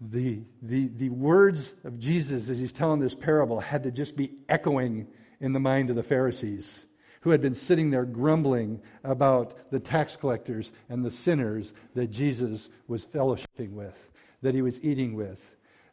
The, 0.00 0.40
the, 0.62 0.88
the 0.88 1.10
words 1.10 1.74
of 1.84 2.00
Jesus 2.00 2.48
as 2.48 2.56
he's 2.56 2.72
telling 2.72 3.00
this 3.00 3.14
parable 3.14 3.60
had 3.60 3.82
to 3.82 3.90
just 3.90 4.16
be 4.16 4.32
echoing 4.48 5.06
in 5.40 5.52
the 5.52 5.60
mind 5.60 5.90
of 5.90 5.96
the 5.96 6.02
Pharisees, 6.02 6.86
who 7.20 7.30
had 7.30 7.40
been 7.40 7.54
sitting 7.54 7.90
there 7.90 8.04
grumbling 8.04 8.80
about 9.04 9.70
the 9.70 9.80
tax 9.80 10.16
collectors 10.16 10.72
and 10.88 11.04
the 11.04 11.10
sinners 11.10 11.72
that 11.94 12.10
Jesus 12.10 12.68
was 12.88 13.04
fellowshipping 13.04 13.72
with, 13.72 13.96
that 14.42 14.54
he 14.54 14.62
was 14.62 14.82
eating 14.82 15.14
with, 15.14 15.44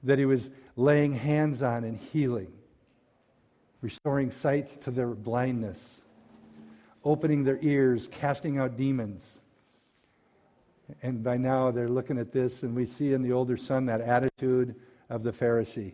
that 0.03 0.19
he 0.19 0.25
was 0.25 0.49
laying 0.75 1.13
hands 1.13 1.61
on 1.61 1.83
and 1.83 1.97
healing, 1.97 2.51
restoring 3.81 4.31
sight 4.31 4.81
to 4.83 4.91
their 4.91 5.07
blindness, 5.07 6.01
opening 7.03 7.43
their 7.43 7.59
ears, 7.61 8.07
casting 8.11 8.59
out 8.59 8.77
demons. 8.77 9.39
And 11.01 11.23
by 11.23 11.37
now 11.37 11.71
they're 11.71 11.89
looking 11.89 12.17
at 12.17 12.31
this, 12.31 12.63
and 12.63 12.75
we 12.75 12.85
see 12.85 13.13
in 13.13 13.21
the 13.21 13.31
older 13.31 13.57
son 13.57 13.85
that 13.87 14.01
attitude 14.01 14.75
of 15.09 15.23
the 15.23 15.31
Pharisee. 15.31 15.93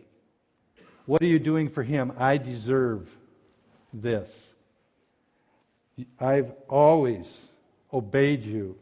What 1.06 1.22
are 1.22 1.26
you 1.26 1.38
doing 1.38 1.68
for 1.68 1.82
him? 1.82 2.12
I 2.18 2.36
deserve 2.36 3.08
this 3.92 4.52
I've 6.18 6.52
always 6.68 7.48
obeyed 7.92 8.44
you, 8.44 8.78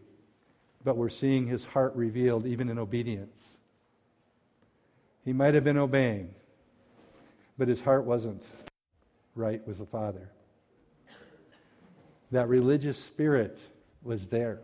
but 0.85 0.97
we're 0.97 1.09
seeing 1.09 1.47
his 1.47 1.65
heart 1.65 1.95
revealed 1.97 2.47
even 2.47 2.69
in 2.69 2.79
obedience. 2.79 3.57
He 5.25 5.33
might 5.33 5.55
have 5.55 5.65
been 5.65 5.79
obeying, 5.79 6.35
but 7.57 7.69
his 7.69 7.81
heart 7.81 8.05
wasn't 8.05 8.43
right 9.35 9.67
with 9.67 9.79
the 9.79 9.87
Father. 9.87 10.31
That 12.31 12.49
religious 12.49 12.99
spirit 13.03 13.59
was 14.03 14.29
there 14.29 14.61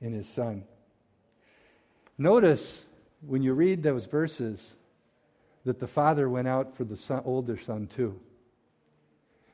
in 0.00 0.12
his 0.12 0.28
son. 0.28 0.64
Notice 2.18 2.84
when 3.26 3.42
you 3.42 3.54
read 3.54 3.82
those 3.82 4.06
verses 4.06 4.74
that 5.64 5.80
the 5.80 5.86
father 5.86 6.28
went 6.28 6.48
out 6.48 6.76
for 6.76 6.84
the 6.84 6.96
son, 6.96 7.22
older 7.24 7.56
son 7.56 7.86
too 7.86 8.20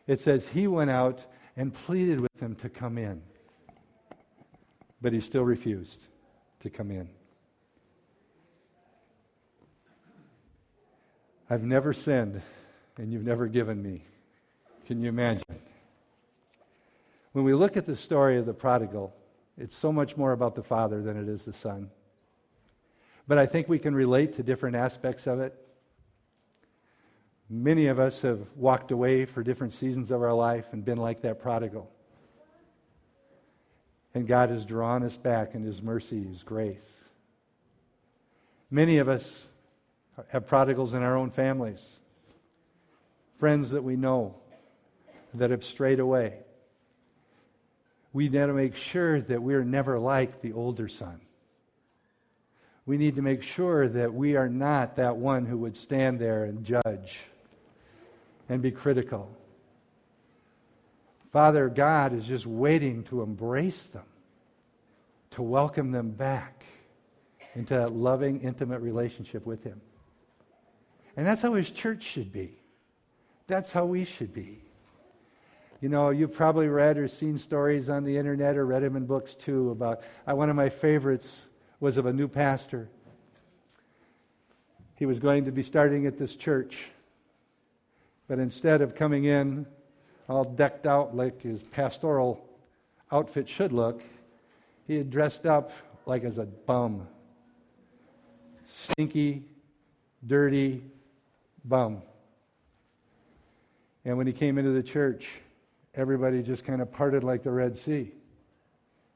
it 0.09 0.21
says 0.21 0.49
he 0.49 0.67
went 0.67 0.91
out 0.91 1.25
and 1.57 1.73
pleaded 1.73 2.21
with 2.21 2.43
him 2.43 2.57
to 2.57 2.69
come 2.69 2.99
in. 2.99 3.23
But 5.01 5.13
he 5.13 5.21
still 5.21 5.45
refused 5.45 6.05
to 6.61 6.71
come 6.71 6.91
in. 6.91 7.09
I've 11.51 11.63
never 11.63 11.93
sinned, 11.93 12.43
and 12.97 13.13
you've 13.13 13.25
never 13.25 13.47
given 13.47 13.81
me. 13.83 14.05
Can 14.87 15.01
you 15.01 15.09
imagine? 15.09 15.45
When 17.33 17.45
we 17.45 17.55
look 17.55 17.77
at 17.77 17.87
the 17.87 17.97
story 17.97 18.39
of 18.39 18.47
the 18.47 18.55
prodigal, 18.55 19.15
it's 19.57 19.77
so 19.77 19.93
much 19.93 20.17
more 20.17 20.33
about 20.33 20.55
the 20.55 20.63
father 20.63 21.03
than 21.03 21.17
it 21.17 21.29
is 21.29 21.45
the 21.45 21.53
son. 21.53 21.91
But 23.27 23.39
I 23.39 23.47
think 23.47 23.69
we 23.69 23.79
can 23.79 23.95
relate 23.95 24.35
to 24.35 24.43
different 24.43 24.77
aspects 24.77 25.27
of 25.27 25.41
it. 25.41 25.55
Many 27.51 27.87
of 27.87 27.99
us 27.99 28.23
have 28.23 28.41
walked 28.57 28.91
away 28.91 29.25
for 29.25 29.43
different 29.43 29.73
seasons 29.73 30.11
of 30.11 30.23
our 30.23 30.35
life 30.35 30.67
and 30.73 30.85
been 30.85 30.99
like 30.99 31.23
that 31.23 31.41
prodigal. 31.41 31.91
And 34.15 34.27
God 34.27 34.51
has 34.51 34.67
drawn 34.67 35.03
us 35.03 35.17
back 35.17 35.55
in 35.55 35.63
His 35.63 35.81
mercy, 35.81 36.23
His 36.25 36.43
grace. 36.43 37.05
Many 38.71 38.99
of 38.99 39.09
us 39.09 39.49
have 40.29 40.47
prodigals 40.47 40.93
in 40.93 41.03
our 41.03 41.17
own 41.17 41.31
families, 41.31 42.01
friends 43.39 43.71
that 43.71 43.83
we 43.85 43.97
know 43.97 44.35
that 45.33 45.51
have 45.51 45.65
strayed 45.65 46.01
away. 46.01 46.35
We 48.13 48.29
need 48.29 48.39
to 48.39 48.53
make 48.53 48.77
sure 48.77 49.21
that 49.23 49.43
we're 49.43 49.65
never 49.65 49.99
like 49.99 50.43
the 50.43 50.53
older 50.53 50.89
son. 50.89 51.21
We 52.85 52.99
need 52.99 53.17
to 53.17 53.23
make 53.23 53.43
sure 53.43 53.89
that 53.89 54.13
we 54.13 54.37
are 54.37 54.49
not 54.49 54.97
that 54.97 55.17
one 55.17 55.47
who 55.47 55.59
would 55.59 55.77
stand 55.77 56.19
there 56.19 56.45
and 56.45 56.65
judge 56.65 57.21
and 58.49 58.63
be 58.63 58.71
critical. 58.71 59.31
Father 61.33 61.69
God 61.69 62.13
is 62.13 62.27
just 62.27 62.47
waiting 62.47 63.05
to 63.05 63.23
embrace 63.23 63.87
them, 63.87 64.07
to 65.33 65.43
welcome 65.43 65.91
them 65.91 66.11
back 66.11 66.65
into 67.55 67.75
that 67.75 67.93
loving, 67.93 68.41
intimate 68.41 68.81
relationship 68.81 69.45
with 69.45 69.63
Him. 69.63 69.81
And 71.17 71.27
that's 71.27 71.43
how 71.43 71.55
His 71.55 71.71
church 71.71 72.03
should 72.03 72.33
be. 72.33 72.57
That's 73.47 73.73
how 73.73 73.85
we 73.85 74.05
should 74.05 74.33
be. 74.33 74.63
You 75.81 75.89
know, 75.89 76.11
you've 76.11 76.33
probably 76.33 76.69
read 76.69 76.99
or 76.99 77.07
seen 77.09 77.39
stories 77.39 77.89
on 77.89 78.05
the 78.05 78.17
internet 78.17 78.57
or 78.57 78.67
read 78.67 78.83
them 78.83 78.97
in 78.97 79.07
books 79.07 79.35
too 79.35 79.71
about 79.71 80.03
uh, 80.29 80.35
one 80.35 80.51
of 80.51 80.57
my 80.57 80.69
favorites 80.69 81.47
was 81.79 81.97
of 81.97 82.07
a 82.07 82.13
new 82.13 82.27
pastor. 82.27 82.89
He 84.97 85.07
was 85.07 85.21
going 85.21 85.45
to 85.45 85.53
be 85.53 85.63
starting 85.63 86.07
at 86.07 86.19
this 86.19 86.35
church, 86.35 86.91
but 88.29 88.39
instead 88.39 88.83
of 88.83 88.95
coming 88.95 89.25
in 89.25 89.67
all 90.29 90.45
decked 90.45 90.87
out 90.87 91.17
like 91.17 91.43
his 91.43 91.63
pastoral 91.63 92.47
outfit 93.11 93.49
should 93.49 93.73
look, 93.73 94.03
he 94.87 94.97
had 94.97 95.11
dressed 95.11 95.47
up 95.47 95.73
like 96.05 96.25
as 96.25 96.39
a 96.39 96.45
bum. 96.45 97.09
Stinky, 98.69 99.45
dirty 100.27 100.83
bum. 101.65 102.03
And 104.05 104.17
when 104.17 104.27
he 104.27 104.33
came 104.33 104.59
into 104.59 104.71
the 104.71 104.83
church, 104.83 105.29
everybody 105.95 106.43
just 106.43 106.65
kind 106.65 106.81
of 106.81 106.93
parted 106.93 107.25
like 107.25 107.43
the 107.43 107.51
Red 107.51 107.77
Sea, 107.77 108.13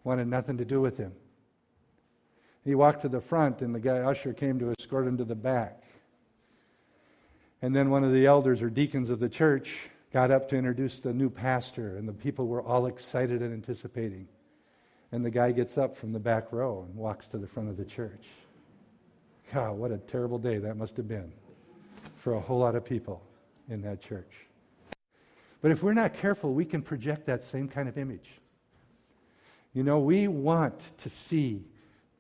wanted 0.05 0.27
nothing 0.29 0.59
to 0.59 0.65
do 0.65 0.81
with 0.81 0.97
him. 0.97 1.13
He 2.65 2.75
walked 2.75 3.03
to 3.03 3.09
the 3.09 3.21
front, 3.21 3.63
and 3.63 3.75
the 3.75 3.81
guy 3.81 3.99
usher 3.99 4.33
came 4.33 4.59
to 4.59 4.73
escort 4.79 5.07
him 5.07 5.17
to 5.19 5.25
the 5.25 5.35
back. 5.35 5.83
And 7.63 7.75
then 7.75 7.91
one 7.91 8.03
of 8.03 8.13
the 8.13 8.27
elders 8.27 8.61
or 8.61 8.69
deacons 8.69 9.09
of 9.09 9.21
the 9.21 9.29
church 9.29 9.89
got 10.13 10.31
up 10.31 10.49
to 10.51 10.57
introduce 10.57 10.99
the 10.99 11.15
new 11.15 11.31
pastor, 11.31 11.97
and 11.97 12.09
the 12.09 12.13
people 12.13 12.49
were 12.49 12.61
all 12.61 12.87
excited 12.87 13.41
and 13.41 13.55
anticipating. 13.55 14.29
And 15.13 15.25
the 15.25 15.31
guy 15.31 15.53
gets 15.53 15.79
up 15.79 15.97
from 15.97 16.13
the 16.13 16.19
back 16.19 16.53
row 16.53 16.85
and 16.87 16.97
walks 16.97 17.29
to 17.29 17.39
the 17.39 17.47
front 17.47 17.69
of 17.69 17.77
the 17.77 17.85
church. 17.85 18.27
God, 19.53 19.77
what 19.77 19.93
a 19.93 19.99
terrible 19.99 20.39
day 20.39 20.59
that 20.59 20.77
must 20.77 20.97
have 20.97 21.07
been 21.07 21.33
for 22.17 22.35
a 22.35 22.41
whole 22.41 22.59
lot 22.59 22.75
of 22.75 22.85
people 22.85 23.23
in 23.69 23.83
that 23.83 24.01
church. 24.01 24.33
But 25.61 25.71
if 25.71 25.83
we're 25.83 25.95
not 25.95 26.15
careful, 26.15 26.53
we 26.53 26.65
can 26.65 26.83
project 26.83 27.27
that 27.27 27.45
same 27.45 27.69
kind 27.69 27.89
of 27.89 27.97
image. 27.97 28.41
You 29.73 29.85
know, 29.85 30.01
we 30.01 30.27
want 30.27 30.93
to 30.99 31.11
see 31.11 31.65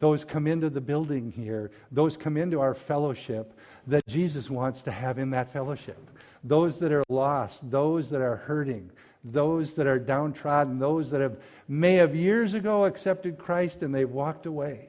those 0.03 0.25
come 0.25 0.49
into 0.49 0.69
the 0.69 0.81
building 0.81 1.31
here, 1.31 1.71
those 1.93 2.17
come 2.17 2.37
into 2.37 2.61
our 2.61 2.75
fellowship 2.75 3.57
that 3.87 4.05
Jesus 4.09 4.51
wants 4.51 4.83
to 4.83 4.91
have 4.91 5.17
in 5.17 5.31
that 5.31 5.53
fellowship. 5.53 6.11
Those 6.43 6.81
that 6.81 6.91
are 6.91 7.05
lost, 7.09 7.71
those 7.71 8.11
that 8.11 8.21
are 8.21 8.35
hurting, 8.35 8.91
those 9.23 9.75
that 9.75 9.87
are 9.87 10.01
downtrodden, 10.01 10.81
those 10.81 11.11
that 11.11 11.21
have 11.21 11.37
may 11.69 11.95
have 11.95 12.17
years 12.17 12.55
ago 12.55 12.85
accepted 12.85 13.39
Christ 13.39 13.85
and 13.85 13.95
they've 13.95 14.11
walked 14.11 14.45
away. 14.45 14.89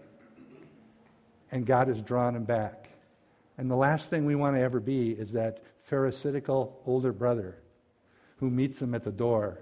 And 1.51 1.64
God 1.64 1.89
has 1.89 2.01
drawn 2.01 2.34
them 2.34 2.45
back. 2.45 2.89
And 3.59 3.70
the 3.70 3.76
last 3.76 4.09
thing 4.09 4.26
we 4.26 4.34
want 4.34 4.55
to 4.55 4.61
ever 4.64 4.80
be 4.80 5.11
is 5.11 5.34
that 5.34 5.61
pharisaical 5.88 6.82
older 6.88 7.14
brother 7.14 7.59
who 8.38 8.49
meets 8.49 8.80
them 8.80 8.95
at 8.95 9.03
the 9.03 9.11
door 9.11 9.59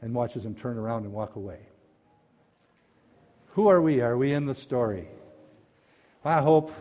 and 0.00 0.14
watches 0.14 0.44
them 0.44 0.54
turn 0.54 0.78
around 0.78 1.02
and 1.02 1.12
walk 1.12 1.34
away. 1.34 1.58
Who 3.56 3.68
are 3.68 3.80
we? 3.80 4.02
Are 4.02 4.18
we 4.18 4.34
in 4.34 4.44
the 4.44 4.54
story? 4.54 5.08
I 6.22 6.42
hope 6.42 6.74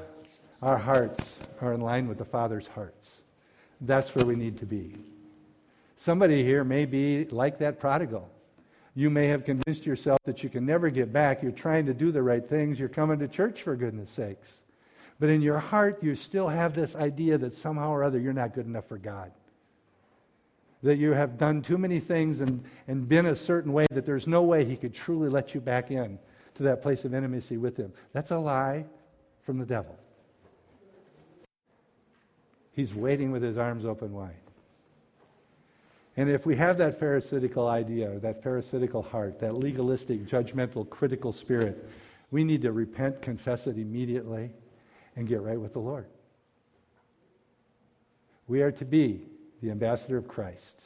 our 0.62 0.78
hearts 0.78 1.38
are 1.62 1.72
in 1.72 1.80
line 1.80 2.10
with 2.10 2.18
the 2.18 2.26
Father's 2.26 2.68
hearts. 2.68 3.22
That's 3.80 4.14
where 4.14 4.26
we 4.26 4.36
need 4.36 4.58
to 4.58 4.66
be. 4.66 4.94
Somebody 5.96 6.44
here 6.44 6.66
may 6.66 6.84
be 6.84 7.28
like 7.28 7.60
that 7.60 7.80
prodigal. 7.80 8.30
You 8.94 9.10
may 9.10 9.28
have 9.28 9.46
convinced 9.46 9.86
yourself 9.86 10.20
that 10.26 10.44
you 10.44 10.50
can 10.50 10.66
never 10.66 10.90
get 10.90 11.14
back. 11.14 11.42
You're 11.42 11.54
trying 11.54 11.86
to 11.86 11.94
do 11.94 12.12
the 12.12 12.22
right 12.22 12.46
things. 12.46 12.78
You're 12.78 12.90
coming 12.90 13.20
to 13.20 13.30
church 13.30 13.62
for 13.62 13.78
goodness 13.78 14.12
sakes. 14.12 14.60
But 15.18 15.30
in 15.30 15.42
your 15.42 15.60
heart, 15.60 16.04
you 16.04 16.14
still 16.14 16.50
have 16.50 16.76
this 16.76 16.94
idea 16.94 17.38
that 17.38 17.54
somehow 17.54 17.92
or 17.92 18.04
other 18.04 18.20
you're 18.20 18.34
not 18.34 18.54
good 18.54 18.66
enough 18.66 18.90
for 18.90 18.98
God. 18.98 19.32
That 20.84 20.98
you 20.98 21.14
have 21.14 21.38
done 21.38 21.62
too 21.62 21.78
many 21.78 22.02
things 22.02 22.42
and, 22.42 22.66
and 22.86 23.08
been 23.08 23.28
a 23.28 23.36
certain 23.38 23.72
way 23.72 23.86
that 23.92 24.06
there's 24.06 24.28
no 24.28 24.44
way 24.44 24.66
He 24.66 24.76
could 24.76 24.94
truly 24.94 25.30
let 25.30 25.56
you 25.56 25.62
back 25.62 25.90
in 25.90 26.20
to 26.56 26.64
that 26.64 26.82
place 26.82 27.06
of 27.06 27.14
intimacy 27.14 27.58
with 27.58 27.78
Him. 27.78 27.94
That's 28.14 28.32
a 28.32 28.38
lie 28.38 28.86
from 29.44 29.60
the 29.60 29.66
devil. 29.66 29.98
He's 32.72 32.94
waiting 32.94 33.32
with 33.32 33.42
his 33.42 33.58
arms 33.58 33.86
open 33.86 34.12
wide. 34.12 34.36
And 36.18 36.30
if 36.30 36.46
we 36.46 36.56
have 36.58 36.78
that 36.80 37.00
Pharisaical 37.00 37.68
idea, 37.68 38.12
or 38.12 38.20
that 38.20 38.44
Pharisaical 38.44 39.02
heart, 39.02 39.40
that 39.40 39.58
legalistic, 39.58 40.26
judgmental, 40.26 40.90
critical 40.90 41.32
spirit, 41.32 41.90
we 42.32 42.44
need 42.44 42.62
to 42.64 42.74
repent, 42.74 43.22
confess 43.22 43.68
it 43.68 43.78
immediately, 43.78 44.52
and 45.16 45.28
get 45.28 45.42
right 45.42 45.60
with 45.60 45.74
the 45.74 45.80
Lord. 45.80 46.06
We 48.48 48.62
are 48.62 48.72
to 48.74 48.86
be 48.86 49.22
the 49.62 49.72
ambassador 49.72 50.18
of 50.18 50.28
Christ. 50.28 50.82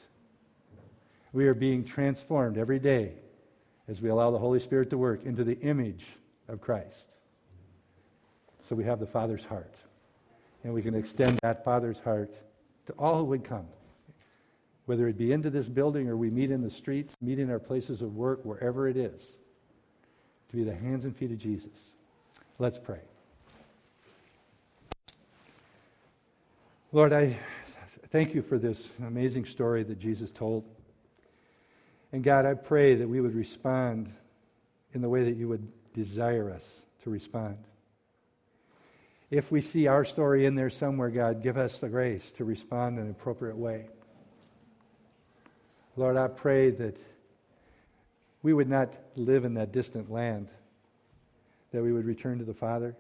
We 1.34 1.48
are 1.48 1.56
being 1.56 1.84
transformed 1.84 2.58
every 2.58 2.80
day 2.80 3.14
as 3.90 4.02
we 4.02 4.10
allow 4.10 4.30
the 4.30 4.38
Holy 4.38 4.60
Spirit 4.60 4.92
to 4.92 4.98
work 4.98 5.26
into 5.26 5.44
the 5.44 5.60
image 5.62 6.06
of 6.48 6.62
Christ. 6.62 7.10
So 8.62 8.76
we 8.76 8.84
have 8.84 9.00
the 9.00 9.08
Father's 9.08 9.44
heart. 9.44 9.74
And 10.64 10.74
we 10.74 10.84
can 10.84 10.94
extend 10.94 11.40
that 11.40 11.66
Father's 11.66 12.00
heart 12.00 12.36
to 12.86 12.94
all 13.00 13.18
who 13.18 13.24
would 13.26 13.44
come, 13.44 13.66
whether 14.86 15.08
it 15.08 15.18
be 15.18 15.32
into 15.32 15.50
this 15.50 15.68
building 15.68 16.08
or 16.08 16.16
we 16.16 16.30
meet 16.30 16.52
in 16.52 16.62
the 16.62 16.70
streets, 16.70 17.16
meet 17.20 17.40
in 17.40 17.50
our 17.50 17.60
places 17.60 18.04
of 18.04 18.16
work, 18.16 18.46
wherever 18.46 18.88
it 18.88 18.96
is, 18.96 19.38
to 20.50 20.56
be 20.56 20.64
the 20.64 20.76
hands 20.76 21.06
and 21.06 21.16
feet 21.16 21.32
of 21.32 21.40
Jesus. 21.40 21.92
Let's 22.60 22.78
pray. 22.78 23.00
Lord, 26.92 27.14
I 27.14 27.40
thank 28.12 28.36
you 28.36 28.42
for 28.42 28.60
this 28.60 28.90
amazing 29.00 29.46
story 29.46 29.84
that 29.84 29.98
Jesus 29.98 30.32
told. 30.32 30.66
And 32.12 32.24
God, 32.24 32.46
I 32.46 32.56
pray 32.56 32.96
that 32.96 33.08
we 33.08 33.22
would 33.22 33.36
respond 33.36 34.12
in 34.94 35.02
the 35.02 35.10
way 35.10 35.24
that 35.26 35.36
you 35.36 35.48
would 35.48 35.68
desire 35.94 36.50
us 36.50 36.82
to 37.04 37.10
respond. 37.10 37.58
If 39.30 39.52
we 39.52 39.62
see 39.62 39.88
our 39.88 40.06
story 40.06 40.46
in 40.46 40.56
there 40.56 40.72
somewhere, 40.72 41.10
God, 41.10 41.44
give 41.44 41.58
us 41.58 41.80
the 41.80 41.90
grace 41.90 42.32
to 42.34 42.46
respond 42.46 42.98
in 42.98 43.06
an 43.06 43.12
appropriate 43.12 43.58
way. 43.58 43.88
Lord, 45.96 46.18
I 46.18 46.28
pray 46.28 46.72
that 46.72 46.98
we 48.42 48.54
would 48.54 48.70
not 48.70 48.94
live 49.16 49.46
in 49.46 49.56
that 49.56 49.72
distant 49.72 50.10
land, 50.10 50.48
that 51.72 51.84
we 51.84 51.92
would 51.92 52.06
return 52.06 52.40
to 52.40 52.46
the 52.46 52.54
Father. 52.54 52.96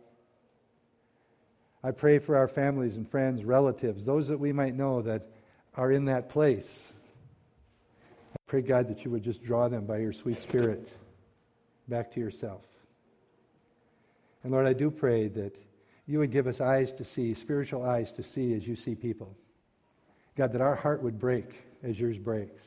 I 1.83 1.91
pray 1.91 2.19
for 2.19 2.35
our 2.35 2.47
families 2.47 2.97
and 2.97 3.09
friends, 3.09 3.43
relatives, 3.43 4.05
those 4.05 4.27
that 4.27 4.39
we 4.39 4.51
might 4.51 4.75
know 4.75 5.01
that 5.01 5.31
are 5.75 5.91
in 5.91 6.05
that 6.05 6.29
place 6.29 6.91
pray, 8.49 8.61
God, 8.61 8.87
that 8.89 9.05
you 9.05 9.11
would 9.11 9.23
just 9.23 9.43
draw 9.43 9.69
them 9.69 9.85
by 9.85 9.99
your 9.99 10.11
sweet 10.11 10.41
spirit 10.41 10.89
back 11.87 12.11
to 12.13 12.19
yourself. 12.19 12.63
And 14.43 14.51
Lord, 14.51 14.65
I 14.65 14.73
do 14.73 14.89
pray 14.89 15.27
that 15.27 15.55
you 16.07 16.17
would 16.17 16.31
give 16.31 16.47
us 16.47 16.59
eyes 16.59 16.91
to 16.93 17.05
see, 17.05 17.35
spiritual 17.35 17.85
eyes 17.85 18.11
to 18.13 18.23
see 18.23 18.55
as 18.55 18.67
you 18.67 18.75
see 18.75 18.95
people. 18.95 19.37
God, 20.35 20.51
that 20.53 20.61
our 20.61 20.73
heart 20.73 21.03
would 21.03 21.19
break 21.19 21.61
as 21.83 21.99
yours 21.99 22.17
breaks. 22.17 22.63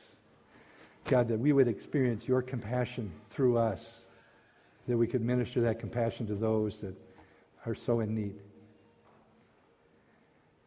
God, 1.03 1.27
that 1.27 1.39
we 1.39 1.51
would 1.51 1.67
experience 1.67 2.29
your 2.29 2.41
compassion 2.41 3.11
through 3.29 3.57
us, 3.57 4.05
that 4.87 4.97
we 4.97 5.05
could 5.05 5.21
minister 5.21 5.59
that 5.61 5.79
compassion 5.79 6.25
to 6.27 6.35
those 6.35 6.79
that 6.79 6.95
are 7.65 7.75
so 7.75 7.99
in 7.99 8.15
need. 8.15 8.39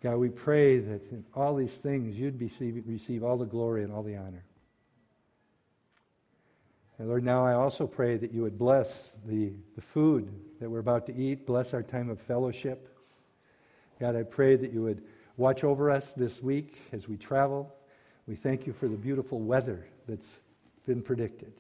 God, 0.03 0.17
we 0.17 0.29
pray 0.29 0.79
that 0.79 1.11
in 1.11 1.25
all 1.35 1.55
these 1.55 1.79
things 1.79 2.19
you'd 2.19 2.39
be, 2.39 2.51
receive 2.87 3.25
all 3.25 3.39
the 3.39 3.47
glory 3.47 3.83
and 3.83 3.91
all 3.91 4.03
the 4.03 4.17
honor. 4.17 4.45
And 6.99 7.09
Lord, 7.09 7.25
now 7.25 7.45
I 7.45 7.53
also 7.53 7.87
pray 7.87 8.17
that 8.17 8.33
you 8.33 8.43
would 8.43 8.59
bless 8.59 9.15
the, 9.27 9.53
the 9.75 9.83
food 9.83 10.33
that 10.61 10.71
we're 10.71 10.79
about 10.79 11.07
to 11.07 11.15
eat, 11.15 11.47
bless 11.47 11.75
our 11.75 11.83
time 11.83 12.09
of 12.09 12.21
fellowship. 12.21 12.89
God, 14.01 14.17
I 14.17 14.23
pray 14.23 14.57
that 14.57 14.73
you 14.73 14.83
would 14.83 15.03
watch 15.37 15.63
over 15.65 15.91
us 15.91 16.13
this 16.15 16.43
week 16.43 16.79
as 16.93 17.07
we 17.07 17.17
travel. 17.17 17.75
We 18.27 18.35
thank 18.35 18.67
you 18.67 18.73
for 18.73 18.89
the 18.89 18.97
beautiful 18.97 19.41
weather 19.41 19.87
that's 20.09 20.39
been 20.87 21.03
predicted. 21.03 21.53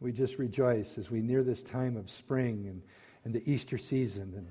We 0.00 0.12
just 0.12 0.38
rejoice 0.38 0.98
as 0.98 1.10
we 1.10 1.20
near 1.20 1.42
this 1.42 1.62
time 1.62 1.96
of 1.96 2.10
spring 2.10 2.64
and, 2.66 2.82
and 3.24 3.34
the 3.34 3.50
Easter 3.50 3.78
season 3.78 4.32
and 4.34 4.46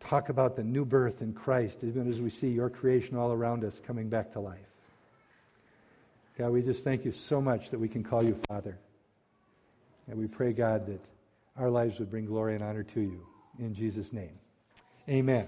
talk 0.00 0.28
about 0.28 0.56
the 0.56 0.64
new 0.64 0.84
birth 0.84 1.20
in 1.20 1.32
Christ, 1.32 1.82
even 1.82 2.08
as 2.08 2.20
we 2.20 2.30
see 2.30 2.48
your 2.48 2.70
creation 2.70 3.16
all 3.16 3.32
around 3.32 3.64
us 3.64 3.80
coming 3.84 4.08
back 4.08 4.32
to 4.32 4.40
life. 4.40 4.58
God, 6.38 6.50
we 6.52 6.62
just 6.62 6.84
thank 6.84 7.04
you 7.04 7.12
so 7.12 7.40
much 7.40 7.70
that 7.70 7.80
we 7.80 7.88
can 7.88 8.04
call 8.04 8.22
you 8.22 8.36
Father. 8.48 8.78
And 10.08 10.18
we 10.18 10.26
pray, 10.26 10.52
God, 10.52 10.86
that 10.86 11.00
our 11.56 11.70
lives 11.70 11.98
would 11.98 12.10
bring 12.10 12.26
glory 12.26 12.54
and 12.54 12.62
honor 12.62 12.82
to 12.82 13.00
you. 13.00 13.26
In 13.58 13.74
Jesus' 13.74 14.12
name. 14.12 14.38
Amen. 15.08 15.44